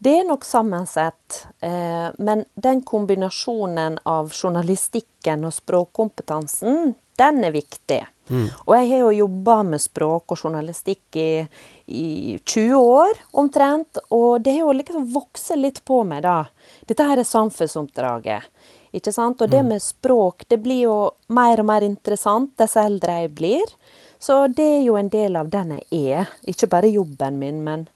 Det 0.00 0.14
er 0.20 0.24
nok 0.24 0.46
sammensett. 0.48 1.42
Eh, 1.60 2.08
men 2.18 2.46
den 2.54 2.80
kombinasjonen 2.88 3.98
av 4.08 4.32
journalistikken 4.32 5.44
og 5.44 5.52
språkkompetansen, 5.52 6.94
den 7.20 7.44
er 7.44 7.52
viktig. 7.52 8.00
Mm. 8.30 8.46
Og 8.64 8.74
jeg 8.78 8.88
har 8.92 9.02
jo 9.02 9.10
jobba 9.26 9.56
med 9.66 9.82
språk 9.82 10.32
og 10.32 10.38
journalistikk 10.38 11.18
i, 11.18 11.30
i 11.90 12.38
20 12.38 12.78
år 12.78 13.20
omtrent, 13.42 14.00
og 14.14 14.40
det 14.44 14.54
har 14.56 14.70
jo 14.70 14.76
liksom 14.78 15.08
vokst 15.12 15.52
litt 15.58 15.82
på 15.84 16.00
meg, 16.06 16.22
da. 16.24 16.44
Dette 16.88 17.04
her 17.04 17.20
er 17.20 17.28
samfunnsoppdraget. 17.28 18.46
Ikke 18.96 19.12
sant? 19.14 19.42
Og 19.42 19.50
det 19.50 19.62
med 19.66 19.82
språk, 19.82 20.44
det 20.50 20.60
blir 20.64 20.84
jo 20.88 20.96
mer 21.30 21.62
og 21.62 21.68
mer 21.70 21.86
interessant 21.86 22.52
dess 22.58 22.76
eldre 22.80 23.20
jeg 23.22 23.34
blir. 23.38 23.74
Så 24.20 24.42
det 24.52 24.66
er 24.66 24.82
jo 24.84 24.98
en 25.00 25.08
del 25.12 25.38
av 25.40 25.48
den 25.52 25.76
jeg 25.78 26.16
er. 26.20 26.32
Ikke 26.50 26.68
bare 26.70 26.90
jobben 26.92 27.38
min, 27.40 27.62
men 27.64 27.86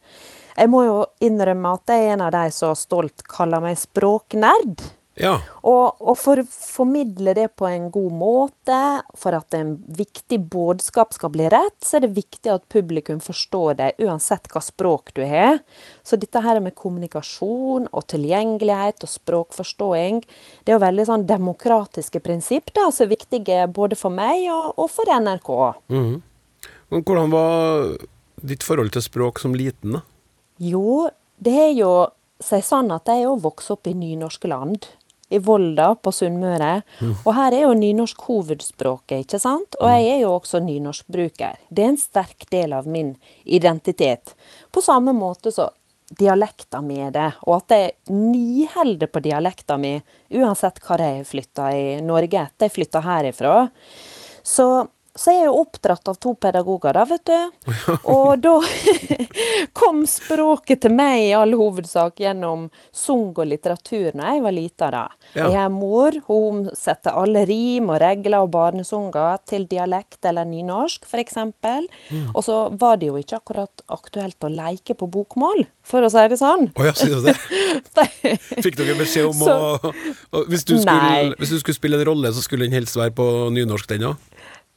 jeg 0.54 0.70
må 0.70 0.84
jo 0.86 0.98
innrømme 1.24 1.74
at 1.76 1.90
jeg 1.90 2.04
er 2.04 2.14
en 2.14 2.26
av 2.28 2.34
de 2.36 2.44
som 2.54 2.76
stolt 2.78 3.26
kaller 3.28 3.62
meg 3.64 3.80
språknerd. 3.80 4.84
Ja. 5.14 5.36
Og, 5.62 6.00
og 6.02 6.16
for 6.18 6.40
å 6.42 6.44
formidle 6.48 7.36
det 7.36 7.46
på 7.58 7.68
en 7.68 7.86
god 7.94 8.14
måte, 8.18 8.78
for 9.18 9.36
at 9.36 9.54
en 9.54 9.76
viktig 9.94 10.40
budskap 10.50 11.14
skal 11.14 11.30
bli 11.34 11.46
rett, 11.52 11.76
så 11.86 11.98
er 11.98 12.06
det 12.06 12.16
viktig 12.16 12.50
at 12.50 12.66
publikum 12.72 13.20
forstår 13.22 13.78
deg, 13.78 14.00
uansett 14.02 14.50
hva 14.50 14.62
språk 14.64 15.12
du 15.14 15.22
har. 15.28 15.60
Så 16.02 16.18
dette 16.20 16.42
her 16.42 16.58
med 16.64 16.74
kommunikasjon 16.78 17.86
og 17.92 18.06
tilgjengelighet 18.10 19.06
og 19.06 19.12
språkforståing, 19.12 20.24
det 20.64 20.74
er 20.74 20.78
jo 20.78 20.86
veldig 20.86 21.06
sånn 21.10 21.28
demokratiske 21.30 22.22
prinsipp 22.24 22.74
da, 22.74 22.88
som 22.90 23.06
er 23.06 23.14
viktige 23.14 23.62
både 23.70 23.98
for 23.98 24.14
meg 24.14 24.48
og, 24.50 24.74
og 24.74 24.90
for 24.92 25.14
NRK. 25.14 25.52
Mhm. 25.94 26.14
Men 26.92 27.02
Hvordan 27.02 27.30
var 27.32 27.94
ditt 28.44 28.62
forhold 28.62 28.92
til 28.94 29.02
språk 29.02 29.40
som 29.42 29.54
liten, 29.56 29.96
da? 29.96 30.02
Jo, 30.62 31.08
det 31.42 31.54
er 31.58 31.72
jo 31.74 31.90
seg 32.42 32.64
sånn 32.66 32.92
at 32.94 33.08
jeg 33.08 33.22
er 33.22 33.28
jo 33.28 33.38
vokst 33.42 33.72
opp 33.74 33.88
i 33.88 33.94
nynorske 33.96 34.50
land. 34.50 34.86
I 35.34 35.40
Volda 35.44 35.90
på 35.98 36.12
Sunnmøre. 36.14 36.72
Mm. 37.00 37.14
Og 37.20 37.30
her 37.36 37.56
er 37.56 37.66
jo 37.66 37.76
nynorsk 37.78 38.26
hovedspråket, 38.28 39.24
ikke 39.26 39.40
sant? 39.42 39.78
Og 39.80 39.90
jeg 39.90 40.10
er 40.14 40.20
jo 40.24 40.34
også 40.36 40.62
nynorskbruker. 40.64 41.60
Det 41.68 41.86
er 41.86 41.94
en 41.94 42.00
sterk 42.00 42.46
del 42.54 42.76
av 42.76 42.88
min 42.90 43.14
identitet. 43.44 44.36
På 44.72 44.84
samme 44.84 45.14
måte 45.16 45.52
så 45.54 45.70
dialekta 46.18 46.82
mi 46.84 46.98
er 47.00 47.12
det, 47.14 47.30
og 47.48 47.62
at 47.62 47.72
jeg 47.74 48.12
nyholder 48.12 49.08
på 49.10 49.22
dialekta 49.24 49.78
mi 49.80 49.94
uansett 50.36 50.82
hvor 50.84 51.00
jeg 51.00 51.22
har 51.22 51.28
flytta 51.28 51.70
i 51.74 51.86
Norge 52.04 52.42
etter 52.44 52.68
jeg 52.68 52.74
flytta 52.74 53.00
herifra. 53.04 53.54
Så 54.44 54.66
så 55.14 55.30
er 55.30 55.36
jeg 55.44 55.46
jo 55.46 55.58
oppdratt 55.62 56.08
av 56.10 56.16
to 56.18 56.32
pedagoger, 56.42 56.96
da, 56.96 57.04
vet 57.06 57.22
du. 57.28 57.74
Og 58.14 58.40
da 58.42 58.54
kom 59.78 60.02
språket 60.10 60.82
til 60.84 60.94
meg 60.94 61.28
i 61.28 61.32
all 61.38 61.54
hovedsak 61.54 62.18
gjennom 62.24 62.66
sang 62.94 63.30
og 63.30 63.46
litteratur 63.46 64.10
når 64.18 64.32
jeg 64.32 64.42
var 64.44 64.56
lita, 64.56 64.88
da. 64.94 65.04
Ja. 65.36 65.46
Jeg 65.46 65.60
har 65.60 65.70
mor, 65.74 66.18
hun 66.26 66.64
setter 66.76 67.14
alle 67.20 67.44
rim 67.48 67.92
og 67.94 68.00
regler 68.02 68.42
og 68.42 68.50
barnesanger 68.54 69.38
til 69.46 69.68
dialekt 69.70 70.26
eller 70.26 70.48
nynorsk, 70.50 71.06
f.eks. 71.06 71.38
Mm. 71.38 72.26
Og 72.34 72.42
så 72.46 72.58
var 72.80 72.98
det 72.98 73.12
jo 73.12 73.18
ikke 73.20 73.38
akkurat 73.38 73.84
aktuelt 73.94 74.44
å 74.46 74.50
leke 74.50 74.98
på 74.98 75.08
bokmål, 75.14 75.64
for 75.86 76.04
å 76.06 76.10
si 76.12 76.26
det 76.32 76.40
sånn. 76.40 76.68
Å 76.74 76.88
ja, 76.90 76.94
sier 76.98 77.20
du 77.20 77.30
det? 77.30 77.36
Fikk 78.64 78.78
dere 78.80 78.98
beskjed 78.98 79.30
om 79.30 79.38
Så- 79.46 79.54
å, 79.54 79.94
å 80.34 80.44
hvis, 80.50 80.66
du 80.66 80.76
skulle, 80.80 81.34
hvis 81.38 81.54
du 81.54 81.58
skulle 81.62 81.78
spille 81.78 82.02
en 82.02 82.08
rolle, 82.10 82.34
så 82.34 82.42
skulle 82.44 82.66
den 82.66 82.74
helst 82.74 82.98
være 82.98 83.14
på 83.14 83.28
nynorsk, 83.54 83.88
den 83.94 84.10
òg? 84.10 84.30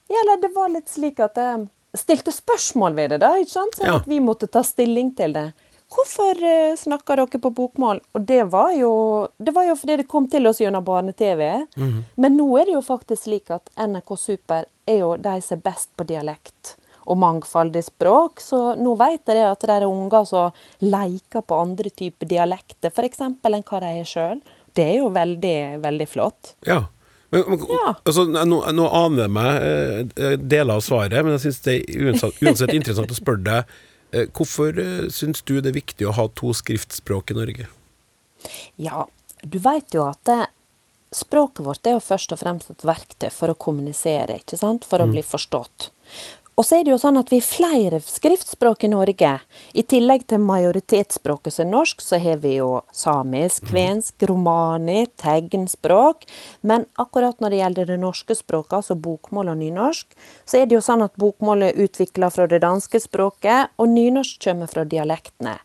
Ja, 0.09 0.19
eller 0.23 0.41
det 0.41 0.53
var 0.55 0.69
litt 0.71 0.89
slik 0.89 1.19
at 1.23 1.35
jeg 1.39 1.67
stilte 1.97 2.31
spørsmål 2.31 2.95
ved 2.95 3.09
det, 3.15 3.21
da. 3.23 3.33
ikke 3.41 3.51
sant? 3.51 3.75
Sånn 3.75 3.87
Ja. 3.89 3.95
at 4.01 4.07
vi 4.07 4.19
måtte 4.23 4.47
ta 4.51 4.63
stilling 4.63 5.13
til 5.17 5.33
det. 5.33 5.53
Hvorfor 5.87 6.35
uh, 6.43 6.75
snakker 6.75 7.15
dere 7.15 7.39
på 7.39 7.51
bokmål? 7.55 8.01
Og 8.15 8.25
det 8.27 8.41
var, 8.51 8.73
jo, 8.75 9.27
det 9.39 9.53
var 9.55 9.63
jo 9.69 9.75
fordi 9.79 9.95
det 10.01 10.07
kom 10.11 10.27
til 10.27 10.47
oss 10.47 10.59
gjennom 10.59 10.83
barne-TV. 10.83 11.65
Mhm. 11.77 12.01
Men 12.17 12.35
nå 12.37 12.47
er 12.59 12.65
det 12.65 12.73
jo 12.75 12.81
faktisk 12.83 13.23
slik 13.23 13.49
at 13.55 13.69
NRK 13.77 14.17
Super 14.19 14.65
er 14.87 14.99
jo 14.99 15.13
de 15.15 15.37
som 15.41 15.57
er 15.57 15.63
best 15.63 15.89
på 15.95 16.03
dialekt 16.07 16.75
og 17.07 17.17
mangfoldig 17.17 17.83
språk. 17.87 18.41
Så 18.43 18.75
nå 18.75 18.97
vet 18.99 19.31
jeg 19.31 19.45
at 19.47 19.63
det 19.63 19.69
er 19.77 19.87
unger 19.87 20.25
som 20.27 20.51
leker 20.83 21.41
på 21.47 21.55
andre 21.55 21.89
typer 21.89 22.27
dialekter, 22.27 22.91
f.eks. 22.91 23.21
enn 23.23 23.39
hva 23.63 23.79
de 23.79 23.93
er 24.01 24.03
sjøl. 24.07 24.41
Det 24.75 24.83
er 24.83 24.97
jo 24.99 25.07
veldig, 25.09 25.79
veldig 25.81 26.07
flott. 26.11 26.55
Ja. 26.67 26.81
Men, 27.29 27.43
men, 27.51 27.63
altså, 28.07 28.23
nå, 28.29 28.61
nå 28.71 28.87
aner 29.01 29.25
jeg 29.25 29.33
meg 29.35 29.65
eh, 29.67 30.35
deler 30.39 30.77
av 30.77 30.83
svaret, 30.85 31.17
men 31.25 31.35
jeg 31.35 31.43
syns 31.47 31.59
det 31.65 31.73
er 31.81 32.05
uansett, 32.07 32.37
uansett 32.45 32.71
interessant 32.77 33.11
å 33.11 33.17
spørre 33.17 33.43
deg 33.43 33.73
eh, 34.15 34.29
hvorfor 34.31 34.79
eh, 34.79 35.07
syns 35.11 35.41
du 35.43 35.57
det 35.59 35.73
er 35.73 35.79
viktig 35.81 36.07
å 36.07 36.15
ha 36.15 36.27
to 36.39 36.53
skriftspråk 36.55 37.33
i 37.35 37.39
Norge? 37.39 37.67
Ja, 38.79 39.03
du 39.43 39.59
vet 39.59 39.91
jo 39.97 40.05
at 40.07 40.21
det, 40.29 40.39
språket 41.15 41.65
vårt 41.65 41.87
er 41.87 41.97
jo 41.97 42.03
først 42.03 42.31
og 42.35 42.39
fremst 42.39 42.71
et 42.71 42.87
verktøy 42.87 43.29
for 43.33 43.51
å 43.51 43.59
kommunisere, 43.59 44.39
ikke 44.39 44.59
sant? 44.59 44.87
For 44.87 45.03
å 45.03 45.07
Mm. 45.07 45.13
bli 45.17 45.23
forstått. 45.23 45.91
Og 46.57 46.65
så 46.65 46.79
er 46.79 46.87
det 46.87 46.89
jo 46.89 46.97
sånn 46.97 47.19
at 47.19 47.29
vi 47.29 47.37
har 47.37 47.45
flere 47.45 47.97
skriftspråk 48.01 48.87
i 48.87 48.89
Norge. 48.89 49.33
I 49.77 49.83
tillegg 49.85 50.23
til 50.25 50.41
majoritetsspråket 50.41 51.53
som 51.53 51.67
er 51.67 51.69
norsk, 51.69 51.99
så 52.01 52.17
har 52.17 52.39
vi 52.41 52.55
jo 52.55 52.79
samisk, 52.89 53.67
kvensk, 53.69 54.25
romani, 54.25 55.03
tegnspråk. 55.21 56.25
Men 56.65 56.87
akkurat 56.97 57.37
når 57.37 57.53
det 57.53 57.59
gjelder 57.59 57.91
det 57.91 57.97
norske 58.01 58.37
språket, 58.39 58.79
altså 58.79 58.97
bokmål 58.97 59.51
og 59.53 59.59
nynorsk, 59.59 60.17
så 60.49 60.57
er 60.57 60.65
det 60.65 60.79
jo 60.79 60.81
sånn 60.87 61.05
at 61.05 61.13
bokmålet 61.21 61.75
er 61.75 61.85
utvikla 61.85 62.31
fra 62.33 62.47
det 62.49 62.63
danske 62.65 63.03
språket, 63.05 63.75
og 63.77 63.91
nynorsk 63.93 64.41
kommer 64.47 64.71
fra 64.71 64.85
dialektene. 64.89 65.59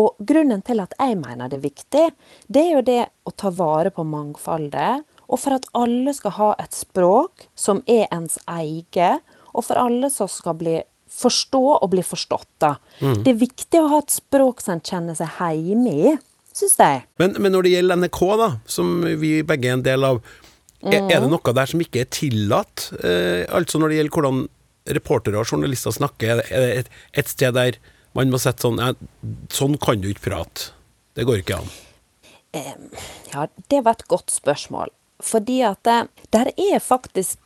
Og 0.00 0.16
grunnen 0.24 0.62
til 0.64 0.80
at 0.80 0.94
jeg 0.96 1.18
mener 1.20 1.50
det 1.50 1.58
er 1.58 1.66
viktig, 1.66 2.06
det 2.48 2.62
er 2.62 2.72
jo 2.78 2.86
det 2.86 3.02
å 3.28 3.34
ta 3.36 3.52
vare 3.52 3.92
på 3.92 4.06
mangfoldet. 4.08 5.04
Og 5.28 5.36
for 5.42 5.58
at 5.58 5.68
alle 5.76 6.16
skal 6.16 6.34
ha 6.38 6.48
et 6.64 6.72
språk 6.72 7.44
som 7.52 7.84
er 7.84 8.08
ens 8.08 8.38
eget, 8.48 9.20
og 9.52 9.66
for 9.66 9.80
alle 9.80 10.10
som 10.12 10.30
skal 10.30 10.56
bli 10.60 10.78
forstå 11.10 11.62
og 11.76 11.88
bli 11.90 12.04
forstått. 12.06 12.66
Mm. 13.00 13.22
Det 13.24 13.32
er 13.32 13.40
viktig 13.40 13.80
å 13.80 13.88
ha 13.90 14.02
et 14.02 14.14
språk 14.14 14.62
som 14.62 14.76
en 14.76 14.84
kjenner 14.84 15.18
seg 15.18 15.32
hjemme 15.58 15.94
i, 15.94 16.14
syns 16.54 16.78
jeg. 16.78 17.02
Men, 17.22 17.34
men 17.42 17.54
når 17.54 17.66
det 17.66 17.74
gjelder 17.74 18.00
NRK, 18.04 18.20
da, 18.40 18.48
som 18.70 18.94
vi 19.20 19.34
begge 19.46 19.72
er 19.72 19.78
en 19.78 19.86
del 19.86 20.06
av, 20.06 20.22
er, 20.80 21.02
er 21.02 21.18
det 21.20 21.28
noe 21.28 21.54
der 21.56 21.68
som 21.68 21.82
ikke 21.82 22.04
er 22.04 22.12
tillatt? 22.14 22.88
Eh, 23.04 23.42
altså 23.52 23.80
når 23.80 23.92
det 23.92 23.98
gjelder 24.00 24.16
hvordan 24.16 24.44
reportere 24.96 25.40
og 25.42 25.50
journalister 25.50 25.92
snakker, 25.92 26.44
er 26.46 26.64
det, 26.64 26.70
et, 26.84 26.94
et 27.20 27.32
sted 27.32 27.58
der 27.58 27.80
man 28.16 28.32
må 28.32 28.40
sette 28.42 28.64
sånn 28.64 28.80
Sånn 29.54 29.76
kan 29.82 30.00
du 30.02 30.08
ikke 30.10 30.30
prate. 30.30 30.72
Det 31.14 31.26
går 31.28 31.42
ikke 31.42 31.60
an. 31.60 31.68
Ja, 33.30 33.44
det 33.70 33.84
var 33.86 33.98
et 33.98 34.08
godt 34.10 34.32
spørsmål. 34.34 34.90
Fordi 35.22 35.60
at 35.66 35.82
det, 35.84 35.96
der 36.32 36.50
er 36.56 36.78
faktisk 36.80 37.38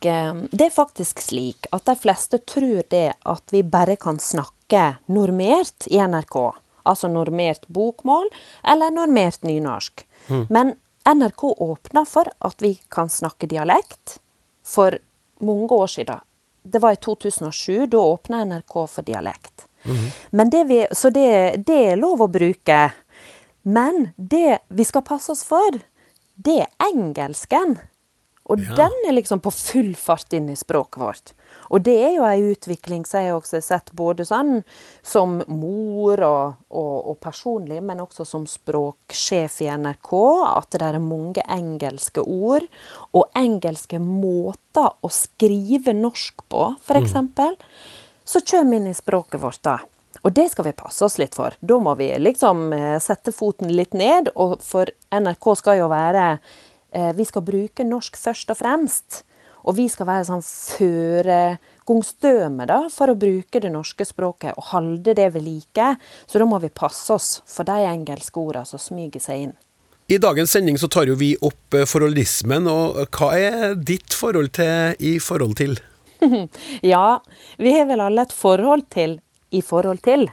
Det 0.51 0.65
er 0.65 0.71
faktisk 0.71 1.19
slik 1.21 1.67
at 1.71 1.85
de 1.85 1.95
fleste 1.95 2.37
tror 2.37 2.83
det 2.89 3.13
at 3.25 3.43
vi 3.51 3.63
bare 3.63 3.95
kan 3.95 4.19
snakke 4.19 4.95
normert 5.05 5.87
i 5.87 5.99
NRK. 5.99 6.37
Altså 6.85 7.07
normert 7.07 7.67
bokmål 7.67 8.29
eller 8.63 8.91
normert 8.91 9.43
nynorsk. 9.43 10.05
Mm. 10.27 10.45
Men 10.49 10.75
NRK 11.05 11.43
åpna 11.43 12.05
for 12.05 12.29
at 12.39 12.61
vi 12.61 12.79
kan 12.89 13.09
snakke 13.09 13.47
dialekt 13.47 14.19
for 14.65 14.97
mange 15.39 15.69
år 15.71 15.87
siden. 15.87 16.19
Det 16.63 16.81
var 16.81 16.95
i 16.95 17.01
2007. 17.01 17.87
Da 17.87 17.97
åpna 17.97 18.45
NRK 18.45 18.73
for 18.89 19.01
dialekt. 19.01 19.67
Men 20.29 20.49
det 20.49 20.63
vi, 20.63 20.87
så 20.91 21.09
det, 21.09 21.63
det 21.67 21.77
er 21.91 21.99
lov 21.99 22.25
å 22.25 22.31
bruke. 22.31 22.79
Men 23.61 24.09
det 24.17 24.59
vi 24.67 24.85
skal 24.85 25.05
passe 25.05 25.31
oss 25.33 25.43
for, 25.45 25.79
det 26.35 26.61
er 26.65 26.89
engelsken. 26.91 27.77
Og 28.45 28.61
den 28.77 28.93
er 29.07 29.15
liksom 29.15 29.39
på 29.41 29.49
full 29.49 29.95
fart 29.97 30.33
inn 30.37 30.51
i 30.53 30.57
språket 30.57 31.01
vårt. 31.01 31.31
Og 31.73 31.81
det 31.81 31.95
er 31.97 32.11
jo 32.13 32.27
ei 32.27 32.51
utvikling 32.51 33.01
som 33.09 33.23
jeg 33.23 33.33
også 33.33 33.57
har 33.57 33.63
sett 33.65 33.89
både 33.97 34.25
sånn 34.27 34.59
som 35.01 35.39
mor 35.49 36.21
og, 36.27 36.59
og, 36.69 36.93
og 37.09 37.17
personlig, 37.25 37.79
men 37.81 38.03
også 38.03 38.27
som 38.29 38.45
språksjef 38.49 39.57
i 39.65 39.71
NRK, 39.81 40.13
at 40.51 40.77
det 40.77 40.91
er 40.91 41.01
mange 41.01 41.41
engelske 41.57 42.21
ord. 42.21 42.69
Og 43.17 43.25
engelske 43.33 43.97
måter 44.03 44.93
å 44.93 45.09
skrive 45.09 45.97
norsk 45.97 46.45
på, 46.45 46.67
f.eks. 46.85 47.17
Så 48.25 48.45
kommer 48.45 48.77
inn 48.77 48.91
i 48.93 48.97
språket 48.97 49.41
vårt, 49.41 49.63
da. 49.65 49.79
Og 50.25 50.33
det 50.33 50.47
skal 50.51 50.65
vi 50.65 50.73
passe 50.73 51.05
oss 51.05 51.19
litt 51.21 51.35
for. 51.37 51.53
Da 51.61 51.77
må 51.81 51.93
vi 51.99 52.09
liksom 52.17 52.71
eh, 52.73 52.97
sette 53.03 53.33
foten 53.35 53.69
litt 53.69 53.93
ned, 53.93 54.31
og 54.33 54.57
for 54.65 54.89
NRK 55.13 55.51
skal 55.61 55.83
jo 55.83 55.91
være 55.91 56.25
eh, 56.33 57.11
Vi 57.13 57.27
skal 57.29 57.45
bruke 57.45 57.85
norsk 57.85 58.17
først 58.17 58.55
og 58.55 58.61
fremst. 58.63 59.21
Og 59.65 59.73
vi 59.79 59.87
skal 59.89 60.05
være 60.09 60.25
sånn 60.27 60.43
foregångsdøme 60.45 62.65
da, 62.69 62.89
for 62.93 63.09
å 63.09 63.15
bruke 63.17 63.59
det 63.61 63.71
norske 63.73 64.05
språket 64.05 64.53
og 64.57 64.63
holde 64.73 65.13
det 65.17 65.33
ved 65.33 65.43
like. 65.45 65.95
Så 66.29 66.39
da 66.41 66.45
må 66.49 66.59
vi 66.61 66.69
passe 66.69 67.13
oss 67.13 67.41
for 67.49 67.63
de 67.65 67.85
engelske 67.89 68.39
ordene 68.41 68.65
som 68.69 68.79
smyger 68.81 69.21
seg 69.21 69.37
inn. 69.47 69.53
I 70.05 70.21
dagens 70.21 70.51
sending 70.53 70.77
så 70.77 70.87
tar 70.93 71.09
jo 71.09 71.15
vi 71.17 71.33
opp 71.41 71.73
eh, 71.73 71.85
forholdismen, 71.89 72.67
og 72.69 73.09
hva 73.13 73.33
er 73.37 73.75
ditt 73.77 74.13
forhold 74.13 74.49
til 74.57 74.93
i 75.01 75.19
forhold 75.21 75.55
til? 75.57 75.79
ja, 76.93 77.19
vi 77.57 77.71
har 77.73 77.85
vel 77.89 78.01
alle 78.05 78.21
et 78.25 78.33
forhold 78.33 78.83
til 78.93 79.19
i 79.51 79.61
forhold 79.61 80.01
til. 80.05 80.27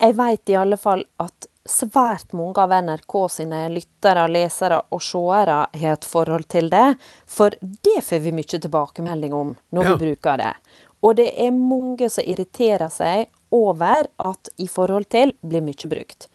Jeg 0.00 0.14
vet 0.16 0.48
i 0.48 0.56
alle 0.56 0.76
fall 0.80 1.04
at 1.20 1.46
svært 1.68 2.32
mange 2.32 2.58
av 2.62 2.72
NRK 2.72 3.14
sine 3.30 3.58
lyttere, 3.70 4.24
lesere 4.32 4.80
og 4.90 5.02
seere 5.04 5.66
har 5.76 5.92
et 5.92 6.06
forhold 6.08 6.46
til 6.48 6.70
det. 6.72 6.94
For 7.28 7.50
det 7.60 7.98
får 8.06 8.22
vi 8.24 8.32
mye 8.32 8.58
tilbakemelding 8.58 9.34
om 9.36 9.56
når 9.72 9.84
Ja. 9.84 9.94
vi 9.96 10.06
bruker 10.06 10.36
det. 10.38 10.54
Og 11.02 11.16
det 11.16 11.28
er 11.40 11.50
mange 11.50 12.08
som 12.10 12.24
irriterer 12.24 12.88
seg 12.90 13.28
over 13.52 14.06
at 14.18 14.48
i 14.58 14.66
forhold 14.68 15.08
til 15.10 15.32
blir 15.42 15.60
mye 15.62 15.88
brukt. 15.88 16.28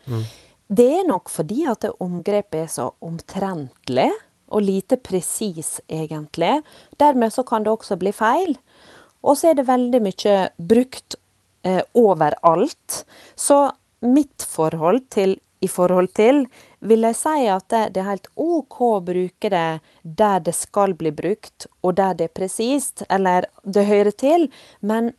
Det 0.67 0.88
er 0.99 1.08
nok 1.08 1.29
fordi 1.29 1.65
at 1.69 1.81
det 1.81 1.91
omgrepet 2.01 2.63
er 2.63 2.67
så 2.67 2.91
omtrentlig 3.01 4.12
og 4.49 4.62
lite 4.62 4.97
presis, 4.97 5.81
egentlig. 5.89 6.62
Dermed 6.99 7.34
så 7.34 7.43
kan 7.45 7.63
det 7.63 7.71
også 7.71 7.97
bli 7.97 8.12
feil. 8.12 8.58
Og 9.23 9.38
så 9.38 9.49
er 9.49 9.53
det 9.55 9.67
veldig 9.67 10.01
mye 10.01 10.49
brukt 10.60 11.15
eh, 11.65 11.82
overalt. 11.93 13.01
Så 13.36 13.65
mitt 14.06 14.45
forhold 14.45 15.10
til 15.10 15.38
i 15.65 15.67
forhold 15.71 16.12
til 16.13 16.43
vil 16.86 17.08
jeg 17.08 17.17
si 17.17 17.47
at 17.49 17.65
det, 17.73 17.82
det 17.95 18.04
er 18.04 18.12
helt 18.12 18.30
OK 18.38 18.80
å 18.86 19.01
bruke 19.06 19.49
det 19.49 19.67
der 20.04 20.43
det 20.45 20.54
skal 20.54 20.93
bli 20.97 21.12
brukt, 21.15 21.65
og 21.82 21.97
der 21.97 22.13
det 22.17 22.30
er 22.30 22.38
presist, 22.41 23.06
eller 23.10 23.49
det 23.63 23.88
hører 23.89 24.13
til. 24.13 24.49
Men 24.82 25.13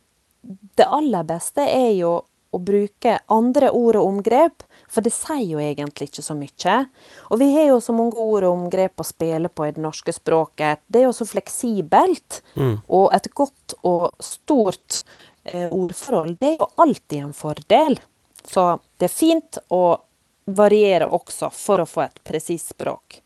det 0.79 0.87
aller 0.87 1.27
beste 1.27 1.65
er 1.67 1.91
jo 1.97 2.21
å 2.55 2.59
bruke 2.63 3.17
andre 3.33 3.69
ord 3.75 3.99
og 3.99 4.07
omgrep, 4.07 4.63
for 4.87 5.03
det 5.03 5.11
sier 5.11 5.43
jo 5.49 5.59
egentlig 5.59 6.07
ikke 6.07 6.23
så 6.23 6.35
mye. 6.37 6.77
Og 7.27 7.41
vi 7.41 7.49
har 7.57 7.67
jo 7.73 7.81
så 7.83 7.95
mange 7.95 8.23
ord 8.23 8.47
og 8.47 8.53
omgrep 8.53 9.03
å 9.03 9.07
spille 9.07 9.51
på 9.51 9.67
i 9.67 9.73
det 9.75 9.83
norske 9.83 10.15
språket. 10.15 10.85
Det 10.87 11.01
er 11.01 11.09
jo 11.09 11.15
så 11.17 11.27
fleksibelt. 11.27 12.41
Mm. 12.55 12.77
Og 12.87 13.09
et 13.15 13.27
godt 13.35 13.75
og 13.83 14.15
stort 14.23 15.03
ordforhold, 15.71 16.37
det 16.41 16.53
er 16.53 16.59
jo 16.59 16.69
alltid 16.83 17.23
en 17.23 17.37
fordel. 17.37 17.99
Så 18.47 18.67
det 18.99 19.09
er 19.09 19.13
fint 19.13 19.61
å 19.73 19.83
variere 20.47 21.09
også 21.11 21.51
for 21.51 21.83
å 21.83 21.89
få 21.89 22.05
et 22.05 22.21
presist 22.27 22.71
språk. 22.75 23.21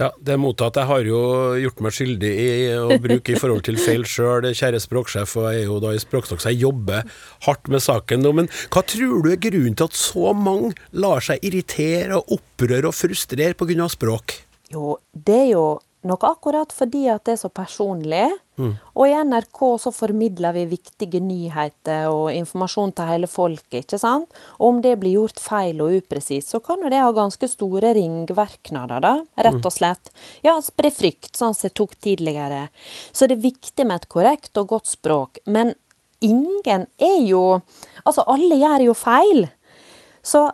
Ja, 0.00 0.08
det 0.18 0.32
er 0.34 0.40
mottatt. 0.40 0.78
Jeg 0.80 0.88
har 0.88 1.04
jo 1.06 1.18
gjort 1.60 1.82
meg 1.84 1.94
skyldig 1.94 2.30
i 2.32 2.52
å 2.80 2.96
bruke 3.02 3.34
i 3.34 3.38
forhold 3.38 3.62
til 3.68 3.76
feil 3.78 4.06
sjøl, 4.08 4.48
kjære 4.56 4.80
språksjef, 4.82 5.34
og 5.38 5.46
jeg 5.46 5.60
er 5.60 5.68
jo 5.68 5.76
da 5.84 5.92
i 5.94 6.00
Språkstokk, 6.02 6.40
så 6.42 6.50
jeg 6.50 6.64
jobber 6.64 7.04
hardt 7.46 7.70
med 7.70 7.84
saken 7.84 8.24
nå. 8.24 8.32
Men 8.40 8.48
hva 8.72 8.82
tror 8.88 9.20
du 9.22 9.30
er 9.30 9.42
grunnen 9.44 9.76
til 9.78 9.90
at 9.90 9.98
så 9.98 10.32
mange 10.34 10.72
lar 10.96 11.22
seg 11.22 11.44
irritere 11.44 12.18
og 12.18 12.34
opprøre 12.38 12.88
og 12.88 12.96
frustrere 12.96 13.54
pga. 13.54 13.86
språk? 13.92 14.38
Jo, 14.72 14.96
det 15.12 15.38
er 15.44 15.50
jo 15.52 15.66
nok 16.08 16.24
akkurat 16.26 16.72
fordi 16.74 17.04
at 17.12 17.24
det 17.24 17.36
er 17.36 17.40
så 17.42 17.48
personlig. 17.52 18.26
Mm. 18.60 18.72
Og 18.98 19.04
i 19.08 19.14
NRK 19.24 19.60
så 19.80 19.92
formidler 19.94 20.52
vi 20.56 20.64
viktige 20.74 21.20
nyheter 21.24 22.10
og 22.12 22.32
informasjon 22.36 22.92
til 22.96 23.08
hele 23.08 23.28
folket, 23.30 23.86
ikke 23.86 24.00
sant. 24.02 24.28
Og 24.58 24.66
om 24.68 24.80
det 24.84 24.96
blir 25.00 25.16
gjort 25.16 25.40
feil 25.40 25.80
og 25.80 25.94
upresist, 26.02 26.52
så 26.52 26.60
kan 26.64 26.82
jo 26.84 26.90
det 26.92 27.00
ha 27.00 27.08
ganske 27.16 27.48
store 27.48 27.94
ringvirkninger, 27.96 29.00
da. 29.00 29.14
Rett 29.38 29.60
Mm. 29.60 29.66
og 29.66 29.72
slett. 29.72 30.10
Ja, 30.44 30.58
spre 30.60 30.90
frykt, 30.90 31.32
sånn 31.36 31.54
som 31.54 31.68
jeg 31.68 31.74
tok 31.74 31.94
tidligere. 32.00 32.68
Så 33.12 33.26
det 33.28 33.38
er 33.38 33.50
viktig 33.50 33.86
med 33.86 34.02
et 34.02 34.08
korrekt 34.08 34.56
og 34.58 34.68
godt 34.68 34.86
språk. 34.86 35.38
Men 35.46 35.74
ingen 36.20 36.86
er 36.98 37.18
jo 37.26 37.62
Altså, 38.06 38.24
alle 38.26 38.56
gjør 38.56 38.84
jo 38.84 38.94
feil. 38.94 39.48
Så 40.22 40.50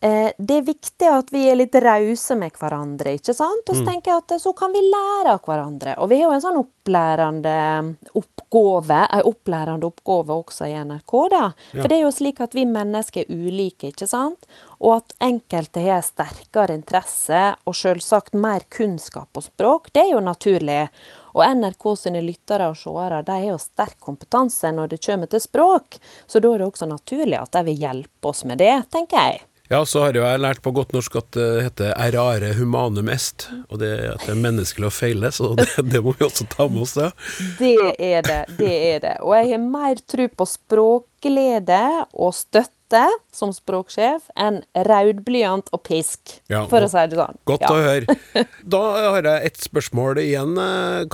eh, 0.00 0.32
det 0.38 0.56
er 0.56 0.62
viktig 0.66 1.08
at 1.12 1.30
vi 1.32 1.46
er 1.50 1.56
litt 1.60 1.74
rause 1.84 2.36
med 2.36 2.52
hverandre, 2.58 3.16
ikke 3.18 3.34
sant? 3.36 3.68
Og 3.68 3.76
så 3.76 3.82
Mm. 3.82 3.86
tenker 3.90 4.10
jeg 4.12 4.22
at 4.24 4.32
eh, 4.32 4.38
så 4.38 4.52
kan 4.56 4.72
vi 4.72 4.80
lære 4.80 5.34
av 5.34 5.40
hverandre. 5.44 5.94
Og 5.98 6.08
vi 6.08 6.20
har 6.20 6.30
jo 6.30 6.34
en 6.36 6.40
sånn 6.46 6.60
opplærende 6.64 7.96
oppgave, 8.14 9.00
en 9.12 9.22
opplærende 9.28 9.86
oppgave 9.86 10.34
også 10.44 10.66
i 10.68 10.74
NRK, 10.84 11.14
da. 11.30 11.42
Ja. 11.72 11.80
For 11.82 11.88
det 11.88 11.96
er 11.98 12.02
jo 12.04 12.12
slik 12.14 12.40
at 12.40 12.54
vi 12.56 12.64
mennesker 12.66 13.24
er 13.24 13.30
ulike, 13.46 13.92
ikke 13.92 14.08
sant? 14.08 14.46
Og 14.80 14.96
at 14.96 15.12
enkelte 15.20 15.82
har 15.84 16.00
sterkere 16.02 16.74
interesse 16.74 17.42
og 17.68 17.74
selvsagt 17.76 18.34
mer 18.34 18.60
kunnskap 18.72 19.28
og 19.36 19.44
språk, 19.44 19.90
det 19.92 20.06
er 20.06 20.12
jo 20.14 20.20
naturlig. 20.24 20.88
Og 21.34 21.44
NRK 21.46 21.84
sine 21.96 22.22
lyttere 22.26 22.66
og 22.72 22.76
seere 22.80 23.20
de 23.22 23.36
har 23.36 23.52
jo 23.52 23.58
sterk 23.62 24.00
kompetanse 24.02 24.72
når 24.74 24.88
det 24.90 25.02
kommer 25.04 25.30
til 25.30 25.40
språk, 25.44 26.00
så 26.26 26.40
da 26.42 26.50
er 26.54 26.58
det 26.58 26.66
også 26.72 26.88
naturlig 26.90 27.38
at 27.38 27.52
de 27.52 27.62
vil 27.68 27.78
hjelpe 27.84 28.32
oss 28.32 28.42
med 28.44 28.58
det, 28.58 28.72
tenker 28.90 29.16
jeg. 29.28 29.40
Ja, 29.70 29.84
så 29.86 30.00
har 30.02 30.16
jo 30.18 30.24
jeg 30.24 30.40
lært 30.42 30.58
på 30.64 30.72
godt 30.74 30.90
norsk 30.96 31.14
at 31.20 31.28
det 31.36 31.44
heter 31.68 31.92
errare 31.94 32.48
humanum 32.58 33.06
est, 33.12 33.44
og 33.70 33.78
det 33.78 33.90
er 34.00 34.08
at 34.16 34.24
det 34.26 34.32
er 34.34 34.40
menneskelig 34.42 34.88
å 34.88 34.90
feile, 34.90 35.30
så 35.30 35.52
det, 35.54 35.68
det 35.92 36.00
må 36.02 36.10
vi 36.18 36.26
også 36.26 36.48
ta 36.50 36.66
med 36.66 36.82
oss, 36.82 36.96
ja. 36.98 37.12
Det 37.60 37.76
er 38.02 38.26
det, 38.26 38.40
det 38.58 38.72
er 38.88 38.98
det. 39.04 39.12
Og 39.22 39.36
jeg 39.38 39.52
har 39.52 39.62
mer 39.62 40.00
tro 40.10 40.26
på 40.40 40.46
språkglede 40.50 41.78
og 42.18 42.34
støtte 42.34 43.04
som 43.30 43.52
språksjef 43.54 44.26
enn 44.34 44.58
raudblyant 44.74 45.70
og 45.76 45.84
pisk, 45.86 46.40
Ja, 46.50 46.64
for 46.66 46.82
å 46.82 46.90
si 46.90 47.04
det 47.12 47.20
sånn. 47.20 47.38
Godt 47.46 47.62
Ja. 47.62 47.70
å 47.70 47.78
høre. 47.86 48.18
Da 48.74 48.82
har 49.14 49.22
jeg 49.30 49.52
et 49.52 49.62
spørsmål 49.62 50.18
igjen. 50.24 50.58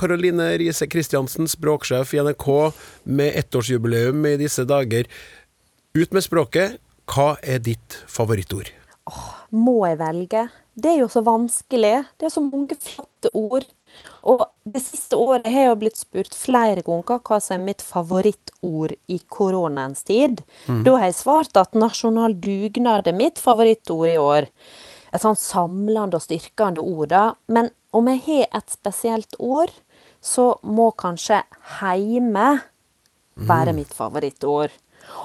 Karoline 0.01 0.49
Riise 0.57 0.89
Kristiansen, 0.89 1.45
språksjef 1.45 2.15
i 2.17 2.23
NRK 2.25 2.47
med 3.05 3.37
ettårsjubileum 3.43 4.25
i 4.33 4.35
disse 4.41 4.65
dager. 4.65 5.05
Ut 5.93 6.09
med 6.17 6.25
språket. 6.25 6.81
Hva 7.07 7.35
er 7.41 7.61
ditt 7.63 8.01
favorittord? 8.11 8.69
Må 9.55 9.77
jeg 9.87 9.99
velge? 10.01 10.47
Det 10.77 10.91
er 10.91 10.99
jo 10.99 11.07
så 11.09 11.23
vanskelig. 11.25 11.93
Det 12.19 12.27
er 12.27 12.33
så 12.33 12.43
mange 12.43 12.75
flotte 12.75 13.31
ord. 13.33 13.65
Og 14.27 14.43
det 14.67 14.81
siste 14.83 15.15
året 15.17 15.47
har 15.47 15.63
jeg 15.63 15.69
jo 15.71 15.77
blitt 15.79 15.97
spurt 15.97 16.35
flere 16.35 16.83
ganger 16.85 17.21
hva 17.23 17.39
som 17.41 17.55
er 17.55 17.63
mitt 17.69 17.81
favorittord 17.81 18.93
i 19.09 19.17
koronaens 19.31 20.03
tid. 20.05 20.43
Mm. 20.67 20.83
Da 20.85 20.97
har 20.97 21.07
jeg 21.07 21.17
svart 21.21 21.57
at 21.57 21.77
nasjonal 21.79 22.35
dugnad 22.43 23.07
er 23.07 23.15
mitt 23.17 23.39
favorittord 23.41 24.11
i 24.11 24.19
år. 24.21 24.49
Et 25.15 25.23
sånn 25.23 25.39
samlende 25.39 26.19
og 26.19 26.25
styrkende 26.27 26.83
ord, 26.83 27.07
da. 27.15 27.23
Men 27.47 27.71
om 27.95 28.11
jeg 28.11 28.25
har 28.27 28.59
et 28.59 28.75
spesielt 28.75 29.39
ord, 29.39 29.71
så 30.21 30.57
må 30.67 30.91
kanskje 30.99 31.39
heime 31.79 32.59
være 33.37 33.71
Mm. 33.71 33.75
mitt 33.75 33.93
favorittord. 33.93 34.71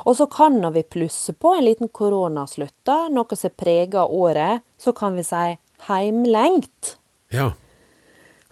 Og 0.07 0.17
så 0.19 0.27
kan 0.31 0.61
når 0.63 0.77
vi 0.77 0.85
plusse 0.97 1.35
på 1.35 1.55
en 1.57 1.67
liten 1.67 1.91
koronaslutt, 1.93 2.75
da, 2.89 3.07
noe 3.13 3.39
som 3.39 3.55
preger 3.59 4.07
året, 4.11 4.63
så 4.79 4.95
kan 4.97 5.17
vi 5.19 5.27
si 5.27 5.45
heimlengt. 5.89 6.97
Ja. 7.35 7.53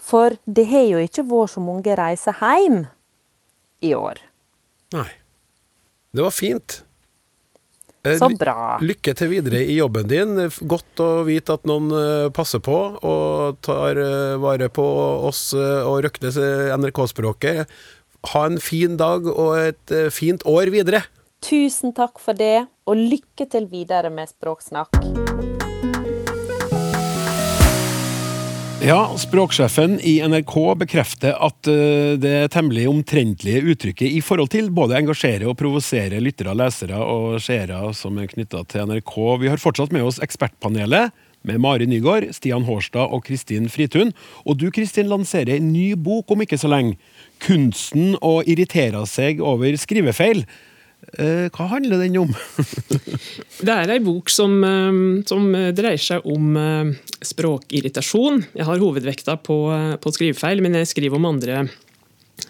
For 0.00 0.36
det 0.46 0.66
har 0.70 0.86
jo 0.88 1.02
ikke 1.04 1.26
vært 1.28 1.54
så 1.54 1.62
mange 1.64 1.96
reiser 1.98 2.38
hjem 2.40 2.84
i 3.84 3.94
år. 3.96 4.22
Nei. 4.96 5.08
Det 6.10 6.24
var 6.24 6.34
fint. 6.34 6.80
Eh, 8.02 8.16
Så 8.18 8.30
bra. 8.40 8.78
Lykke 8.80 9.14
til 9.14 9.30
videre 9.30 9.60
i 9.62 9.76
jobben 9.76 10.08
din. 10.10 10.34
Godt 10.66 11.02
å 11.04 11.10
vite 11.28 11.54
at 11.58 11.68
noen 11.68 11.92
eh, 11.94 12.30
passer 12.34 12.62
på 12.64 12.76
og 12.96 13.60
tar 13.62 14.00
eh, 14.00 14.40
vare 14.40 14.70
på 14.72 14.84
oss 15.28 15.50
og 15.54 16.00
røkter 16.06 16.34
NRK-språket. 16.80 17.70
Ha 18.32 18.44
en 18.48 18.58
fin 18.60 18.96
dag 19.00 19.28
og 19.30 19.54
et 19.60 19.94
fint 20.12 20.42
år 20.48 20.72
videre. 20.72 21.04
Tusen 21.40 21.94
takk 21.96 22.20
for 22.20 22.36
det, 22.36 22.66
og 22.84 22.98
lykke 23.00 23.46
til 23.48 23.64
videre 23.72 24.12
med 24.12 24.28
Språksnakk. 24.28 24.98
Ja, 28.80 29.10
språksjefen 29.20 29.98
i 30.08 30.14
NRK 30.24 30.54
bekrefter 30.80 31.34
at 31.36 31.68
eh, 31.68 32.14
det 32.20 32.52
temmelig 32.54 32.86
omtrentlige 32.88 33.60
uttrykket 33.72 34.08
i 34.08 34.22
forhold 34.24 34.48
til 34.54 34.70
både 34.72 34.96
engasjere 34.96 35.48
og 35.50 35.58
provosere 35.60 36.20
lyttere, 36.24 36.54
lesere 36.56 36.96
og 36.96 37.36
seere 37.44 37.82
som 37.96 38.16
er 38.16 38.30
knytta 38.30 38.62
til 38.72 38.88
NRK. 38.88 39.12
Vi 39.42 39.50
har 39.52 39.60
fortsatt 39.60 39.92
med 39.92 40.08
oss 40.08 40.20
Ekspertpanelet 40.24 41.12
med 41.44 41.60
Mari 41.60 41.88
Nygaard, 41.88 42.30
Stian 42.36 42.64
Hårstad 42.64 43.12
og 43.12 43.24
Kristin 43.28 43.68
Fritun. 43.68 44.14
Og 44.48 44.56
du 44.60 44.70
Kristin 44.72 45.12
lanserer 45.12 45.58
en 45.58 45.72
ny 45.74 45.92
bok 45.96 46.32
om 46.32 46.40
ikke 46.44 46.60
så 46.60 46.72
lenge. 46.72 46.96
'Kunsten 47.40 48.16
å 48.20 48.40
irritere 48.44 49.04
seg 49.08 49.40
over 49.40 49.76
skrivefeil'. 49.76 50.44
Eh, 51.00 51.48
hva 51.50 51.66
handler 51.72 52.02
den 52.04 52.18
om? 52.20 52.30
Det 53.66 53.72
er 53.72 53.92
ei 53.92 54.00
bok 54.04 54.30
som, 54.32 54.52
eh, 54.64 54.98
som 55.28 55.48
dreier 55.76 56.00
seg 56.00 56.26
om 56.28 56.56
eh, 56.60 56.92
språkirritasjon. 57.26 58.42
Jeg 58.56 58.68
har 58.68 58.82
hovedvekta 58.82 59.38
på, 59.44 59.58
på 60.00 60.14
skrivefeil, 60.16 60.62
men 60.64 60.78
jeg 60.78 60.92
skriver 60.92 61.18
om 61.20 61.30
andre 61.32 61.64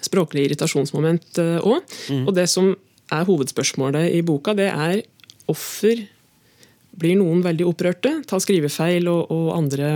språklige 0.00 0.50
irritasjonsmoment 0.50 1.40
òg. 1.40 1.82
Mm. 2.12 2.24
Og 2.28 2.34
det 2.36 2.46
som 2.50 2.72
er 3.10 3.26
hovedspørsmålet 3.26 4.14
i 4.14 4.22
boka, 4.26 4.54
det 4.54 4.70
er 4.70 5.00
hvorfor 5.48 6.04
blir 7.00 7.16
noen 7.18 7.42
veldig 7.42 7.66
opprørte, 7.66 8.12
tar 8.28 8.42
skrivefeil 8.42 9.08
og, 9.10 9.30
og 9.34 9.50
andre 9.56 9.92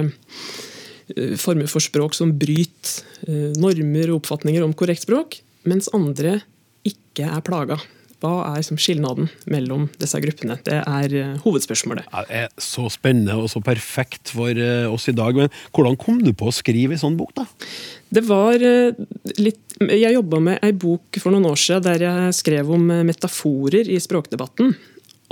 former 1.38 1.68
for 1.70 1.84
språk 1.84 2.16
som 2.16 2.32
bryter 2.40 3.52
normer 3.60 4.10
og 4.10 4.22
oppfatninger 4.22 4.64
om 4.64 4.72
korrekt 4.74 5.04
språk, 5.04 5.36
mens 5.68 5.90
andre 5.94 6.38
ikke 6.88 7.28
er 7.28 7.44
plaga. 7.44 7.78
Hva 8.24 8.54
er 8.54 8.62
som 8.64 8.78
skilnaden 8.80 9.26
mellom 9.52 9.90
disse 10.00 10.16
gruppene? 10.22 10.56
Det 10.64 10.78
er 10.80 11.14
eh, 11.18 11.34
hovedspørsmålet. 11.42 12.06
Det 12.08 12.38
er 12.38 12.46
så 12.56 12.86
spennende 12.92 13.36
og 13.36 13.50
så 13.52 13.60
perfekt 13.64 14.32
for 14.32 14.48
eh, 14.48 14.88
oss 14.88 15.10
i 15.12 15.16
dag. 15.16 15.36
Men 15.36 15.52
hvordan 15.76 15.98
kom 16.00 16.22
du 16.24 16.30
på 16.32 16.48
å 16.48 16.54
skrive 16.54 16.96
en 16.96 17.02
sånn 17.02 17.18
bok, 17.18 17.34
da? 17.36 17.44
Det 18.14 18.22
var 18.24 18.62
eh, 18.64 18.96
litt 19.36 19.60
Jeg 19.90 20.14
jobba 20.14 20.40
med 20.40 20.64
ei 20.64 20.72
bok 20.72 21.18
for 21.20 21.34
noen 21.34 21.50
år 21.50 21.60
siden 21.60 21.84
der 21.84 22.06
jeg 22.06 22.38
skrev 22.38 22.72
om 22.72 22.88
metaforer 23.04 23.90
i 23.92 24.00
språkdebatten. 24.00 24.72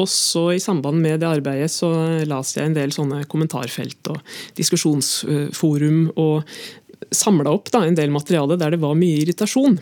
Og 0.02 0.08
så 0.10 0.48
I 0.56 0.60
samband 0.60 1.00
med 1.00 1.22
det 1.22 1.30
arbeidet 1.30 1.70
så 1.72 1.88
las 2.28 2.56
jeg 2.56 2.68
en 2.68 2.76
del 2.76 2.92
sånne 2.92 3.22
kommentarfelt 3.30 4.12
og 4.12 4.20
diskusjonsforum. 4.58 6.04
Og 6.20 7.14
samla 7.14 7.56
opp 7.56 7.72
da, 7.72 7.86
en 7.86 7.96
del 7.96 8.12
materiale 8.12 8.60
der 8.60 8.76
det 8.76 8.82
var 8.84 8.98
mye 8.98 9.22
irritasjon. 9.22 9.80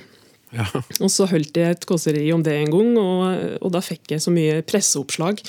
Og 1.05 1.11
så 1.13 1.27
holdt 1.31 1.57
jeg 1.57 1.77
et 1.77 1.87
kåseri 1.87 2.25
om 2.35 2.43
det 2.47 2.57
en 2.57 2.73
gang, 2.73 2.91
og, 2.99 3.45
og 3.63 3.73
da 3.75 3.83
fikk 3.85 4.15
jeg 4.15 4.25
så 4.25 4.33
mye 4.35 4.61
presseoppslag. 4.67 5.43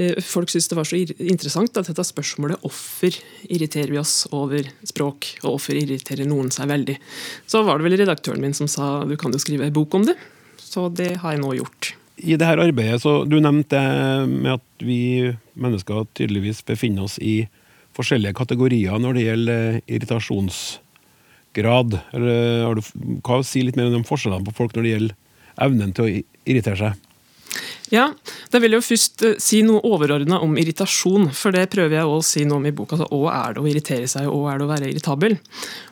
Eh, 0.00 0.18
Folk 0.24 0.50
syntes 0.50 0.70
det 0.72 0.78
var 0.78 0.88
så 0.88 0.98
interessant 0.98 1.78
at 1.78 1.90
dette 1.90 2.06
spørsmålet 2.06 2.64
hvorfor 2.64 3.20
irriterer 3.46 3.94
vi 3.94 4.00
oss 4.02 4.24
over 4.34 4.66
språk, 4.86 5.36
og 5.44 5.54
hvorfor 5.54 5.78
irriterer 5.78 6.28
noen 6.28 6.50
seg 6.54 6.70
veldig. 6.72 6.98
Så 7.50 7.62
var 7.66 7.78
det 7.78 7.86
vel 7.86 8.00
redaktøren 8.02 8.42
min 8.42 8.56
som 8.56 8.70
sa 8.70 9.00
du 9.06 9.16
kan 9.20 9.34
jo 9.34 9.42
skrive 9.42 9.68
en 9.68 9.76
bok 9.76 9.94
om 9.98 10.08
det. 10.08 10.18
Så 10.60 10.88
det 10.94 11.16
har 11.22 11.34
jeg 11.34 11.42
nå 11.42 11.54
gjort. 11.58 11.94
I 12.20 12.36
det 12.36 12.46
her 12.46 12.60
arbeidet, 12.60 13.00
så 13.00 13.24
Du 13.24 13.38
nevnte 13.40 13.80
med 14.28 14.58
at 14.58 14.84
vi 14.84 15.32
mennesker 15.54 16.04
tydeligvis 16.14 16.60
befinner 16.68 17.06
oss 17.06 17.16
i 17.18 17.46
forskjellige 17.96 18.36
kategorier 18.38 18.98
når 19.00 19.16
det 19.16 19.24
gjelder 19.24 19.80
irritasjonsgrad. 21.54 22.00
Eller 22.12 22.64
har 22.64 22.74
du 22.74 22.82
hva 23.22 23.42
si 23.44 23.62
litt 23.62 23.76
mer 23.76 23.86
om 23.86 23.98
de 24.02 24.08
forskjellene 24.08 24.44
på 24.46 24.54
folk 24.54 24.74
når 24.74 24.82
det 24.82 24.90
gjelder 24.90 25.16
evnen 25.60 25.92
til 25.92 26.04
å 26.04 26.22
irritere 26.46 26.76
seg? 26.76 27.06
Ja, 27.90 28.12
Da 28.50 28.60
vil 28.60 28.70
jeg 28.70 28.78
jo 28.78 28.86
først 28.86 29.22
eh, 29.26 29.38
si 29.38 29.62
noe 29.62 29.80
overordna 29.82 30.40
om 30.40 30.56
irritasjon. 30.56 31.32
For 31.34 31.50
det 31.50 31.70
prøver 31.70 31.98
jeg 31.98 32.06
å 32.06 32.20
si 32.22 32.44
noe 32.44 32.58
om 32.58 32.66
i 32.66 32.70
boka. 32.70 32.94
Altså, 32.96 33.08
hva 33.10 33.48
er 33.48 33.54
det 33.54 33.62
å 33.62 33.66
irritere 33.66 34.06
seg, 34.06 34.28
og 34.30 34.44
hva 34.44 34.52
er 34.52 34.58
det 34.58 34.66
å 34.66 34.70
være 34.70 34.90
irritabel? 34.90 35.38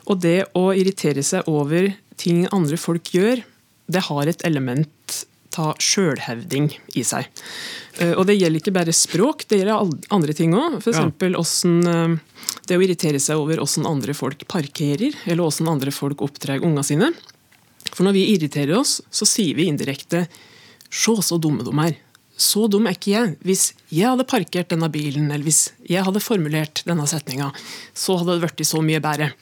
Og 0.07 0.21
det 0.23 0.37
å 0.55 0.69
irritere 0.71 1.23
seg 1.23 1.47
over 1.47 1.91
ting 2.19 2.45
andre 2.55 2.79
folk 2.79 3.11
gjør, 3.11 3.43
det 3.89 4.05
har 4.07 4.31
et 4.31 4.45
element 4.47 5.25
av 5.59 5.75
sjølhevding 5.83 6.69
i 6.95 7.03
seg. 7.03 7.27
Eh, 7.99 8.13
Og 8.15 8.25
det 8.29 8.37
gjelder 8.39 8.61
ikke 8.61 8.75
bare 8.75 8.95
språk, 8.95 9.45
det 9.49 9.59
gjelder 9.61 9.89
andre 10.15 10.35
ting 10.37 10.53
òg. 10.55 10.79
F.eks. 10.79 10.97
Ja. 10.99 11.09
det 12.69 12.77
å 12.77 12.83
irritere 12.85 13.19
seg 13.19 13.39
over 13.41 13.59
åssen 13.63 13.87
andre 13.89 14.13
folk 14.15 14.45
parkerer, 14.47 15.15
eller 15.25 15.43
åssen 15.45 15.67
andre 15.67 15.91
folk 15.91 16.21
oppdrar 16.25 16.61
ungene 16.63 16.85
sine. 16.85 17.11
For 17.91 18.05
når 18.05 18.15
vi 18.15 18.27
irriterer 18.35 18.77
oss, 18.77 18.99
så 19.11 19.25
sier 19.27 19.57
vi 19.57 19.67
indirekte 19.69 20.27
Se 20.89 21.13
så 21.21 21.37
dumme 21.37 21.61
de 21.65 21.73
er. 21.85 21.97
Så 22.39 22.69
dum 22.71 22.87
er 22.87 22.95
ikke 22.95 23.11
jeg. 23.11 23.33
Hvis 23.45 23.63
jeg 23.91 24.07
hadde 24.07 24.25
parkert 24.25 24.71
denne 24.71 24.87
bilen, 24.89 25.27
eller 25.29 25.43
hvis 25.45 25.67
jeg 25.85 26.01
hadde 26.07 26.21
formulert 26.23 26.81
denne 26.87 27.05
setninga, 27.09 27.51
så 27.93 28.15
hadde 28.17 28.37
det 28.39 28.47
blitt 28.47 28.63
så 28.69 28.81
mye 28.81 29.01
bedre. 29.03 29.33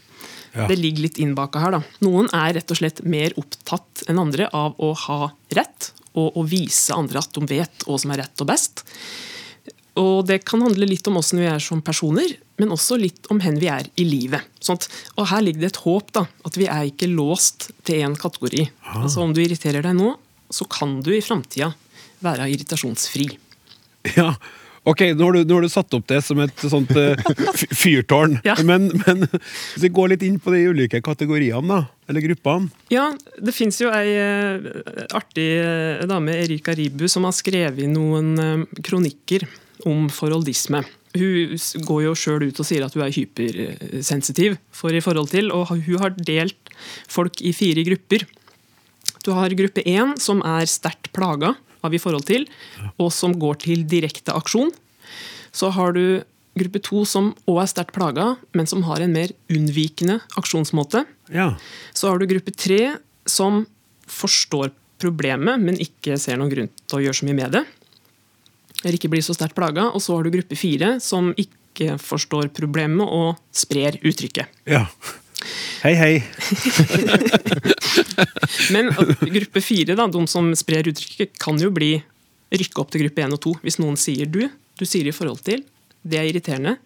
Det 0.57 0.75
ligger 0.79 1.05
litt 1.05 1.19
innbaka 1.21 1.61
her. 1.61 1.75
da. 1.77 1.81
Noen 2.01 2.27
er 2.33 2.55
rett 2.57 2.71
og 2.73 2.79
slett 2.79 3.03
mer 3.05 3.35
opptatt 3.37 4.01
enn 4.09 4.17
andre 4.19 4.49
av 4.51 4.73
å 4.81 4.93
ha 5.05 5.19
rett, 5.53 5.91
og 6.17 6.37
å 6.37 6.45
vise 6.47 6.95
andre 6.95 7.21
at 7.21 7.33
de 7.35 7.45
vet 7.49 7.87
hva 7.87 7.97
som 8.01 8.13
er 8.13 8.23
rett 8.23 8.43
og 8.43 8.49
best. 8.49 8.83
Og 9.97 10.25
Det 10.29 10.43
kan 10.45 10.61
handle 10.61 10.85
litt 10.89 11.07
om 11.09 11.17
åssen 11.17 11.41
vi 11.41 11.47
er 11.49 11.61
som 11.63 11.81
personer, 11.81 12.35
men 12.57 12.73
også 12.73 12.99
litt 13.01 13.29
om 13.33 13.39
hen 13.41 13.57
vi 13.61 13.69
er 13.71 13.89
i 13.97 14.05
livet. 14.05 14.45
Sånt. 14.61 14.87
Og 15.17 15.29
Her 15.31 15.41
ligger 15.45 15.65
det 15.65 15.71
et 15.73 15.83
håp, 15.85 16.13
da, 16.13 16.27
at 16.45 16.57
vi 16.57 16.69
er 16.69 16.89
ikke 16.89 17.09
låst 17.09 17.71
til 17.87 18.05
én 18.05 18.17
kategori. 18.17 18.67
Altså 19.01 19.25
Om 19.25 19.33
du 19.33 19.41
irriterer 19.41 19.85
deg 19.85 19.97
nå, 19.97 20.13
så 20.53 20.67
kan 20.69 20.99
du 21.03 21.11
i 21.15 21.23
framtida 21.23 21.73
være 22.23 22.49
irritasjonsfri. 22.53 23.29
Ja, 24.15 24.31
ok, 24.87 25.03
nå 25.17 25.27
har, 25.27 25.37
du, 25.37 25.47
nå 25.47 25.57
har 25.57 25.65
du 25.67 25.71
satt 25.71 25.93
opp 25.97 26.07
det 26.09 26.21
som 26.25 26.39
et 26.43 26.65
sånt 26.71 26.91
uh, 26.95 27.29
fyrtårn. 27.83 28.37
Ja. 28.47 28.57
Men, 28.65 28.89
men 29.03 29.25
hvis 29.27 29.83
vi 29.83 29.91
går 29.93 30.13
litt 30.13 30.25
inn 30.27 30.39
på 30.41 30.53
de 30.55 30.63
ulike 30.71 31.01
kategoriene, 31.05 31.67
da, 31.67 31.79
eller 32.09 32.23
gruppene. 32.23 32.71
Ja, 32.93 33.09
det 33.37 33.55
fins 33.55 33.81
jo 33.83 33.91
ei 33.93 34.15
uh, 34.15 34.69
artig 35.17 35.49
uh, 35.61 36.05
dame, 36.09 36.37
Erika 36.45 36.75
Ribu, 36.77 37.07
som 37.11 37.27
har 37.27 37.35
skrevet 37.35 37.89
noen 37.91 38.65
kronikker 38.85 39.47
om 39.87 40.07
forholdisme. 40.11 40.81
Hun 41.17 41.83
går 41.87 42.01
jo 42.03 42.15
sjøl 42.17 42.47
ut 42.49 42.59
og 42.61 42.67
sier 42.67 42.83
at 42.85 42.95
hun 42.95 43.05
er 43.05 43.13
hypersensitiv 43.13 44.57
for 44.75 44.93
i 44.93 45.01
forhold 45.03 45.31
til, 45.33 45.51
og 45.53 45.71
hun 45.73 46.01
har 46.01 46.17
delt 46.17 46.73
folk 47.09 47.41
i 47.41 47.53
fire 47.57 47.85
grupper. 47.87 48.27
Du 49.25 49.33
har 49.35 49.55
gruppe 49.57 49.83
én, 49.83 50.13
som 50.21 50.43
er 50.45 50.67
sterkt 50.69 51.11
plaga 51.15 51.55
av 51.85 51.93
i 51.93 52.01
forhold 52.01 52.25
til, 52.29 52.47
og 52.97 53.11
som 53.13 53.35
går 53.39 53.61
til 53.65 53.85
direkte 53.89 54.35
aksjon. 54.35 54.71
Så 55.55 55.69
har 55.75 55.93
du 55.95 56.23
gruppe 56.57 56.81
to, 56.81 57.03
som 57.05 57.31
òg 57.49 57.61
er 57.63 57.69
sterkt 57.69 57.93
plaga, 57.95 58.31
men 58.57 58.69
som 58.69 58.83
har 58.87 59.03
en 59.03 59.13
mer 59.13 59.33
unnvikende 59.53 60.19
aksjonsmåte. 60.39 61.03
Ja. 61.33 61.51
Så 61.93 62.09
har 62.09 62.19
du 62.19 62.27
gruppe 62.29 62.53
tre, 62.55 62.97
som 63.27 63.65
forstår 64.07 64.71
problemet, 65.01 65.61
men 65.61 65.77
ikke 65.83 66.17
ser 66.17 66.39
noen 66.39 66.51
grunn 66.53 66.71
til 66.87 66.97
å 66.97 67.03
gjøre 67.05 67.19
så 67.19 67.27
mye 67.27 67.37
med 67.37 67.53
det. 67.59 67.63
Eller 68.83 68.97
ikke 68.97 69.11
blir 69.13 69.25
så 69.25 69.35
sterkt 69.37 69.57
plaga. 69.57 69.89
Og 69.93 70.01
så 70.01 70.15
har 70.15 70.25
du 70.25 70.33
gruppe 70.33 70.57
fire, 70.57 70.97
som 71.03 71.31
ikke 71.37 71.97
forstår 72.01 72.49
problemet 72.57 73.05
og 73.05 73.37
sprer 73.53 73.99
uttrykket. 74.01 74.61
ja. 74.69 74.87
Hei, 75.83 75.93
hei. 75.95 76.23
Men 78.73 78.89
gruppe 79.21 79.61
fire, 79.63 79.95
da, 79.97 80.07
de 80.11 80.23
som 80.29 80.49
sprer 80.57 80.89
uttrykket, 80.91 81.35
kan 81.41 81.59
jo 81.61 81.69
bli 81.73 81.95
rykke 82.53 82.81
opp 82.81 82.91
til 82.93 83.03
gruppe 83.05 83.23
én 83.25 83.35
og 83.35 83.41
to. 83.43 83.53
Hvis 83.63 83.79
noen 83.81 83.97
sier 83.99 84.29
du, 84.31 84.43
du 84.79 84.85
sier 84.87 85.07
i 85.09 85.15
forhold 85.15 85.41
til, 85.45 85.63
det 86.07 86.19
er 86.21 86.29
irriterende. 86.29 86.77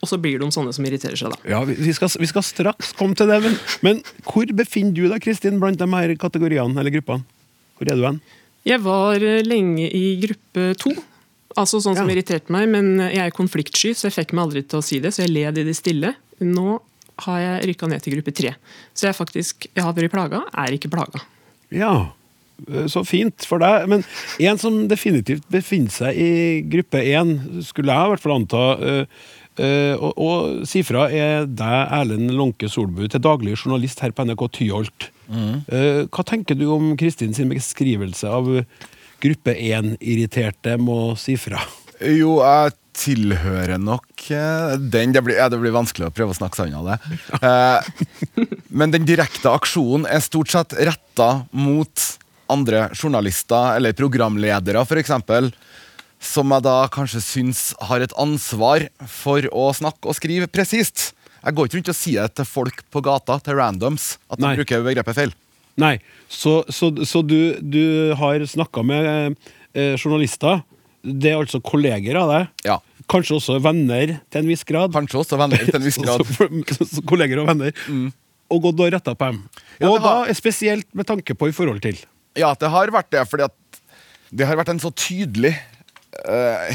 Og 0.00 0.08
så 0.08 0.16
blir 0.20 0.40
de 0.40 0.48
sånne 0.52 0.72
som 0.72 0.84
irriterer 0.88 1.18
seg, 1.20 1.34
da. 1.34 1.38
Ja, 1.50 1.60
vi 1.68 1.92
skal, 1.92 2.08
vi 2.22 2.28
skal 2.30 2.44
straks 2.46 2.94
komme 2.96 3.16
til 3.18 3.28
det, 3.28 3.40
men, 3.44 3.56
men 3.84 4.00
hvor 4.24 4.48
befinner 4.56 4.94
du 4.96 5.02
deg, 5.10 5.20
Kristin, 5.24 5.58
blant 5.60 5.80
de 5.80 5.88
her 5.92 6.14
kategoriene 6.20 6.80
eller 6.80 6.94
gruppene? 6.94 7.26
Hvor 7.76 7.90
er 7.92 7.98
du 8.00 8.06
hen? 8.08 8.20
Jeg 8.68 8.80
var 8.84 9.20
eh, 9.24 9.42
lenge 9.44 9.88
i 9.96 10.04
gruppe 10.20 10.70
to. 10.80 10.92
Altså 11.58 11.80
sånn 11.82 11.96
som 11.98 12.08
Ja. 12.08 12.14
irriterte 12.14 12.52
meg, 12.54 12.68
men 12.72 12.94
jeg 13.10 13.20
er 13.26 13.34
konfliktsky, 13.34 13.92
så 13.96 14.08
jeg 14.08 14.16
fikk 14.16 14.32
meg 14.36 14.46
aldri 14.46 14.62
til 14.68 14.80
å 14.80 14.84
si 14.86 15.00
det, 15.02 15.12
så 15.16 15.24
jeg 15.26 15.34
led 15.34 15.60
i 15.60 15.66
det 15.68 15.76
stille. 15.76 16.14
Nå 16.44 16.78
har 17.26 17.42
jeg 17.42 17.68
rykka 17.70 17.90
ned 17.90 18.04
til 18.04 18.16
gruppe 18.16 18.34
tre. 18.36 18.54
Så 18.94 19.08
jeg 19.08 19.18
faktisk, 19.18 19.68
jeg 19.74 19.84
har 19.84 19.96
vært 19.96 20.12
plaga, 20.12 20.44
er 20.62 20.76
ikke 20.76 20.92
plaga. 20.92 21.22
Ja, 21.74 22.12
eh, 22.68 22.86
så 22.90 23.04
fint 23.06 23.46
for 23.48 23.62
deg. 23.62 23.88
Men 23.90 24.06
en 24.38 24.60
som 24.60 24.82
definitivt 24.90 25.46
befinner 25.52 25.94
seg 25.94 26.18
i 26.18 26.30
gruppe 26.70 27.02
én, 27.02 27.36
skulle 27.66 27.94
jeg 27.94 28.10
i 28.10 28.14
hvert 28.14 28.24
fall 28.24 28.36
anta, 28.38 28.64
eh, 28.80 29.24
eh, 29.62 29.94
og, 29.94 30.12
og 30.16 30.68
si 30.68 30.84
fra, 30.86 31.08
er 31.10 31.48
deg, 31.48 31.80
Erlend 32.00 32.34
Lånke 32.36 32.70
Solbu, 32.70 33.06
til 33.08 33.24
daglig 33.24 33.58
journalist 33.58 34.02
her 34.04 34.14
på 34.14 34.26
NRK 34.28 34.46
Tyholt. 34.58 35.10
Mm. 35.30 35.60
Hva 36.10 36.24
tenker 36.26 36.56
du 36.58 36.64
om 36.74 36.96
Kristin 36.98 37.30
sin 37.36 37.52
beskrivelse 37.52 38.26
av 38.26 38.48
gruppe 39.22 39.54
én-irriterte 39.54 40.74
må 40.82 41.12
si 41.20 41.36
fra? 41.38 41.60
Jo, 42.00 42.38
jeg 42.40 42.76
tilhører 42.96 43.80
nok 43.80 44.24
eh, 44.34 44.76
den. 44.80 45.12
Det 45.14 45.22
blir, 45.24 45.36
ja, 45.38 45.48
det 45.52 45.60
blir 45.60 45.74
vanskelig 45.74 46.08
å 46.08 46.14
prøve 46.14 46.34
å 46.34 46.38
snakke 46.38 46.58
seg 46.58 46.72
unna 46.72 46.96
det. 46.96 47.18
Eh, 47.40 48.46
men 48.80 48.94
den 48.94 49.06
direkte 49.08 49.52
aksjonen 49.52 50.08
er 50.08 50.24
stort 50.24 50.52
sett 50.52 50.74
retta 50.76 51.30
mot 51.52 52.06
andre 52.50 52.88
journalister 52.96 53.76
eller 53.78 53.96
programledere, 53.96 54.82
f.eks. 54.82 55.12
Som 56.20 56.52
jeg 56.52 56.66
da 56.66 56.76
kanskje 56.92 57.22
syns 57.24 57.62
har 57.88 58.02
et 58.04 58.16
ansvar 58.20 58.88
for 59.08 59.46
å 59.52 59.70
snakke 59.76 60.10
og 60.10 60.18
skrive 60.18 60.50
presist. 60.52 61.12
Jeg 61.40 61.56
går 61.56 61.68
ikke 61.68 61.78
rundt 61.78 61.92
og 61.94 61.96
sier 61.96 62.26
det 62.26 62.40
til 62.40 62.48
folk 62.48 62.82
på 62.92 63.00
gata, 63.04 63.38
til 63.44 63.56
randoms, 63.56 64.16
at 64.28 64.42
de 64.42 64.50
bruker 64.58 64.84
begrepet 64.84 65.16
feil. 65.16 65.32
Nei, 65.80 65.94
så, 66.28 66.60
så, 66.68 66.90
så 67.08 67.22
du, 67.24 67.56
du 67.62 68.12
har 68.20 68.44
snakka 68.44 68.84
med 68.84 69.38
eh, 69.72 69.94
journalister. 69.96 70.60
Det 71.02 71.30
er 71.32 71.38
altså 71.40 71.60
kolleger 71.64 72.18
av 72.20 72.28
deg? 72.34 72.48
Ja. 72.68 72.78
Kanskje 73.10 73.38
også 73.38 73.56
venner 73.64 74.16
til 74.30 74.42
en 74.42 74.48
viss 74.50 74.62
grad? 74.68 74.92
Kanskje 74.94 75.18
også 75.22 75.38
venner 75.40 75.62
til 75.64 75.78
en 75.78 75.86
viss 75.86 75.98
grad. 76.04 76.24
Kolleger 77.08 77.40
og 77.42 77.48
venner. 77.48 77.72
Og 78.50 78.62
gått 78.66 78.80
og 78.82 78.92
retta 78.92 79.14
på 79.16 79.30
dem. 79.32 79.42
Ja, 79.80 79.88
og 79.90 80.00
har- 80.04 80.26
da 80.28 80.34
spesielt 80.36 80.86
med 80.94 81.06
tanke 81.08 81.34
på 81.38 81.48
i 81.48 81.54
forhold 81.56 81.80
til. 81.84 81.98
Ja, 82.38 82.52
det 82.54 82.68
har 82.70 82.92
vært 82.94 83.10
det, 83.10 83.24
fordi 83.30 83.46
at 83.48 83.80
det 84.30 84.46
har 84.46 84.56
vært 84.60 84.68
en 84.70 84.78
så 84.82 84.92
tydelig 84.94 85.50
uh, 86.22 86.70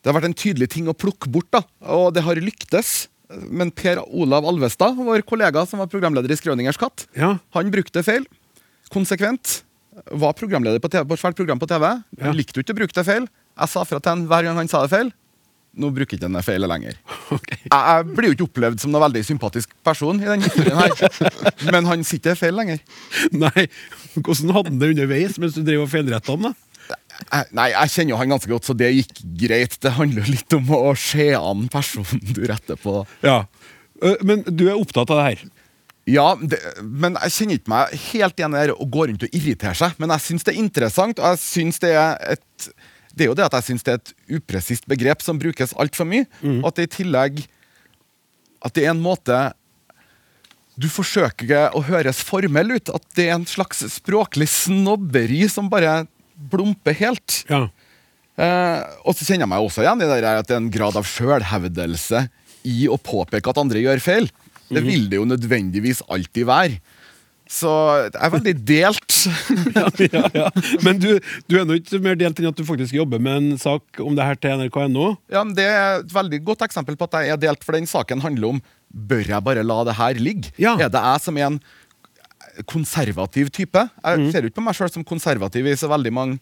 Det 0.00 0.08
har 0.08 0.16
vært 0.16 0.30
en 0.30 0.36
tydelig 0.40 0.70
ting 0.72 0.86
å 0.88 0.94
plukke 0.96 1.28
bort, 1.28 1.50
da, 1.52 1.60
og 1.92 2.14
det 2.16 2.22
har 2.24 2.38
lyktes. 2.40 3.08
Men 3.52 3.68
Per 3.70 4.00
Olav 4.08 4.46
Alvestad, 4.48 4.96
vår 4.96 5.20
kollega 5.28 5.66
som 5.68 5.78
var 5.82 5.90
programleder 5.92 6.32
i 6.32 6.38
Skrøningers 6.40 6.78
katt, 6.80 7.04
Ja. 7.16 7.34
han 7.54 7.70
brukte 7.70 8.02
feil. 8.02 8.24
Konsekvent. 8.90 9.60
Var 10.10 10.36
programleder 10.38 10.82
på, 10.82 10.90
TV, 10.92 11.04
på 11.08 11.16
et 11.16 11.22
svært 11.22 11.38
program 11.38 11.60
på 11.60 11.68
TV. 11.70 11.86
Ja. 12.20 12.34
Likte 12.36 12.56
du 12.56 12.62
ikke 12.64 12.76
å 12.76 12.80
bruke 12.82 12.96
det 12.96 13.06
feil. 13.06 13.26
Jeg 13.60 13.72
sa 13.72 13.82
fra 13.84 14.00
til 14.00 14.14
han 14.14 14.28
hver 14.30 14.46
gang 14.46 14.60
han 14.60 14.70
sa 14.70 14.84
det 14.84 14.92
feil. 14.92 15.10
Nå 15.80 15.92
bruker 15.94 16.16
ikke 16.16 16.26
han 16.26 16.34
det 16.34 16.42
feilet 16.42 16.70
lenger. 16.70 16.96
Jeg, 17.70 17.70
jeg 17.70 18.06
blir 18.16 18.32
jo 18.32 18.34
ikke 18.34 18.46
opplevd 18.48 18.80
som 18.82 18.90
noen 18.90 19.04
veldig 19.04 19.20
sympatisk 19.22 19.70
person 19.86 20.18
i 20.18 20.26
den 20.26 20.42
historien 20.42 20.80
her. 20.80 21.28
Men 21.74 21.86
han 21.86 22.02
sitter 22.06 22.34
feil 22.38 22.56
lenger. 22.58 22.80
Nei, 23.30 23.68
Hvordan 24.16 24.50
hadde 24.56 24.72
han 24.72 24.80
det 24.80 24.88
underveis 24.96 25.38
mens 25.38 25.54
du 25.54 25.62
drev 25.62 25.84
og 25.84 25.92
feilretta 25.92 26.34
han? 26.34 26.48
da? 26.48 27.46
Nei, 27.54 27.68
jeg 27.70 27.92
kjenner 27.94 28.14
jo 28.14 28.18
han 28.18 28.32
ganske 28.34 28.50
godt, 28.50 28.66
så 28.66 28.74
det 28.74 28.90
gikk 28.96 29.20
greit. 29.44 29.76
Det 29.82 29.92
handler 29.94 30.24
jo 30.24 30.34
litt 30.34 30.56
om 30.58 30.72
å 30.74 30.94
se 30.98 31.28
an 31.38 31.68
personen 31.70 32.22
du 32.34 32.42
retter 32.50 32.80
på. 32.80 33.04
Ja. 33.22 33.44
Men 34.26 34.42
du 34.48 34.66
er 34.66 34.80
opptatt 34.80 35.12
av 35.12 35.20
det 35.20 35.28
her? 35.28 35.44
Ja, 36.08 36.32
det, 36.40 36.58
men 36.80 37.16
jeg 37.20 37.34
kjenner 37.34 37.58
ikke 37.58 37.72
meg 37.72 37.94
helt 38.08 38.40
igjen 38.40 38.56
i 38.56 38.62
det 38.70 38.76
å 38.76 38.86
gå 38.88 39.04
rundt 39.10 39.26
og 39.26 39.34
irritere 39.36 39.76
seg. 39.76 39.98
Men 40.00 40.14
jeg 40.14 40.24
syns 40.26 40.46
det 40.46 40.54
er 40.54 40.62
interessant, 40.62 41.20
og 41.20 41.34
jeg 41.34 41.42
synes 41.44 41.80
det 41.82 41.92
er 41.98 42.16
et 42.36 42.70
Det 43.10 43.24
er 43.24 43.28
jo 43.32 43.34
det 43.34 43.44
at 43.48 43.56
jeg 43.58 43.66
syns 43.66 43.82
det 43.84 43.92
er 43.92 43.98
et 44.00 44.12
upresist 44.38 44.86
begrep 44.88 45.22
som 45.22 45.38
brukes 45.38 45.74
altfor 45.76 46.06
mye. 46.08 46.26
Og 46.62 46.68
at 46.70 46.78
det 46.78 46.88
i 46.88 46.94
tillegg 47.02 47.42
At 48.64 48.74
det 48.76 48.84
er 48.84 48.92
en 48.94 49.02
måte 49.02 49.52
Du 50.80 50.88
forsøker 50.88 51.74
å 51.76 51.82
høres 51.84 52.22
formell 52.24 52.70
ut. 52.72 52.88
At 52.88 53.04
det 53.18 53.28
er 53.28 53.34
en 53.36 53.46
slags 53.46 53.84
språklig 53.92 54.48
snobberi 54.48 55.48
som 55.52 55.68
bare 55.68 56.06
blumper 56.50 56.96
helt. 56.96 57.42
Ja. 57.50 57.66
Eh, 58.40 58.82
og 59.04 59.12
så 59.12 59.26
kjenner 59.26 59.44
jeg 59.44 59.52
meg 59.52 59.66
også 59.66 59.82
igjen 59.84 60.00
i 60.00 60.06
det 60.08 60.20
der 60.22 60.38
at 60.40 60.48
det 60.48 60.54
er 60.56 60.62
en 60.62 60.72
grad 60.72 60.96
av 60.96 61.04
sjølhevdelse 61.04 62.22
i 62.70 62.86
å 62.88 62.96
påpeke 62.96 63.52
at 63.52 63.60
andre 63.60 63.82
gjør 63.82 64.00
feil. 64.00 64.30
Det 64.70 64.82
vil 64.86 65.08
det 65.10 65.18
jo 65.20 65.28
nødvendigvis 65.28 66.02
alltid 66.08 66.46
være. 66.48 66.80
Så 67.50 67.70
jeg 68.06 68.12
er 68.14 68.30
veldig 68.30 68.52
delt. 68.62 69.14
ja, 69.74 69.88
ja, 70.06 70.22
ja. 70.38 70.50
Men 70.86 71.00
du, 71.02 71.08
du 71.50 71.56
er 71.58 71.66
nå 71.66 71.80
ikke 71.80 71.98
mer 72.02 72.18
delt 72.18 72.38
enn 72.38 72.50
at 72.52 72.58
du 72.58 72.62
faktisk 72.66 72.94
jobber 72.94 73.18
med 73.22 73.40
en 73.40 73.58
sak 73.58 73.98
om 74.04 74.14
det 74.14 74.26
her 74.28 74.38
til 74.38 74.54
nrk.no? 74.54 75.08
Ja, 75.32 75.42
men 75.42 75.56
Det 75.58 75.66
er 75.66 76.04
et 76.04 76.14
veldig 76.14 76.40
godt 76.46 76.62
eksempel 76.68 76.94
på 76.98 77.08
at 77.10 77.18
jeg 77.18 77.34
er 77.34 77.42
delt, 77.42 77.66
for 77.66 77.74
den 77.74 77.90
saken 77.90 78.22
handler 78.22 78.54
om 78.54 78.62
Bør 78.90 79.26
jeg 79.26 79.46
bare 79.46 79.66
la 79.66 79.80
det 79.86 79.96
her 79.98 80.18
ligge? 80.22 80.50
Ja. 80.62 80.76
Er 80.78 80.90
det 80.90 81.02
jeg 81.02 81.24
som 81.26 81.36
er 81.38 81.48
en 81.48 81.60
konservativ 82.70 83.50
type? 83.54 83.82
Jeg 84.02 84.30
ser 84.30 84.42
jo 84.42 84.50
ikke 84.50 84.58
på 84.58 84.66
meg 84.66 84.78
sjøl 84.78 84.90
som 84.94 85.06
konservativ 85.06 85.66
i 85.70 85.76
så 85.78 85.90
veldig 85.90 86.12
mange 86.14 86.38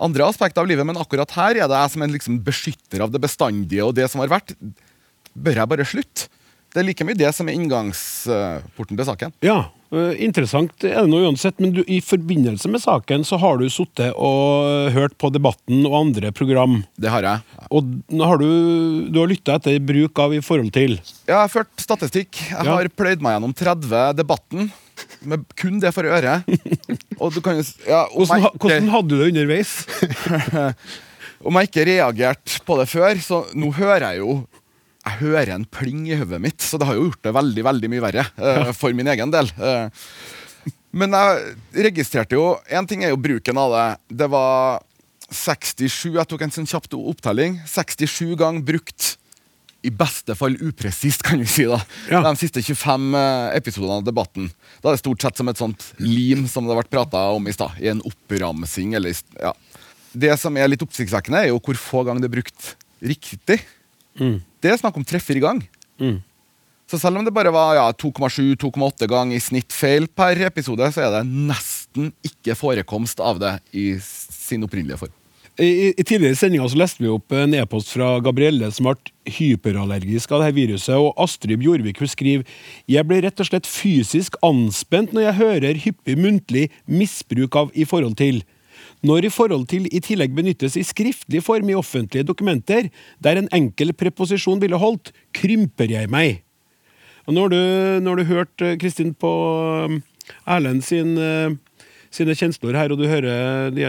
andre 0.00 0.24
aspekter 0.28 0.62
av 0.62 0.68
livet, 0.68 0.86
men 0.88 0.96
akkurat 0.96 1.32
her 1.36 1.58
er 1.60 1.68
det 1.68 1.76
jeg 1.76 1.92
som 1.92 2.04
en 2.04 2.14
liksom 2.14 2.38
beskytter 2.44 3.04
av 3.04 3.12
det 3.12 3.20
bestandige 3.20 3.84
og 3.84 3.92
det 3.98 4.08
som 4.12 4.22
har 4.24 4.32
vært. 4.32 4.54
Bør 5.36 5.60
jeg 5.60 5.72
bare 5.72 5.88
slutte? 5.88 6.30
Det 6.70 6.80
er 6.82 6.86
like 6.86 7.02
mye 7.06 7.18
det 7.18 7.30
som 7.34 7.48
er 7.50 7.56
inngangsporten 7.58 8.94
til 8.98 9.06
saken. 9.08 9.32
Ja, 9.42 9.56
eh, 9.90 10.12
interessant 10.22 10.84
er 10.86 11.00
det 11.00 11.10
nå 11.10 11.18
uansett, 11.26 11.58
men 11.58 11.72
du, 11.74 11.80
i 11.90 11.98
forbindelse 12.04 12.70
med 12.70 12.82
saken 12.84 13.24
så 13.26 13.38
har 13.42 13.58
du 13.58 13.64
sittet 13.72 14.12
og 14.14 14.90
hørt 14.94 15.16
på 15.18 15.32
Debatten 15.34 15.82
og 15.88 15.96
andre 16.04 16.30
program. 16.36 16.84
Det 17.00 17.10
har 17.10 17.26
jeg. 17.26 17.42
Og 17.74 17.90
nå 18.14 18.28
har 18.30 18.38
du, 18.38 18.46
du 19.10 19.18
har 19.18 19.30
lytta 19.32 19.58
etter 19.58 19.80
bruk 19.82 20.22
av 20.22 20.36
i 20.36 20.42
forhold 20.46 20.70
til. 20.76 20.94
Ja, 21.26 21.34
Jeg 21.34 21.40
har 21.42 21.52
ført 21.56 21.74
statistikk. 21.82 22.38
Jeg 22.52 22.64
Ja. 22.64 22.76
har 22.78 22.88
pløyd 22.94 23.20
meg 23.26 23.34
gjennom 23.38 23.54
30 23.56 24.14
Debatten. 24.22 24.70
Med 25.26 25.42
kun 25.56 25.80
det 25.80 25.90
for 25.96 26.04
øret. 26.04 26.44
Og 27.20 27.32
du 27.34 27.40
kan 27.42 27.56
jo 27.58 27.64
ja, 27.88 28.04
Hvordan, 28.14 28.44
ikke- 28.46 28.58
hvordan 28.62 28.88
hadde 28.94 29.08
du 29.08 29.16
det 29.18 29.30
underveis? 29.32 29.74
Om 31.40 31.56
jeg 31.56 31.70
ikke 31.70 31.84
reagerte 31.88 32.58
på 32.68 32.76
det 32.78 32.84
før, 32.92 33.16
så 33.24 33.38
nå 33.56 33.70
hører 33.72 34.10
jeg 34.10 34.18
jo 34.20 34.34
jeg 35.00 35.18
hører 35.22 35.54
en 35.54 35.64
pling 35.64 36.04
i 36.10 36.18
hodet 36.20 36.40
mitt, 36.42 36.60
så 36.60 36.78
det 36.80 36.88
har 36.88 36.98
jo 36.98 37.08
gjort 37.08 37.24
det 37.24 37.32
veldig 37.36 37.64
veldig 37.64 37.90
mye 37.92 38.04
verre 38.04 38.26
uh, 38.36 38.70
for 38.76 38.92
min 38.96 39.08
egen 39.08 39.32
del. 39.32 39.48
Uh, 39.56 39.88
men 40.90 41.14
jeg 41.14 41.84
registrerte 41.86 42.34
jo 42.34 42.56
En 42.66 42.86
ting 42.88 43.04
er 43.06 43.12
jo 43.12 43.20
bruken 43.22 43.58
av 43.62 43.74
det. 43.74 43.86
Det 44.22 44.26
var 44.30 44.82
67 45.30 46.16
Jeg 46.16 46.26
tok 46.28 46.42
en 46.44 46.52
sånn 46.52 46.68
kjapp 46.68 46.90
opptelling. 46.98 47.60
67 47.70 48.34
ganger 48.38 48.66
brukt. 48.66 49.14
I 49.86 49.92
beste 49.94 50.34
fall 50.36 50.58
upresist, 50.60 51.22
kan 51.24 51.40
vi 51.40 51.46
si. 51.48 51.64
da 51.64 51.78
De 52.10 52.32
siste 52.36 52.60
25 52.60 53.14
eh, 53.16 53.46
episodene 53.56 54.02
av 54.02 54.04
debatten. 54.04 54.50
Da 54.82 54.90
er 54.90 54.98
det 54.98 55.00
stort 55.00 55.24
sett 55.24 55.40
som 55.40 55.48
et 55.48 55.62
sånt 55.62 55.86
lim 56.02 56.44
som 56.50 56.66
det 56.66 56.74
har 56.74 56.82
vært 56.82 56.92
prata 56.92 57.22
om 57.32 57.48
i 57.48 57.54
stad. 57.56 57.78
I 57.80 57.88
en 57.94 58.02
oppramsing. 58.04 58.92
Eller, 58.98 59.16
ja. 59.40 59.54
Det 60.12 60.34
som 60.42 60.58
er 60.58 60.68
litt 60.68 60.84
oppsiktsvekkende, 60.84 61.46
er 61.46 61.54
jo 61.54 61.62
hvor 61.64 61.80
få 61.80 62.04
ganger 62.04 62.26
det 62.26 62.28
er 62.28 62.36
brukt 62.40 62.74
riktig. 63.00 63.62
Det 64.60 64.72
er 64.72 64.80
snakk 64.80 64.96
om 64.96 65.06
treffer 65.06 65.38
i 65.38 65.44
gang. 65.44 65.62
Så 66.90 66.98
selv 66.98 67.20
om 67.20 67.24
det 67.24 67.30
bare 67.30 67.52
var 67.54 67.76
ja, 67.78 67.86
2,7-2,8 67.94 69.06
ganger 69.06 69.36
i 69.36 69.42
snitt 69.42 69.70
feil 69.70 70.08
per 70.10 70.40
episode, 70.42 70.88
så 70.90 71.04
er 71.06 71.12
det 71.14 71.22
nesten 71.30 72.10
ikke 72.26 72.56
forekomst 72.58 73.22
av 73.22 73.38
det 73.38 73.52
i 73.70 73.92
sin 74.02 74.66
opprinnelige 74.66 74.98
form. 75.04 75.14
I, 75.60 75.92
I 75.92 76.04
tidligere 76.06 76.38
sendinger 76.38 76.70
så 76.72 76.78
leste 76.80 77.02
vi 77.02 77.10
opp 77.12 77.34
en 77.36 77.54
e-post 77.58 77.90
fra 77.92 78.14
Gabrielle 78.24 78.70
som 78.72 78.88
ble 78.88 79.12
hyperallergisk 79.36 80.32
av 80.32 80.44
dette 80.44 80.56
viruset, 80.56 80.96
og 80.96 81.12
Astrid 81.20 81.60
Bjorvik 81.60 82.00
hun 82.00 82.10
skriver 82.10 82.62
Jeg 82.88 83.06
blir 83.06 83.22
rett 83.26 83.42
og 83.42 83.50
slett 83.50 83.68
fysisk 83.68 84.38
anspent 84.46 85.12
når 85.14 85.26
jeg 85.26 85.38
hører 85.40 85.82
hyppig 85.84 86.16
muntlig 86.18 86.64
misbruk 86.88 87.58
av 87.60 87.74
i 87.76 87.86
forhold 87.86 88.16
til. 88.18 88.40
Når 89.06 89.26
i 89.26 89.32
forhold 89.32 89.66
til 89.70 89.88
i 89.88 90.02
tillegg 90.04 90.34
benyttes 90.36 90.76
i 90.76 90.84
skriftlig 90.86 91.42
form 91.44 91.70
i 91.72 91.78
offentlige 91.78 92.26
dokumenter, 92.28 92.90
der 93.22 93.40
en 93.40 93.50
enkel 93.56 93.94
preposisjon 93.96 94.60
ville 94.62 94.80
holdt, 94.80 95.14
krymper 95.36 95.90
jeg 95.90 96.10
meg. 96.12 96.42
Og 97.30 97.34
når 97.36 97.52
du, 97.52 97.60
når 98.02 98.20
du 98.20 98.28
hørte 98.30 98.76
Kristin 98.80 99.12
på 99.14 99.30
um, 99.86 100.00
Erlend 100.50 100.82
sin, 100.82 101.14
uh, 101.14 101.52
sine 102.10 102.34
kjensler 102.34 102.74
her, 102.74 102.92
og 102.92 102.98
du 102.98 103.06
hører 103.06 103.70
de 103.74 103.86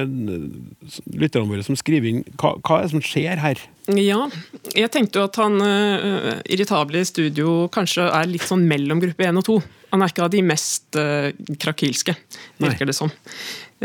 lytterne 1.17 1.49
våre 1.49 1.65
som 1.65 1.77
skriver 1.79 2.11
inn, 2.11 2.23
hva, 2.37 2.53
hva 2.61 2.79
er 2.79 2.85
det 2.85 2.93
som 2.93 3.03
skjer 3.05 3.41
her? 3.41 3.63
Ja, 3.97 4.27
jeg 4.77 4.91
tenkte 4.93 5.19
jo 5.19 5.25
at 5.25 5.41
han 5.41 5.57
uh, 5.57 6.37
irritable 6.45 7.01
i 7.01 7.07
studio 7.07 7.65
kanskje 7.73 8.05
er 8.11 8.29
litt 8.29 8.45
sånn 8.45 8.67
mellom 8.69 9.01
gruppe 9.03 9.27
1 9.27 9.41
og 9.41 9.47
2. 9.49 9.59
Han 9.91 10.05
er 10.05 10.13
ikke 10.13 10.27
av 10.27 10.31
de 10.35 10.45
mest 10.45 11.01
uh, 11.01 11.31
krakilske, 11.59 12.15
virker 12.61 12.87
det 12.87 12.95
som. 12.95 13.11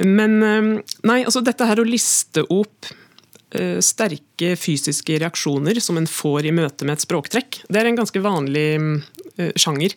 Men 0.04 0.38
uh, 0.42 0.70
nei, 1.08 1.20
altså 1.24 1.42
dette 1.44 1.66
her 1.68 1.80
å 1.80 1.86
liste 1.88 2.44
opp 2.52 2.88
uh, 3.56 3.78
sterke 3.84 4.54
fysiske 4.60 5.18
reaksjoner 5.22 5.80
som 5.80 6.00
en 6.00 6.08
får 6.10 6.48
i 6.48 6.54
møte 6.56 6.88
med 6.88 6.98
et 6.98 7.06
språktrekk, 7.06 7.62
det 7.68 7.80
er 7.80 7.90
en 7.90 8.00
ganske 8.00 8.22
vanlig 8.24 8.66
uh, 8.76 9.52
sjanger 9.56 9.94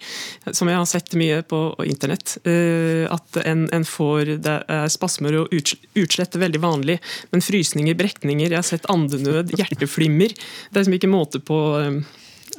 som 0.51 0.71
jeg 0.71 0.79
har 0.79 0.87
sett 0.89 1.17
mye 1.19 1.41
på 1.47 1.61
internett. 1.87 2.37
Uh, 2.47 3.09
at 3.11 3.41
en, 3.43 3.67
en 3.75 3.87
får 3.87 4.37
det 4.45 4.55
er 4.69 4.93
spasmer 4.93 5.41
og 5.41 5.55
uts- 5.55 5.77
utslett 5.99 6.37
er 6.37 6.45
veldig 6.45 6.63
vanlig, 6.63 6.99
men 7.33 7.43
frysninger, 7.43 7.99
brekninger, 7.99 8.47
jeg 8.47 8.61
har 8.61 8.71
sett 8.71 8.87
andenød, 8.91 9.55
hjerteflimmer. 9.59 10.33
Det 10.35 10.75
er 10.75 10.83
liksom 10.83 10.99
ikke 10.99 11.11
måte 11.11 11.43
på 11.43 11.59
um, 11.75 12.01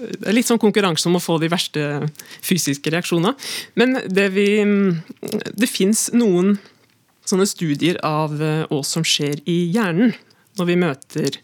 det 0.00 0.28
er 0.30 0.36
litt 0.36 0.48
sånn 0.48 0.60
konkurranse 0.60 1.08
om 1.10 1.18
å 1.18 1.22
få 1.22 1.36
de 1.42 1.50
verste 1.52 1.86
fysiske 2.44 2.92
reaksjonene. 2.92 3.34
Men 3.76 3.98
det 4.08 4.30
vi 4.32 4.48
Det 5.60 5.68
fins 5.68 6.08
noen 6.16 6.58
sånne 7.30 7.48
studier 7.48 8.00
av 8.06 8.34
oss 8.36 8.68
hva 8.70 8.82
som 8.86 9.06
skjer 9.06 9.40
i 9.48 9.62
hjernen 9.74 10.12
når 10.58 10.68
vi 10.68 10.78
møter 10.80 11.36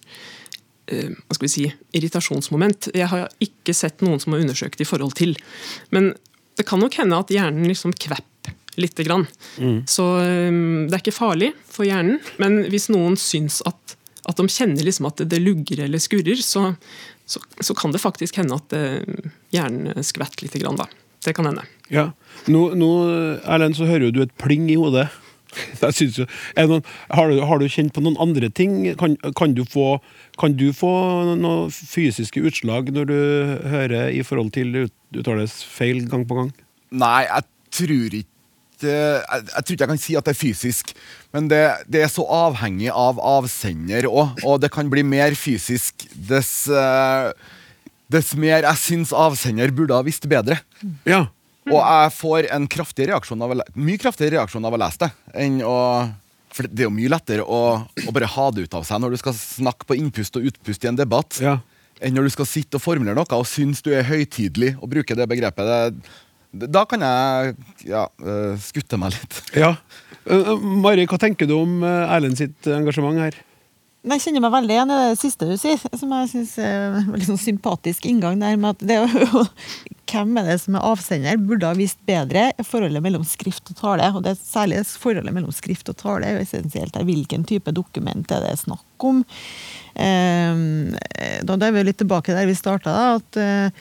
eh, 0.91 1.13
hva 1.13 1.37
skal 1.37 1.47
vi 1.47 1.53
si, 1.53 1.67
irritasjonsmoment. 1.97 2.91
Jeg 2.97 3.11
har 3.13 3.29
ikke 3.43 3.75
sett 3.77 4.05
noen 4.05 4.21
som 4.23 4.35
har 4.35 4.45
undersøkt 4.45 4.83
i 4.83 4.89
forhold 4.89 5.17
til. 5.19 5.37
Men 5.95 6.13
det 6.57 6.67
kan 6.69 6.81
nok 6.83 6.97
hende 7.01 7.21
at 7.21 7.33
hjernen 7.33 7.69
liksom 7.69 7.95
kvepper 7.97 8.55
lite 8.77 9.07
grann. 9.07 9.25
Så 9.89 10.07
eh, 10.21 10.53
det 10.87 10.93
er 10.93 11.03
ikke 11.03 11.17
farlig 11.17 11.53
for 11.71 11.89
hjernen, 11.89 12.21
men 12.43 12.65
hvis 12.73 12.91
noen 12.93 13.17
syns 13.21 13.63
at, 13.69 13.97
at 14.29 14.41
de 14.41 14.49
kjenner 14.53 14.85
liksom 14.85 15.09
at 15.09 15.25
det 15.25 15.41
lugger 15.43 15.87
eller 15.87 16.03
skurrer, 16.03 16.41
så, 16.45 16.75
så, 17.25 17.43
så 17.61 17.77
kan 17.79 17.95
det 17.95 18.03
faktisk 18.03 18.43
hende 18.43 18.59
at 18.61 18.77
eh, 18.77 19.31
hjernen 19.55 20.05
skvetter 20.05 20.49
lite 20.49 20.61
grann. 20.63 20.81
Da. 20.81 20.91
Det 21.25 21.35
kan 21.37 21.49
hende. 21.49 21.65
Ja. 21.93 22.11
Nå, 22.53 22.69
nå 22.79 22.91
Erlend, 23.49 23.79
så 23.79 23.89
hører 23.89 24.09
jo 24.09 24.19
du 24.19 24.21
et 24.27 24.37
pling 24.39 24.69
i 24.71 24.77
hodet. 24.79 25.09
Jo, 26.17 26.27
noen, 26.69 26.85
har, 27.11 27.31
du, 27.31 27.41
har 27.49 27.61
du 27.61 27.67
kjent 27.71 27.95
på 27.95 28.03
noen 28.05 28.19
andre 28.23 28.51
ting? 28.51 28.79
Kan, 29.01 29.17
kan, 29.39 29.55
du 29.57 29.65
få, 29.69 29.99
kan 30.41 30.57
du 30.59 30.69
få 30.77 30.93
noen 31.35 31.73
fysiske 31.73 32.43
utslag 32.47 32.93
når 32.95 33.11
du 33.11 33.19
hører 33.73 34.15
i 34.15 34.23
forhold 34.27 34.53
til 34.57 34.87
uttales 34.87 35.61
feil 35.65 36.05
gang 36.11 36.27
på 36.29 36.41
gang? 36.41 36.55
Nei, 36.95 37.27
jeg 37.27 37.47
tror 37.77 38.19
ikke 38.23 38.33
jeg, 38.77 39.23
jeg 39.25 39.65
tror 39.65 39.73
ikke 39.73 39.85
jeg 39.87 39.89
kan 39.89 40.01
si 40.01 40.17
at 40.19 40.27
det 40.27 40.33
er 40.35 40.37
fysisk, 40.37 40.91
men 41.33 41.47
det, 41.49 41.61
det 41.89 42.03
er 42.05 42.11
så 42.13 42.27
avhengig 42.29 42.91
av 42.93 43.21
avsender 43.25 44.09
òg. 44.11 44.43
Og 44.45 44.61
det 44.61 44.69
kan 44.75 44.91
bli 44.93 45.05
mer 45.07 45.37
fysisk 45.39 46.05
dess, 46.13 46.67
eh, 46.69 47.31
dess 48.13 48.35
mer 48.37 48.67
jeg 48.69 48.83
syns 48.83 49.15
avsender 49.17 49.73
burde 49.73 49.97
ha 49.97 50.05
visst 50.05 50.29
bedre. 50.29 50.61
Ja. 51.09 51.27
Og 51.67 51.81
jeg 51.81 52.13
får 52.15 52.49
en 52.55 52.69
kraftig 52.71 53.09
reaksjon 53.11 53.43
av 53.43 53.55
mye 53.75 54.01
kraftigere 54.01 54.39
reaksjon 54.39 54.67
av 54.69 54.77
å 54.77 54.81
lese 54.81 55.03
det. 55.03 55.09
Enn 55.43 55.59
å, 55.67 55.77
for 56.55 56.69
det 56.71 56.85
er 56.85 56.89
jo 56.89 56.95
mye 56.95 57.11
lettere 57.11 57.47
å, 57.47 57.63
å 57.83 58.15
bare 58.15 58.29
ha 58.37 58.45
det 58.55 58.67
ut 58.67 58.77
av 58.79 58.87
seg 58.87 59.03
når 59.03 59.17
du 59.17 59.21
skal 59.23 59.35
snakke 59.39 59.89
på 59.89 59.99
innpust 59.99 60.39
og 60.39 60.47
utpust 60.53 60.87
i 60.87 60.91
en 60.93 60.99
debatt, 60.99 61.41
enn 61.43 62.15
når 62.15 62.29
du 62.29 62.37
skal 62.37 62.49
sitte 62.49 62.79
og 62.79 62.85
formulere 62.85 63.19
noe 63.19 63.41
og 63.41 63.49
synes 63.51 63.83
du 63.83 63.91
er 63.97 64.07
høytidelig 64.07 64.77
og 64.79 64.93
bruke 64.95 65.19
det 65.19 65.27
begrepet. 65.31 65.99
Det, 66.55 66.71
da 66.71 66.85
kan 66.89 67.03
jeg 67.03 67.57
ja, 67.91 68.07
eh, 68.23 68.55
skutte 68.63 69.01
meg 69.01 69.17
litt. 69.17 69.43
Ja. 69.59 69.75
Eh, 70.23 70.55
Mari, 70.63 71.09
hva 71.11 71.19
tenker 71.21 71.51
du 71.51 71.59
om 71.59 71.83
Erlend 71.87 72.39
sitt 72.39 72.71
engasjement 72.71 73.19
her? 73.27 73.43
Jeg 74.07 74.23
kjenner 74.23 74.43
meg 74.45 74.53
veldig 74.55 74.75
igjen 74.75 74.91
i 74.93 74.97
det 75.03 75.19
siste 75.19 75.47
du 75.49 75.57
sier, 75.59 75.81
som 75.99 76.13
jeg 76.15 76.29
syns 76.31 76.53
er 76.63 76.99
en 77.01 77.09
veldig 77.11 77.27
sånn 77.27 77.41
sympatisk 77.43 78.05
inngang 78.07 78.39
der. 78.39 78.59
med 78.61 78.77
at 78.77 78.85
det 78.87 79.01
Hvem 80.07 80.37
er 80.39 80.47
det 80.47 80.61
som 80.63 80.77
er 80.79 80.85
avsender? 80.87 81.41
Burde 81.43 81.67
ha 81.67 81.75
visst 81.75 81.99
bedre 82.07 82.53
forholdet 82.63 83.03
mellom 83.03 83.25
skrift 83.27 83.73
og 83.73 83.81
tale. 83.81 84.07
og 84.15 84.23
det 84.23 84.37
er 84.37 84.39
Særlig 84.39 84.85
forholdet 84.87 85.35
mellom 85.35 85.51
skrift 85.51 85.91
og 85.91 85.99
tale 85.99 86.29
er 86.29 86.37
jo 86.37 86.45
essensielt. 86.45 86.95
her. 86.95 87.09
Hvilken 87.09 87.43
type 87.45 87.75
dokument 87.75 88.31
er 88.31 88.47
det 88.47 88.55
snakk 88.63 89.07
om? 89.11 89.25
Eh, 89.99 90.55
da 91.43 91.59
er 91.59 91.75
vi 91.75 91.87
litt 91.89 91.99
tilbake 91.99 92.37
der 92.37 92.47
vi 92.47 92.55
starta. 92.55 92.95
At 93.19 93.41
eh, 93.43 93.75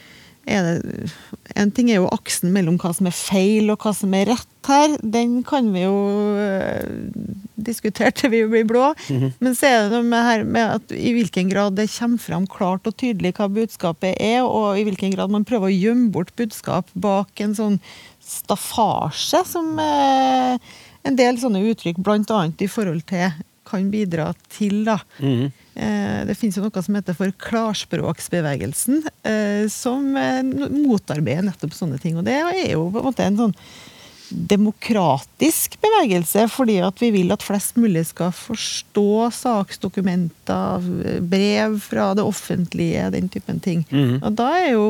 det, 0.46 1.10
en 1.58 1.72
ting 1.74 1.90
er 1.90 2.02
jo 2.02 2.12
aksen 2.14 2.52
mellom 2.54 2.78
hva 2.82 2.92
som 2.94 3.10
er 3.10 3.16
feil 3.16 3.72
og 3.74 3.82
hva 3.82 3.94
som 3.98 4.14
er 4.18 4.30
rett 4.30 4.70
her. 4.70 4.96
Den 5.02 5.40
kan 5.48 5.72
vi 5.74 5.86
jo 5.86 5.96
eh, 6.42 6.86
diskutere 7.56 8.14
til 8.16 8.34
vi 8.34 8.44
blir 8.50 8.68
blå. 8.70 8.92
Men 9.44 9.58
så 9.58 9.70
er 9.70 9.78
det 9.84 9.94
noe 9.96 10.06
med, 10.08 10.26
her 10.28 10.46
med 10.46 10.76
at 10.80 10.96
i 10.96 11.16
hvilken 11.16 11.50
grad 11.52 11.78
det 11.80 11.88
kommer 11.96 12.22
fram 12.22 12.50
klart 12.50 12.90
og 12.90 12.98
tydelig 13.02 13.36
hva 13.40 13.50
budskapet 13.52 14.20
er, 14.22 14.44
og 14.46 14.80
i 14.80 14.86
hvilken 14.88 15.16
grad 15.16 15.34
man 15.34 15.48
prøver 15.48 15.72
å 15.72 15.76
gjemme 15.76 16.12
bort 16.14 16.34
budskap 16.38 16.90
bak 16.94 17.42
en 17.42 17.58
sånn 17.58 17.80
staffasje 18.26 19.44
som 19.50 19.76
eh, 19.82 20.58
en 21.06 21.18
del 21.20 21.38
sånne 21.42 21.62
uttrykk, 21.70 22.02
bl.a. 22.02 22.46
i 22.62 22.70
forhold 22.72 23.06
til, 23.10 23.34
kan 23.68 23.90
bidra 23.94 24.32
til. 24.50 24.84
da. 24.88 25.00
Mm. 25.20 25.52
Det 26.26 26.36
finnes 26.40 26.56
jo 26.56 26.64
noe 26.64 26.84
som 26.86 26.96
heter 26.96 27.18
for 27.18 27.34
klarspråksbevegelsen, 27.46 29.02
eh, 29.28 29.66
som 29.72 30.16
eh, 30.16 30.40
motarbeider 30.72 31.44
nettopp 31.50 31.76
sånne 31.76 32.00
ting. 32.02 32.16
Og 32.20 32.24
det 32.28 32.38
er 32.40 32.72
jo 32.72 32.88
på 32.94 33.02
en 33.02 33.10
måte 33.10 33.26
en 33.26 33.42
sånn 33.42 33.58
demokratisk 34.36 35.78
bevegelse, 35.84 36.46
fordi 36.52 36.78
at 36.84 37.00
vi 37.02 37.12
vil 37.16 37.34
at 37.34 37.44
flest 37.46 37.78
mulig 37.80 38.06
skal 38.10 38.34
forstå 38.36 39.30
saksdokumenter, 39.36 40.86
brev 41.26 41.78
fra 41.84 42.12
det 42.18 42.26
offentlige, 42.26 43.08
den 43.16 43.30
typen 43.32 43.62
ting. 43.64 43.86
Mm. 43.90 44.20
Og 44.22 44.36
da 44.38 44.50
er 44.60 44.70
jo, 44.74 44.88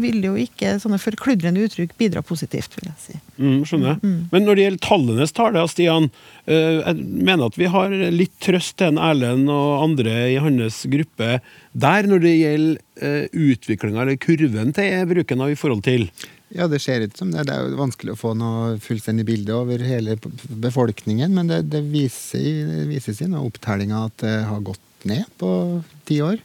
vil 0.00 0.24
jo 0.24 0.34
ikke 0.40 0.76
sånne 0.82 1.00
forkludrende 1.02 1.66
uttrykk 1.66 1.96
bidra 2.00 2.24
positivt, 2.26 2.78
vil 2.78 2.90
jeg 2.90 2.98
si. 3.04 3.20
Mm, 3.36 3.60
skjønner 3.64 3.84
Mm. 4.06 4.28
Men 4.32 4.44
når 4.44 4.56
det 4.56 4.64
gjelder 4.64 4.82
tallenes 4.84 5.32
tale, 5.32 5.62
Stian, 5.70 6.08
eh, 6.46 6.80
jeg 6.82 6.96
mener 7.26 7.46
at 7.46 7.58
vi 7.58 7.68
har 7.70 7.92
litt 8.12 8.34
trøst 8.42 8.76
til 8.80 8.92
en 8.92 9.00
Erlend 9.00 9.48
og 9.52 9.84
andre 9.84 10.14
i 10.32 10.38
hans 10.42 10.82
gruppe 10.90 11.38
der 11.76 12.08
når 12.08 12.22
det 12.24 12.34
gjelder 12.38 12.82
uh, 13.02 13.26
utviklinga, 13.36 14.02
eller 14.02 14.20
kurven 14.20 14.72
til 14.76 15.08
bruken 15.10 15.44
av 15.44 15.52
i 15.52 15.58
forhold 15.58 15.82
til. 15.84 16.06
Ja, 16.54 16.68
det 16.70 16.78
ser 16.78 17.02
ut 17.02 17.16
som 17.18 17.32
det. 17.34 17.48
Det 17.48 17.54
er 17.54 17.66
jo 17.66 17.78
vanskelig 17.80 18.14
å 18.14 18.20
få 18.20 18.32
noe 18.38 18.76
fullstendig 18.82 19.26
bilde 19.26 19.54
over 19.56 19.82
hele 19.82 20.14
befolkningen, 20.46 21.32
men 21.34 21.50
det, 21.50 21.64
det 21.72 21.82
viser, 21.90 22.44
det 22.68 22.84
vises 22.90 23.22
i 23.22 23.30
noen 23.30 23.48
opptellinger 23.48 24.06
at 24.06 24.20
det 24.22 24.36
har 24.46 24.62
gått 24.66 25.06
ned 25.08 25.26
på 25.40 25.50
ti 26.06 26.20
år. 26.22 26.38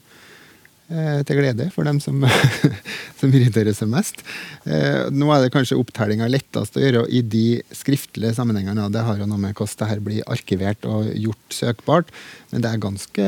eh, 0.91 1.21
til 1.23 1.37
glede 1.39 1.69
for 1.71 1.87
dem 1.87 1.99
som, 2.03 2.23
som 3.19 3.31
irriterer 3.31 3.75
seg 3.77 3.91
mest. 3.91 4.23
Eh, 4.65 5.07
nå 5.13 5.29
er 5.31 5.45
det 5.45 5.53
kanskje 5.53 5.77
opptellinga 5.79 6.27
lettest 6.27 6.75
å 6.75 6.83
gjøre 6.83 7.03
i 7.07 7.21
de 7.21 7.61
skriftlige 7.75 8.33
sammenhengene. 8.35 8.89
Det 8.91 9.03
har 9.05 9.21
jo 9.21 9.27
noe 9.29 9.39
med 9.39 9.53
hvordan 9.53 9.77
det 9.83 9.89
her 9.91 10.01
blir 10.03 10.25
arkivert 10.33 10.87
og 10.89 11.11
gjort 11.13 11.55
søkbart. 11.55 12.09
Men 12.51 12.65
det 12.65 12.71
er 12.71 12.81
ganske 12.83 13.27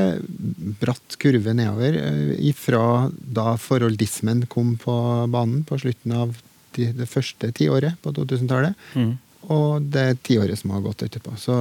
bratt 0.82 1.20
kurve 1.22 1.54
nedover 1.56 2.00
eh, 2.02 2.34
ifra 2.50 3.12
da 3.14 3.54
forholdismen 3.62 4.48
kom 4.52 4.74
på 4.82 4.98
banen 5.32 5.62
på 5.70 5.80
slutten 5.86 6.18
av 6.18 6.34
de, 6.78 6.90
det 6.98 7.10
første 7.10 7.52
tiåret 7.56 8.00
på 8.04 8.14
2000-tallet. 8.16 8.76
Mm. 8.96 9.14
Og 9.54 9.88
det 9.92 10.08
tiåret 10.24 10.60
som 10.60 10.72
har 10.76 10.84
gått 10.86 11.04
etterpå. 11.04 11.36
Så 11.40 11.56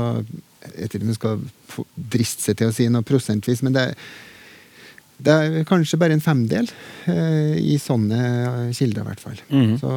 jeg 0.62 0.74
vet 0.76 0.94
ikke 0.94 1.06
om 1.06 1.12
jeg 1.14 1.18
skal 1.18 1.46
driste 2.14 2.44
seg 2.46 2.60
til 2.60 2.70
å 2.70 2.74
si 2.76 2.86
noe 2.92 3.06
prosentvis, 3.06 3.62
men 3.66 3.74
det, 3.74 3.86
det 5.22 5.34
er 5.34 5.66
kanskje 5.68 5.98
bare 5.98 6.14
en 6.16 6.22
femdel 6.22 6.68
eh, 7.10 7.56
i 7.58 7.78
sånne 7.82 8.70
kilder, 8.76 9.02
i 9.02 9.08
hvert 9.10 9.24
fall. 9.24 9.40
Mm. 9.50 9.72
Så 9.80 9.90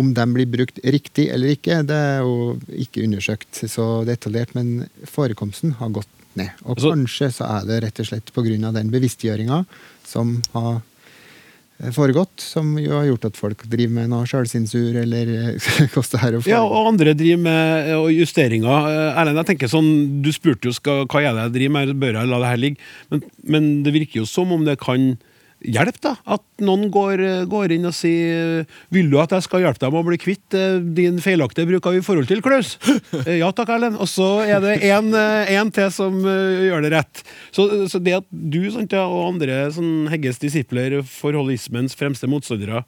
om 0.00 0.14
de 0.16 0.26
blir 0.36 0.48
brukt 0.52 0.80
riktig 0.84 1.28
eller 1.34 1.54
ikke, 1.56 1.82
det 1.88 2.00
er 2.14 2.24
jo 2.24 2.56
ikke 2.86 3.04
undersøkt 3.04 3.62
så 3.68 3.90
detaljert, 4.08 4.56
men 4.56 4.86
forekomsten 5.08 5.76
har 5.80 5.92
gått 6.00 6.08
ned. 6.38 6.50
Og 6.64 6.76
Altså- 6.76 6.94
kanskje 6.94 7.30
så 7.34 7.48
er 7.58 7.66
det 7.66 7.82
rett 7.84 8.00
og 8.00 8.06
slett 8.06 8.32
pga. 8.32 8.72
den 8.72 8.90
bevisstgjøringa 8.90 9.64
som 10.06 10.40
har 10.52 10.80
foregått, 11.96 12.42
som 12.44 12.74
jo 12.80 12.92
har 12.92 13.06
gjort 13.08 13.24
at 13.30 13.38
folk 13.40 13.62
driver 13.72 13.94
med 13.96 14.10
noe 14.12 14.28
sjølsensur, 14.28 14.98
eller 15.00 15.30
eh, 15.32 15.70
hvordan 15.92 16.10
det 16.12 16.20
her 16.22 16.36
Ja, 16.50 16.60
og 16.60 16.90
andre 16.92 17.14
driver 17.16 17.40
med 17.46 17.90
eh, 17.94 18.10
justeringer. 18.18 18.90
Eh, 18.90 19.20
Erlend, 19.20 19.40
jeg 19.40 19.52
tenker 19.54 19.72
sånn, 19.72 19.90
Du 20.24 20.28
spurte 20.36 20.68
jo 20.68 20.76
skal, 20.76 21.06
hva 21.08 21.24
jeg 21.24 21.54
driver 21.56 21.76
med, 21.78 21.94
bør 22.02 22.20
jeg 22.20 22.30
la 22.30 22.42
det 22.42 22.52
her 22.52 22.62
ligge? 22.66 22.88
Men, 23.12 23.24
men 23.56 23.70
det 23.86 23.94
virker 23.96 24.22
jo 24.22 24.28
som 24.28 24.52
om 24.52 24.66
det 24.68 24.76
kan 24.82 25.14
hjelpe, 25.60 26.00
da. 26.04 26.12
At 26.36 26.42
noen 26.64 26.88
går, 26.92 27.20
eh, 27.24 27.44
går 27.50 27.74
inn 27.76 27.88
og 27.88 27.94
sier 27.96 28.66
Vil 28.94 29.10
du 29.12 29.18
at 29.20 29.32
jeg 29.34 29.44
skal 29.44 29.64
hjelpe 29.64 29.82
deg 29.82 29.92
med 29.92 30.00
å 30.00 30.08
bli 30.08 30.18
kvitt 30.20 30.56
eh, 30.56 30.78
din 30.80 31.18
feilaktige 31.20 31.68
bruk 31.68 31.86
av 31.90 31.98
i 31.98 32.04
forhold 32.04 32.30
til, 32.30 32.42
Klaus? 32.44 32.76
Eh, 33.26 33.40
Ja 33.40 33.50
takk, 33.52 33.72
Erlend. 33.74 33.98
Og 34.00 34.08
så 34.08 34.28
er 34.46 34.62
det 34.64 34.78
én 34.84 35.72
til 35.74 35.90
som 35.92 36.20
eh, 36.24 36.68
gjør 36.68 36.86
det 36.86 36.94
rett. 36.94 37.24
Så, 37.52 37.68
så 37.90 38.00
det 38.02 38.16
at 38.20 38.28
du 38.30 38.62
sant, 38.72 38.94
og 38.96 39.26
andre 39.26 39.66
sånn, 39.74 40.08
Hegges 40.12 40.40
disipler, 40.40 41.00
forholdismens 41.06 41.96
fremste 41.98 42.30
motstandere, 42.30 42.84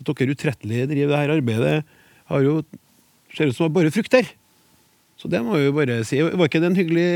at 0.00 0.08
dere 0.08 0.34
utrettelig 0.34 0.88
driver 0.90 1.12
det 1.12 1.20
her 1.20 1.34
arbeidet, 1.36 1.76
har 2.30 2.44
jo 2.44 2.62
ser 3.34 3.50
ut 3.50 3.56
som 3.56 3.72
bare 3.72 3.92
frukter. 3.94 4.28
Så 5.18 5.30
det 5.30 5.42
må 5.44 5.58
vi 5.58 5.66
jo 5.68 5.74
bare 5.76 6.00
si. 6.06 6.20
Var 6.22 6.48
ikke 6.48 6.62
det 6.62 6.70
en 6.70 6.78
hyggelig 6.78 7.08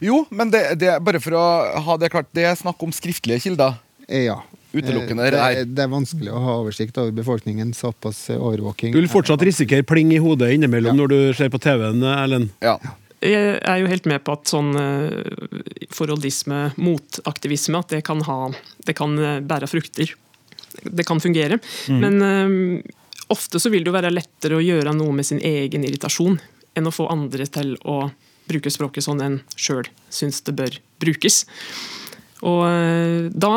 Jo, 0.00 0.24
men 0.32 0.52
det, 0.52 0.62
det, 0.80 0.94
bare 1.04 1.20
for 1.20 1.36
å 1.36 1.44
ha 1.84 1.96
det 2.00 2.10
klart, 2.12 2.30
det 2.36 2.46
er 2.48 2.56
snakk 2.56 2.80
om 2.84 2.92
skriftlige 2.94 3.42
kilder. 3.44 3.76
Ja. 4.10 4.40
Utelukkende 4.72 5.24
Eh, 5.26 5.30
det, 5.34 5.40
er- 5.40 5.64
det 5.66 5.82
er 5.82 5.90
vanskelig 5.90 6.30
å 6.30 6.40
ha 6.44 6.52
oversikt 6.60 6.98
over 6.98 7.10
befolkningen. 7.16 7.72
Såpass 7.74 8.28
eh, 8.30 8.38
overvåking. 8.38 8.92
Du 8.94 9.00
vil 9.00 9.08
fortsatt 9.10 9.42
risikere 9.42 9.82
pling 9.86 10.12
i 10.14 10.20
hodet 10.22 10.52
innimellom 10.54 10.96
når 10.98 11.08
du 11.10 11.18
ser 11.34 11.50
på 11.50 11.58
TV-en, 11.62 12.02
Erlend? 12.06 12.52
Jeg 13.20 13.58
er 13.68 13.80
jo 13.82 13.88
helt 13.90 14.06
med 14.08 14.22
på 14.24 14.32
at 14.32 14.48
sånn 14.48 14.70
eh, 14.78 15.84
forholdisme, 15.92 16.70
motaktivisme, 16.80 17.82
at 17.82 17.90
det 17.96 18.02
kan, 18.06 18.22
ha, 18.28 18.38
det 18.86 18.94
kan 18.96 19.16
bære 19.50 19.68
frukter. 19.68 20.14
Det 20.86 21.04
kan 21.04 21.20
fungere. 21.20 21.58
Mm. 21.90 22.00
Men 22.00 22.82
ofte 23.30 23.58
så 23.60 23.70
vil 23.74 23.82
det 23.84 23.90
jo 23.90 23.96
være 23.98 24.14
lettere 24.14 24.56
å 24.56 24.62
gjøre 24.64 24.94
noe 24.96 25.12
med 25.18 25.26
sin 25.26 25.42
egen 25.42 25.84
irritasjon 25.84 26.38
enn 26.78 26.86
å 26.86 26.94
få 26.94 27.08
andre 27.10 27.44
til 27.50 27.74
å 27.90 28.04
bruke 28.50 28.70
språket 28.70 29.04
sånn 29.04 29.20
en 29.22 29.36
sjøl 29.58 29.86
syns 30.10 30.40
det 30.46 30.54
bør 30.58 30.78
brukes. 31.02 31.42
Og 32.46 32.64
da 33.34 33.54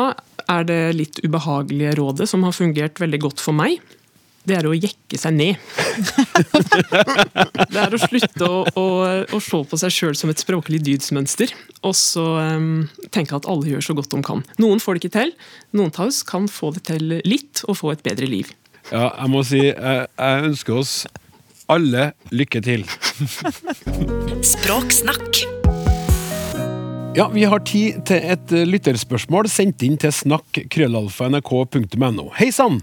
er 0.50 0.66
det 0.68 0.80
litt 0.96 1.20
ubehagelige 1.24 1.94
rådet 1.98 2.28
som 2.30 2.44
har 2.46 2.56
fungert 2.56 3.00
veldig 3.00 3.20
godt 3.26 3.42
for 3.42 3.56
meg. 3.56 3.82
Det 4.44 4.58
er 4.58 4.66
å 4.68 4.74
jekke 4.76 5.16
seg 5.16 5.32
ned. 5.38 5.56
Det 7.72 7.80
er 7.80 7.94
å 7.96 8.00
slutte 8.02 8.44
å, 8.44 8.58
å, 8.76 8.86
å 9.24 9.40
se 9.40 9.60
på 9.70 9.78
seg 9.80 9.94
sjøl 9.94 10.18
som 10.18 10.32
et 10.32 10.42
språklig 10.42 10.82
dydsmønster, 10.84 11.54
og 11.80 11.96
så 11.96 12.26
um, 12.58 12.84
tenke 13.14 13.38
at 13.38 13.48
alle 13.48 13.72
gjør 13.72 13.88
så 13.88 13.96
godt 13.96 14.12
de 14.12 14.20
kan. 14.26 14.44
Noen 14.60 14.82
får 14.84 14.98
det 14.98 15.04
ikke 15.04 15.16
til, 15.16 15.34
noen 15.72 15.94
av 15.96 16.10
oss 16.10 16.20
kan 16.28 16.50
få 16.50 16.74
det 16.76 16.84
til 16.90 17.18
litt 17.24 17.64
og 17.64 17.80
få 17.80 17.94
et 17.94 18.04
bedre 18.04 18.28
liv. 18.28 18.52
Ja, 18.92 19.08
jeg 19.16 19.32
må 19.32 19.40
si 19.48 19.62
jeg, 19.64 20.06
jeg 20.12 20.48
ønsker 20.50 20.82
oss 20.82 20.96
alle 21.72 22.12
lykke 22.34 22.60
til. 22.64 22.84
Språksnakk. 24.54 25.53
Ja, 27.14 27.28
Vi 27.30 27.44
har 27.46 27.62
tid 27.62 28.00
til 28.08 28.24
et 28.26 28.50
eh, 28.50 28.64
lytterspørsmål 28.66 29.46
sendt 29.46 29.84
inn 29.86 29.94
til 30.02 30.10
snakk.krøllalfa.nrk.no. 30.10 32.24
Hei 32.34 32.50
sann! 32.50 32.82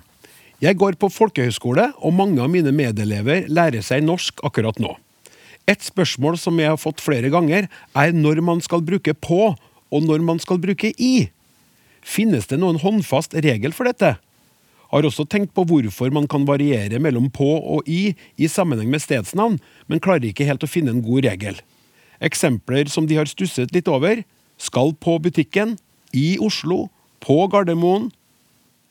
Jeg 0.63 0.79
går 0.79 0.95
på 1.01 1.09
folkehøyskole, 1.11 1.91
og 1.99 2.15
mange 2.15 2.39
av 2.39 2.47
mine 2.53 2.71
medelever 2.71 3.49
lærer 3.51 3.83
seg 3.83 4.05
norsk 4.07 4.39
akkurat 4.47 4.79
nå. 4.79 4.95
Et 5.67 5.83
spørsmål 5.83 6.39
som 6.39 6.55
jeg 6.63 6.71
har 6.71 6.79
fått 6.79 7.03
flere 7.03 7.27
ganger, 7.33 7.67
er 7.91 8.15
når 8.15 8.39
man 8.39 8.63
skal 8.63 8.79
bruke 8.87 9.11
på, 9.11 9.51
og 9.91 9.99
når 10.07 10.23
man 10.23 10.39
skal 10.39 10.63
bruke 10.63 10.95
i. 10.95 11.27
Finnes 11.99 12.47
det 12.47 12.63
noen 12.63 12.79
håndfast 12.79 13.35
regel 13.35 13.75
for 13.75 13.83
dette? 13.91 14.15
Har 14.95 15.03
også 15.11 15.27
tenkt 15.27 15.51
på 15.51 15.67
hvorfor 15.67 16.07
man 16.15 16.31
kan 16.31 16.47
variere 16.47 17.03
mellom 17.03 17.27
på 17.35 17.51
og 17.59 17.83
i 17.83 18.15
i 18.39 18.47
sammenheng 18.47 18.87
med 18.95 19.03
stedsnavn, 19.03 19.59
men 19.91 19.99
klarer 19.99 20.31
ikke 20.31 20.47
helt 20.47 20.63
å 20.63 20.71
finne 20.71 20.95
en 20.95 21.03
god 21.03 21.27
regel. 21.27 21.59
Eksempler 22.21 22.89
som 22.91 23.07
de 23.09 23.17
har 23.17 23.29
stusset 23.29 23.73
litt 23.75 23.89
over. 23.91 24.23
Skal 24.61 24.93
på 24.93 25.17
butikken. 25.23 25.77
I 26.13 26.37
Oslo. 26.39 26.89
På 27.23 27.47
Gardermoen. 27.51 28.09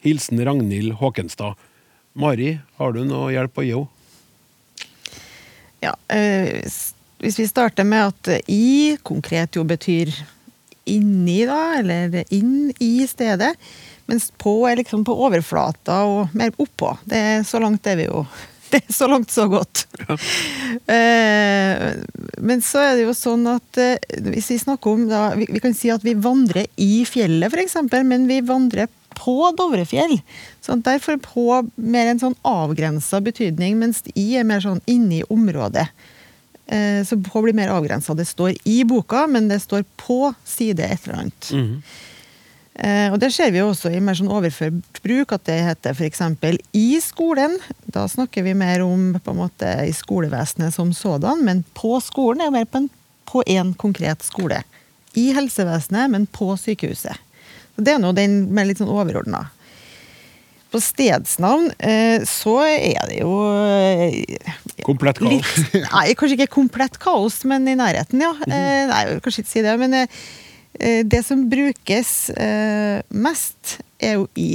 Hilsen 0.02 0.40
Ragnhild 0.44 0.96
Håkenstad. 1.00 1.58
Mari, 2.12 2.58
har 2.80 2.94
du 2.96 3.04
noe 3.06 3.30
hjelp 3.34 3.58
å 3.60 3.64
gi 3.66 3.74
henne? 3.76 3.96
Ja, 5.80 5.94
øh, 6.12 6.66
hvis 7.24 7.38
vi 7.40 7.46
starter 7.48 7.86
med 7.88 8.10
at 8.10 8.50
i 8.52 8.98
konkret 9.06 9.56
jo 9.56 9.62
betyr 9.64 10.10
inni, 10.90 11.44
da, 11.48 11.78
eller 11.78 12.18
inn 12.34 12.72
i 12.82 13.06
stedet. 13.08 13.54
Mens 14.10 14.30
på 14.42 14.54
er 14.68 14.80
liksom 14.80 15.04
på 15.06 15.14
overflata 15.26 16.02
og 16.08 16.34
mer 16.36 16.52
oppå. 16.58 16.96
Det 17.06 17.20
er 17.34 17.44
så 17.46 17.60
langt 17.62 17.86
er 17.86 18.00
vi 18.00 18.08
jo. 18.08 18.24
Det 18.70 18.80
er 18.86 18.94
så 18.94 19.08
langt, 19.10 19.32
så 19.34 19.48
godt. 19.50 19.86
Ja. 20.06 20.16
Men 22.38 22.62
så 22.64 22.82
er 22.84 22.96
det 22.98 23.06
jo 23.08 23.14
sånn 23.16 23.46
at 23.50 23.80
eh, 23.80 23.98
hvis 24.30 24.50
vi 24.52 24.58
snakker 24.62 24.94
om 24.94 25.08
da, 25.10 25.22
vi, 25.38 25.48
kan 25.62 25.74
si 25.76 25.90
at 25.92 26.04
vi 26.06 26.14
vandrer 26.14 26.68
i 26.80 27.02
fjellet, 27.08 27.50
f.eks., 27.52 27.76
men 28.06 28.28
vi 28.30 28.40
vandrer 28.46 28.90
på 29.20 29.34
Dovrefjell. 29.58 30.16
Så 30.64 30.78
derfor 30.80 31.18
er 31.18 31.24
på 31.24 31.44
mer 31.76 32.12
en 32.12 32.22
sånn 32.22 32.38
avgrensa 32.46 33.20
betydning, 33.24 33.76
mens 33.82 34.02
i 34.14 34.30
er 34.40 34.46
mer 34.48 34.62
sånn 34.64 34.80
inni 34.88 35.22
området. 35.28 35.88
Eh, 36.70 37.02
Så 37.04 37.18
på 37.20 37.42
blir 37.42 37.56
mer 37.56 37.72
avgrensa. 37.74 38.14
Det 38.16 38.28
står 38.28 38.54
i 38.64 38.82
boka, 38.84 39.26
men 39.26 39.48
det 39.50 39.60
står 39.66 39.84
på 40.00 40.32
side 40.46 40.86
et 40.86 41.04
eller 41.04 41.24
annet. 41.24 41.50
Eh, 41.52 42.06
Og 42.80 43.18
det 43.20 43.28
ser 43.34 43.50
vi 43.52 43.58
jo 43.60 43.66
også 43.74 43.90
i 43.92 43.98
mer 44.00 44.16
sånn 44.16 44.30
overført 44.32 45.00
bruk, 45.04 45.34
at 45.36 45.42
det 45.44 45.58
heter 45.66 45.92
f.eks. 45.92 46.22
i 46.72 47.00
skolen. 47.04 47.58
Da 47.92 48.06
snakker 48.08 48.46
vi 48.46 48.54
mer 48.56 48.80
om 48.86 49.18
på 49.20 49.34
en 49.34 49.40
måte 49.42 49.68
i 49.84 49.92
skolevesenet 49.92 50.72
som 50.72 50.94
sådan, 50.96 51.44
men 51.44 51.60
på 51.76 51.98
skolen 52.00 52.40
er 52.40 52.48
jo 52.48 52.54
mer 52.56 52.68
på 52.70 52.80
en, 52.80 52.88
på 53.28 53.44
en 53.52 53.74
konkret 53.76 54.24
skole. 54.24 54.62
I 55.12 55.30
helsevesenet, 55.36 56.08
men 56.08 56.24
på 56.30 56.54
sykehuset. 56.56 57.20
Så 57.74 57.84
Det 57.84 57.94
er 57.94 58.02
nå 58.02 58.12
den 58.16 58.46
mer 58.54 58.68
litt 58.68 58.80
sånn 58.80 58.92
overordna. 58.92 59.46
På 60.70 60.78
stedsnavn 60.78 61.72
eh, 61.82 62.22
så 62.28 62.60
er 62.62 63.08
det 63.10 63.16
jo 63.24 63.32
eh, 63.42 64.20
Komplett 64.86 65.18
kaos. 65.18 65.32
Litt, 65.32 65.72
nei, 65.88 66.04
kanskje 66.14 66.36
ikke 66.38 66.54
komplett 66.60 67.00
kaos, 67.02 67.40
men 67.48 67.66
i 67.66 67.74
nærheten, 67.78 68.22
ja. 68.22 68.30
Eh, 68.46 68.84
nei, 68.86 69.00
jeg 69.02 69.16
vil 69.16 69.24
kanskje 69.24 69.44
ikke 69.44 69.52
si 69.56 69.64
det. 69.66 69.74
Men 69.82 69.96
eh, 69.98 70.06
eh, 70.06 70.49
det 70.80 71.22
som 71.26 71.42
brukes 71.52 72.30
eh, 72.30 73.00
mest, 73.12 73.78
er 74.00 74.16
jo 74.16 74.28
i. 74.34 74.54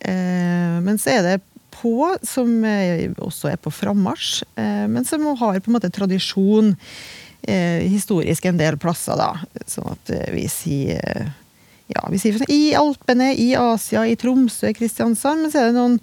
Eh, 0.00 0.76
men 0.80 0.96
så 0.98 1.12
er 1.12 1.26
det 1.26 1.34
på, 1.72 1.96
som 2.22 2.64
eh, 2.64 3.10
også 3.20 3.52
er 3.52 3.60
på 3.60 3.72
frammarsj, 3.74 4.42
eh, 4.56 4.86
men 4.88 5.04
som 5.08 5.24
har 5.26 5.60
på 5.60 5.70
en 5.70 5.76
måte 5.76 5.92
tradisjon 5.92 6.74
eh, 7.42 7.84
historisk 7.90 8.46
en 8.48 8.60
del 8.60 8.78
plasser, 8.80 9.18
da. 9.18 9.64
Sånn 9.68 9.92
at 9.94 10.12
eh, 10.14 10.28
vi 10.36 10.48
sier 10.52 11.00
eh, 11.00 11.30
ja, 11.92 12.04
vi 12.08 12.20
sier 12.20 12.38
i 12.48 12.72
Alpene, 12.78 13.32
i 13.36 13.52
Asia, 13.58 14.06
i 14.08 14.16
Tromsø, 14.16 14.70
i 14.70 14.76
Kristiansand. 14.76 15.44
Men 15.44 15.52
så 15.52 15.60
er 15.60 15.68
det 15.68 15.76
noen 15.76 15.98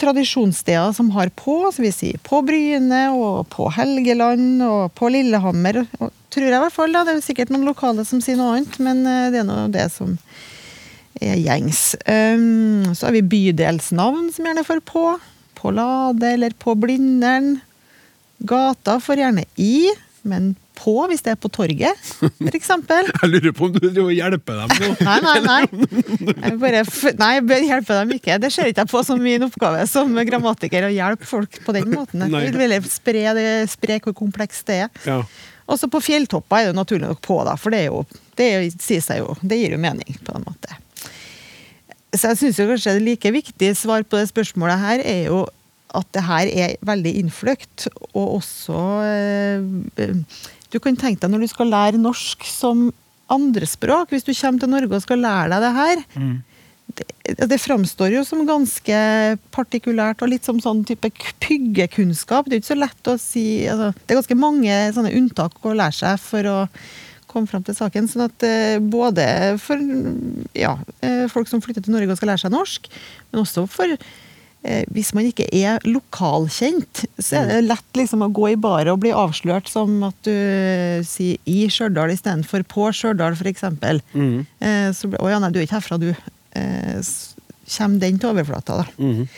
tradisjonssteder 0.00 0.94
som 0.96 1.10
har 1.16 1.32
på, 1.36 1.58
så 1.72 1.84
vi 1.84 1.92
sier 1.92 2.22
på 2.24 2.40
Bryne 2.46 3.02
og 3.16 3.46
på 3.52 3.68
Helgeland 3.76 4.62
og 4.64 4.94
på 4.96 5.10
Lillehammer. 5.12 5.82
Og, 6.00 6.14
tror 6.36 6.46
jeg 6.46 6.54
i 6.54 6.64
hvert 6.66 6.76
fall, 6.76 6.92
da. 6.92 7.04
Det 7.06 7.14
er 7.14 7.18
jo 7.20 7.24
sikkert 7.24 7.54
noen 7.54 7.66
lokale 7.68 8.04
som 8.08 8.20
sier 8.24 8.36
noe 8.38 8.58
annet, 8.58 8.76
men 8.84 9.02
eh, 9.08 9.30
det 9.34 9.40
er 9.42 9.48
nå 9.48 9.62
det 9.74 9.88
som 9.94 10.14
er 11.16 11.38
gjengs. 11.40 11.94
Um, 12.04 12.92
så 12.92 13.08
har 13.08 13.16
vi 13.16 13.24
bydelsnavn 13.24 14.28
som 14.34 14.48
gjerne 14.48 14.66
får 14.66 14.84
på. 14.88 15.06
På 15.56 15.72
Lade 15.72 16.34
eller 16.36 16.52
på 16.60 16.76
Blindern. 16.76 17.56
Gata 18.44 18.98
får 19.00 19.22
gjerne 19.22 19.46
i, 19.56 19.88
men 20.28 20.52
på 20.76 20.92
hvis 21.08 21.24
det 21.24 21.32
er 21.32 21.38
på 21.40 21.48
torget, 21.48 21.96
f.eks. 22.20 22.68
Jeg 23.22 23.30
lurer 23.32 23.54
på 23.56 23.64
om 23.64 23.72
du 23.72 23.80
driver 23.80 24.10
og 24.10 24.12
hjelper 24.12 24.60
dem 24.60 24.74
nå. 24.82 24.90
Nei, 25.08 25.16
nei, 25.24 25.36
nei. 25.46 25.62
Jeg 26.42 26.58
bare, 26.60 26.82
nei, 27.16 27.30
jeg 27.38 27.44
bør 27.48 27.66
hjelpe 27.70 27.98
dem 28.02 28.14
ikke. 28.18 28.38
Det 28.42 28.52
ser 28.52 28.68
ikke 28.70 28.84
jeg 28.84 28.92
på 28.92 29.02
som 29.08 29.22
min 29.24 29.46
oppgave 29.48 29.86
som 29.88 30.12
grammatiker 30.28 30.90
å 30.90 30.92
hjelpe 30.92 31.28
folk 31.28 31.60
på 31.64 31.76
den 31.76 31.88
måten. 31.94 32.26
Jeg 32.28 32.52
vil 32.52 32.76
spre, 32.92 33.24
det, 33.38 33.46
spre 33.72 34.00
hvor 34.04 34.16
komplekst 34.20 34.68
det 34.68 34.82
er. 34.84 35.04
Ja. 35.08 35.22
Også 35.66 35.88
på 35.90 36.00
fjelltopper 36.04 36.62
er 36.62 36.70
det 36.70 36.78
naturlig 36.78 37.08
nok 37.08 37.22
på, 37.24 37.40
da, 37.46 37.56
for 37.58 37.74
det, 37.74 37.86
jo, 37.88 38.04
det 38.38 38.50
jo, 38.54 39.36
det 39.42 39.58
gir 39.58 39.74
jo 39.74 39.82
mening 39.82 40.18
på 40.26 40.36
en 40.36 40.46
måte. 40.46 40.78
Så 42.14 42.30
jeg 42.30 42.40
syns 42.40 42.60
kanskje 42.62 42.96
det 42.96 43.04
like 43.04 43.32
viktige 43.34 43.74
svar 43.76 44.04
på 44.06 44.20
det 44.20 44.28
spørsmålet 44.30 44.78
her 44.80 45.02
er 45.04 45.24
jo 45.26 45.44
at 45.96 46.08
det 46.14 46.22
her 46.26 46.50
er 46.50 46.74
veldig 46.84 47.12
innfløkt, 47.22 47.86
og 48.12 48.38
også 48.40 48.80
eh, 49.06 50.12
Du 50.72 50.78
kan 50.82 50.96
tenke 50.98 51.22
deg 51.22 51.32
når 51.32 51.46
du 51.46 51.50
skal 51.50 51.70
lære 51.72 52.00
norsk 52.00 52.44
som 52.48 52.88
andrespråk, 53.32 54.10
hvis 54.12 54.26
du 54.26 54.32
kommer 54.34 54.62
til 54.62 54.70
Norge 54.70 54.98
og 54.98 55.02
skal 55.02 55.22
lære 55.22 55.50
deg 55.54 55.64
det 55.64 55.72
her. 55.76 56.02
Det, 56.14 56.55
det 57.48 57.58
framstår 57.58 58.14
jo 58.14 58.22
som 58.26 58.44
ganske 58.48 58.98
partikulært 59.54 60.22
og 60.22 60.30
litt 60.32 60.46
som 60.46 60.60
sånn 60.62 60.84
type 60.88 61.10
pyggekunnskap. 61.44 62.46
Det 62.46 62.56
er 62.56 62.62
ikke 62.62 62.74
så 62.74 62.78
lett 62.78 63.10
å 63.10 63.16
si 63.20 63.46
altså, 63.68 63.90
Det 63.98 64.14
er 64.14 64.20
ganske 64.22 64.38
mange 64.38 64.78
sånne 64.96 65.14
unntak 65.18 65.58
å 65.62 65.74
lære 65.76 65.98
seg 65.98 66.22
for 66.22 66.52
å 66.52 66.58
komme 67.36 67.50
fram 67.50 67.64
til 67.66 67.76
saken. 67.76 68.08
sånn 68.08 68.28
at 68.28 68.46
eh, 68.46 68.76
både 68.80 69.26
for 69.62 69.80
ja, 70.56 70.76
eh, 71.04 71.26
folk 71.32 71.50
som 71.50 71.62
flytter 71.64 71.84
til 71.84 71.96
Norge 71.96 72.14
og 72.14 72.20
skal 72.20 72.32
lære 72.32 72.46
seg 72.46 72.54
norsk, 72.54 72.88
men 73.32 73.42
også 73.42 73.66
for 73.70 73.92
eh, 73.92 74.84
hvis 74.94 75.12
man 75.16 75.28
ikke 75.28 75.48
er 75.52 75.84
lokalkjent, 75.84 77.04
så 77.18 77.42
er 77.42 77.50
det 77.50 77.66
lett 77.66 78.00
liksom 78.00 78.24
å 78.24 78.30
gå 78.34 78.52
i 78.54 78.60
baret 78.60 78.92
og 78.94 79.02
bli 79.04 79.12
avslørt 79.12 79.68
som 79.68 79.98
at 80.08 80.16
du 80.24 80.32
sier 81.06 81.36
'i 81.44 81.66
Stjørdal' 81.68 82.14
istedenfor 82.14 82.64
'på 82.64 82.88
Stjørdal', 82.94 83.36
f.eks. 83.36 83.68
Mm. 84.14 84.46
Så 84.96 85.10
blir 85.10 85.20
'Å 85.20 85.34
ja, 85.34 85.42
nei, 85.42 85.52
du 85.52 85.60
er 85.60 85.68
ikke 85.68 85.80
herfra, 85.80 86.00
du'. 86.00 86.16
Eh, 86.56 87.12
kommer 87.76 88.02
den 88.02 88.18
til 88.22 88.32
overflata, 88.32 88.82
da. 88.82 88.88
Mm 88.98 89.14
-hmm. 89.14 89.28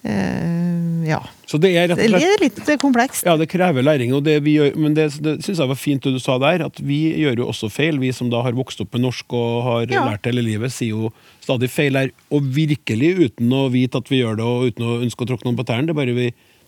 Uh, 0.00 1.04
ja. 1.04 1.18
Så 1.44 1.58
det 1.60 1.74
er 1.76 1.90
og 1.92 1.98
Det 1.98 2.06
slett 2.08 2.24
er 2.24 2.40
litt 2.40 2.80
komplekst. 2.80 3.26
Ja, 3.26 3.34
det 3.36 3.50
krever 3.52 3.84
læring, 3.84 4.14
og 4.16 4.22
det 4.24 4.38
vi 4.46 4.54
gjør, 4.56 4.72
men 4.80 4.94
det, 4.96 5.10
det 5.20 5.34
syns 5.44 5.60
jeg 5.60 5.68
var 5.68 5.76
fint 5.76 6.06
det 6.06 6.14
du 6.14 6.20
sa 6.22 6.38
der, 6.40 6.64
at 6.64 6.80
vi 6.80 7.12
gjør 7.20 7.42
jo 7.42 7.48
også 7.52 7.68
feil. 7.68 7.98
Vi 8.00 8.12
som 8.16 8.30
da 8.32 8.40
har 8.46 8.56
vokst 8.56 8.80
opp 8.80 8.96
med 8.96 9.04
norsk 9.04 9.36
og 9.36 9.62
har 9.66 9.92
Ja. 9.92 10.06
lært 10.08 10.24
hele 10.24 10.40
livet, 10.46 10.72
sier 10.72 10.96
jo 10.96 11.12
stadig 11.44 11.68
feil 11.68 12.00
her. 12.00 12.14
Og 12.32 12.48
virkelig 12.48 13.10
uten 13.26 13.52
å 13.52 13.68
vite 13.68 14.00
at 14.00 14.08
vi 14.08 14.22
gjør 14.22 14.40
det, 14.40 14.46
og 14.46 14.70
uten 14.70 14.88
å 14.88 14.96
ønske 15.04 15.26
å 15.26 15.28
tråkke 15.28 15.44
noen 15.44 15.60
på 15.60 15.68
tærne. 15.68 15.92
Det 15.92 15.96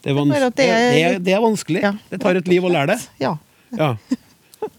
det 0.02 0.10
er, 1.32 1.40
vanskelig. 1.40 1.82
det 2.10 2.20
tar 2.20 2.36
et 2.36 2.48
liv 2.48 2.62
å 2.62 2.68
lære 2.68 2.96
det. 2.96 3.00
Ja. 3.22 3.36
Ja. 3.72 3.96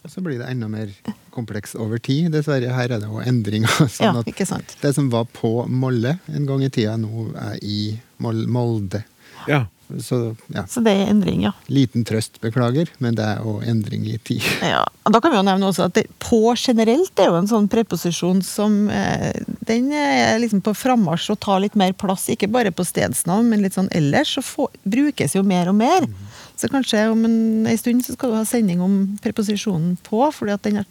Så 0.06 0.22
blir 0.22 0.40
det 0.40 0.48
enda 0.52 0.68
mer 0.68 0.92
kompleks 1.34 1.76
over 1.76 1.98
tid. 2.04 2.32
Dessverre, 2.34 2.72
her 2.76 2.92
er 2.92 3.02
det 3.02 3.10
jo 3.10 3.22
endringer. 3.24 3.72
Sånn 3.96 4.20
Ja, 4.20 4.24
ikke 4.30 4.48
sant. 4.48 4.76
Det 4.82 4.94
som 4.96 5.10
var 5.14 5.26
på 5.34 5.66
Molle 5.68 6.18
en 6.32 6.48
gang 6.50 6.64
i 6.66 6.72
tida, 6.74 6.96
nå 7.00 7.30
er 7.40 7.58
i 7.62 7.80
Molde. 8.24 9.04
Ja. 9.50 9.66
Så 10.00 10.18
ja. 10.54 10.64
Så 10.70 10.82
det 10.84 10.94
er 10.96 11.10
endring, 11.12 11.44
ja. 11.46 11.52
Liten 11.72 12.06
trøst, 12.08 12.40
beklager, 12.42 12.90
men 13.04 13.18
det 13.18 13.26
er 13.26 13.42
jo 13.44 13.60
endring 13.68 14.08
i 14.10 14.18
tid. 14.18 14.42
Ja, 14.74 14.84
og 15.04 15.14
Da 15.14 15.20
kan 15.22 15.34
vi 15.34 15.38
jo 15.38 15.46
nevne 15.46 15.68
også 15.68 15.88
at 15.90 15.98
det, 15.98 16.06
på 16.24 16.40
generelt 16.58 17.20
er 17.20 17.30
jo 17.30 17.38
en 17.38 17.50
sånn 17.52 17.68
preposisjon 17.72 18.42
som 18.46 18.88
eh, 18.90 19.36
Den 19.68 19.92
er 19.94 20.40
liksom 20.42 20.64
på 20.66 20.74
frammarsj 20.78 21.34
og 21.36 21.42
tar 21.44 21.62
litt 21.64 21.78
mer 21.80 21.94
plass, 21.94 22.30
ikke 22.32 22.50
bare 22.52 22.72
på 22.74 22.86
stedsnavn, 22.88 23.52
men 23.52 23.62
litt 23.66 23.78
sånn 23.78 23.92
ellers. 23.94 24.34
Så 24.38 24.46
få, 24.46 24.70
brukes 24.88 25.36
jo 25.38 25.44
mer 25.46 25.70
og 25.72 25.78
mer. 25.80 26.08
Så 26.56 26.70
kanskje 26.72 27.06
om 27.12 27.26
en, 27.28 27.40
en 27.68 27.80
stund 27.80 28.06
så 28.06 28.16
skal 28.16 28.32
du 28.32 28.40
ha 28.40 28.46
sending 28.48 28.82
om 28.84 29.18
preposisjonen 29.24 29.98
på, 30.06 30.24
fordi 30.34 30.56
at 30.56 30.66
den 30.66 30.82
er, 30.84 30.88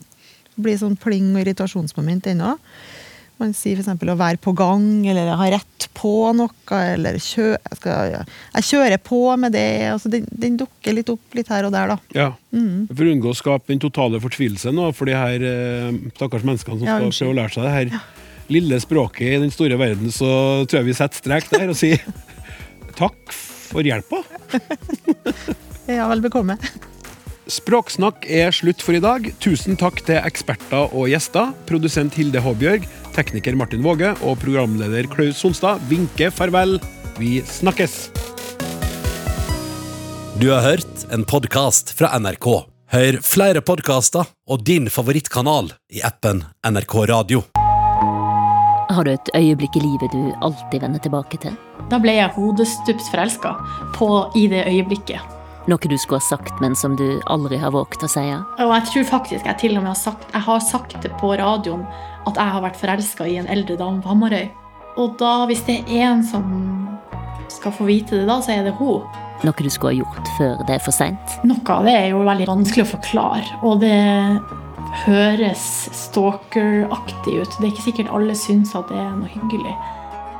blir 0.60 0.78
sånn 0.78 0.98
pling- 1.00 1.32
og 1.32 1.42
irritasjonsmoment 1.44 2.28
ennå. 2.34 2.56
Man 3.42 3.54
sier 3.58 3.80
f.eks. 3.80 3.90
å 3.90 4.18
være 4.18 4.38
på 4.42 4.54
gang, 4.54 4.86
eller 5.10 5.32
ha 5.38 5.48
rett 5.50 5.88
på 5.98 6.30
noe, 6.38 6.78
eller 6.78 7.18
kjø, 7.18 7.52
jeg, 7.56 7.78
skal, 7.80 8.14
jeg 8.14 8.68
kjører 8.68 9.00
på 9.02 9.20
med 9.42 9.54
det. 9.56 9.66
Altså, 9.90 10.12
den, 10.12 10.28
den 10.30 10.58
dukker 10.60 10.94
litt 10.94 11.10
opp 11.12 11.36
litt 11.36 11.50
her 11.50 11.66
og 11.66 11.74
der, 11.74 11.94
da. 11.94 11.98
Ja. 12.16 12.28
Mm. 12.54 12.86
For 12.92 13.04
å 13.04 13.14
unngå 13.16 13.32
å 13.32 13.38
skape 13.38 13.72
den 13.72 13.82
totale 13.82 14.20
fortvilelse 14.22 14.72
nå 14.74 14.90
for 14.94 15.10
de 15.10 15.16
her 15.18 15.46
eh, 15.48 15.88
stakkars 16.14 16.46
menneskene 16.46 16.80
som 16.80 16.88
Ja, 16.88 16.98
skal 17.00 17.16
prøve 17.16 17.34
å 17.34 17.38
lære 17.40 17.56
seg 17.56 17.66
det 17.66 17.74
her 17.78 17.96
lille 18.52 18.78
språket 18.82 19.26
i 19.26 19.40
den 19.42 19.52
store 19.54 19.78
verden, 19.80 20.12
så 20.12 20.28
tror 20.66 20.82
jeg 20.82 20.90
vi 20.90 20.96
setter 20.98 21.22
strek 21.22 21.50
der 21.52 21.72
og 21.72 21.78
sier 21.78 22.02
takk 23.00 23.18
for 23.34 23.86
hjelpa. 23.86 24.22
Ja, 25.90 26.04
vel 26.06 26.20
bekomme. 26.22 26.54
Språksnakk 27.52 28.24
er 28.32 28.52
slutt 28.54 28.80
for 28.80 28.96
i 28.96 29.02
dag. 29.02 29.26
Tusen 29.42 29.76
takk 29.76 30.00
til 30.06 30.20
eksperter 30.22 30.88
og 30.96 31.10
gjester. 31.12 31.50
Produsent 31.68 32.14
Hilde 32.16 32.40
Håbjørg, 32.40 32.86
tekniker 33.12 33.56
Martin 33.58 33.82
Våge 33.84 34.14
og 34.24 34.38
programleder 34.40 35.08
Klaus 35.12 35.42
Sonstad 35.42 35.82
vinker 35.90 36.32
farvel. 36.32 36.78
Vi 37.20 37.40
snakkes! 37.44 38.06
Du 40.40 40.48
har 40.48 40.64
hørt 40.64 41.04
en 41.12 41.26
podkast 41.28 41.92
fra 41.98 42.14
NRK. 42.16 42.48
Hør 42.92 43.18
flere 43.24 43.60
podkaster 43.64 44.32
og 44.48 44.64
din 44.68 44.88
favorittkanal 44.92 45.70
i 45.92 46.00
appen 46.04 46.42
NRK 46.64 46.96
Radio. 47.12 47.44
Har 48.92 49.04
du 49.04 49.12
et 49.12 49.30
øyeblikk 49.36 49.76
i 49.76 49.84
livet 49.84 50.12
du 50.12 50.32
alltid 50.44 50.82
vender 50.84 51.04
tilbake 51.04 51.40
til? 51.44 51.54
Da 51.92 52.00
ble 52.00 52.16
jeg 52.16 52.32
hodestups 52.32 53.12
forelska 53.12 53.54
i 54.40 54.48
det 54.52 54.66
øyeblikket. 54.72 55.41
Noe 55.70 55.78
du 55.86 55.94
skulle 55.94 56.18
ha 56.18 56.24
sagt, 56.26 56.56
men 56.60 56.74
som 56.74 56.96
du 56.98 57.20
aldri 57.30 57.58
har 57.62 57.70
våget 57.70 58.02
å 58.02 58.08
si? 58.10 58.22
Og 58.34 58.72
jeg 58.72 58.86
tror 58.88 59.04
faktisk 59.12 59.46
jeg 59.46 59.60
til 59.60 59.76
og 59.76 59.84
med 59.84 59.92
har 59.92 60.00
sagt, 60.00 60.24
jeg 60.34 60.42
har 60.42 60.64
sagt 60.66 60.96
det 61.04 61.12
på 61.20 61.30
radioen 61.38 61.84
at 62.26 62.34
jeg 62.34 62.54
har 62.54 62.64
vært 62.64 62.80
forelska 62.80 63.28
i 63.30 63.36
en 63.38 63.50
eldre 63.50 63.76
dame 63.78 64.02
på 64.02 64.10
Hamarøy. 64.10 64.48
Og 64.98 65.14
da, 65.20 65.44
hvis 65.46 65.62
det 65.68 65.78
er 65.86 66.08
en 66.08 66.24
som 66.26 66.48
skal 67.52 67.74
få 67.76 67.86
vite 67.86 68.18
det, 68.18 68.26
da, 68.26 68.40
så 68.42 68.56
er 68.56 68.66
det 68.66 68.74
hun. 68.80 69.06
Noe 69.46 69.54
du 69.58 69.70
skulle 69.70 69.94
ha 69.94 70.00
gjort 70.02 70.32
før 70.36 70.66
det 70.66 70.76
er 70.76 70.82
for 70.82 70.94
seint? 70.94 71.38
Noe 71.46 71.62
av 71.76 71.86
det 71.86 71.94
er 71.94 72.10
jo 72.10 72.26
veldig 72.26 72.50
vanskelig 72.50 72.84
å 72.84 72.90
forklare, 72.96 73.62
og 73.62 73.80
det 73.82 73.94
høres 75.06 75.64
stalkeraktig 75.94 77.38
ut. 77.38 77.56
Det 77.58 77.64
er 77.64 77.70
ikke 77.70 77.86
sikkert 77.86 78.12
alle 78.14 78.34
syns 78.38 78.74
at 78.78 78.90
det 78.90 78.98
er 78.98 79.14
noe 79.14 79.30
hyggelig. 79.30 79.78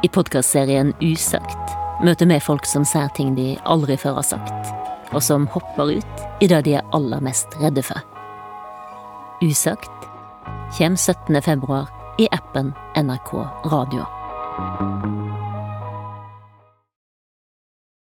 I 0.02 0.10
podkastserien 0.10 0.92
Usagt 0.98 1.76
møter 2.02 2.26
vi 2.26 2.42
folk 2.42 2.66
som 2.66 2.86
sier 2.86 3.10
ting 3.14 3.36
de 3.38 3.52
aldri 3.70 3.94
før 4.00 4.18
har 4.18 4.26
sagt, 4.26 4.72
og 5.12 5.22
som 5.22 5.46
hopper 5.52 5.98
ut 5.98 6.24
i 6.40 6.48
det 6.50 6.64
de 6.66 6.76
er 6.80 6.88
aller 6.96 7.22
mest 7.24 7.56
redde 7.60 7.84
for. 7.86 8.00
Usagt 9.42 10.08
kommer 10.78 10.96
17. 10.96 11.42
februar 11.42 11.90
i 12.18 12.28
appen 12.32 12.74
NRK 12.96 13.32
Radio. 13.72 15.41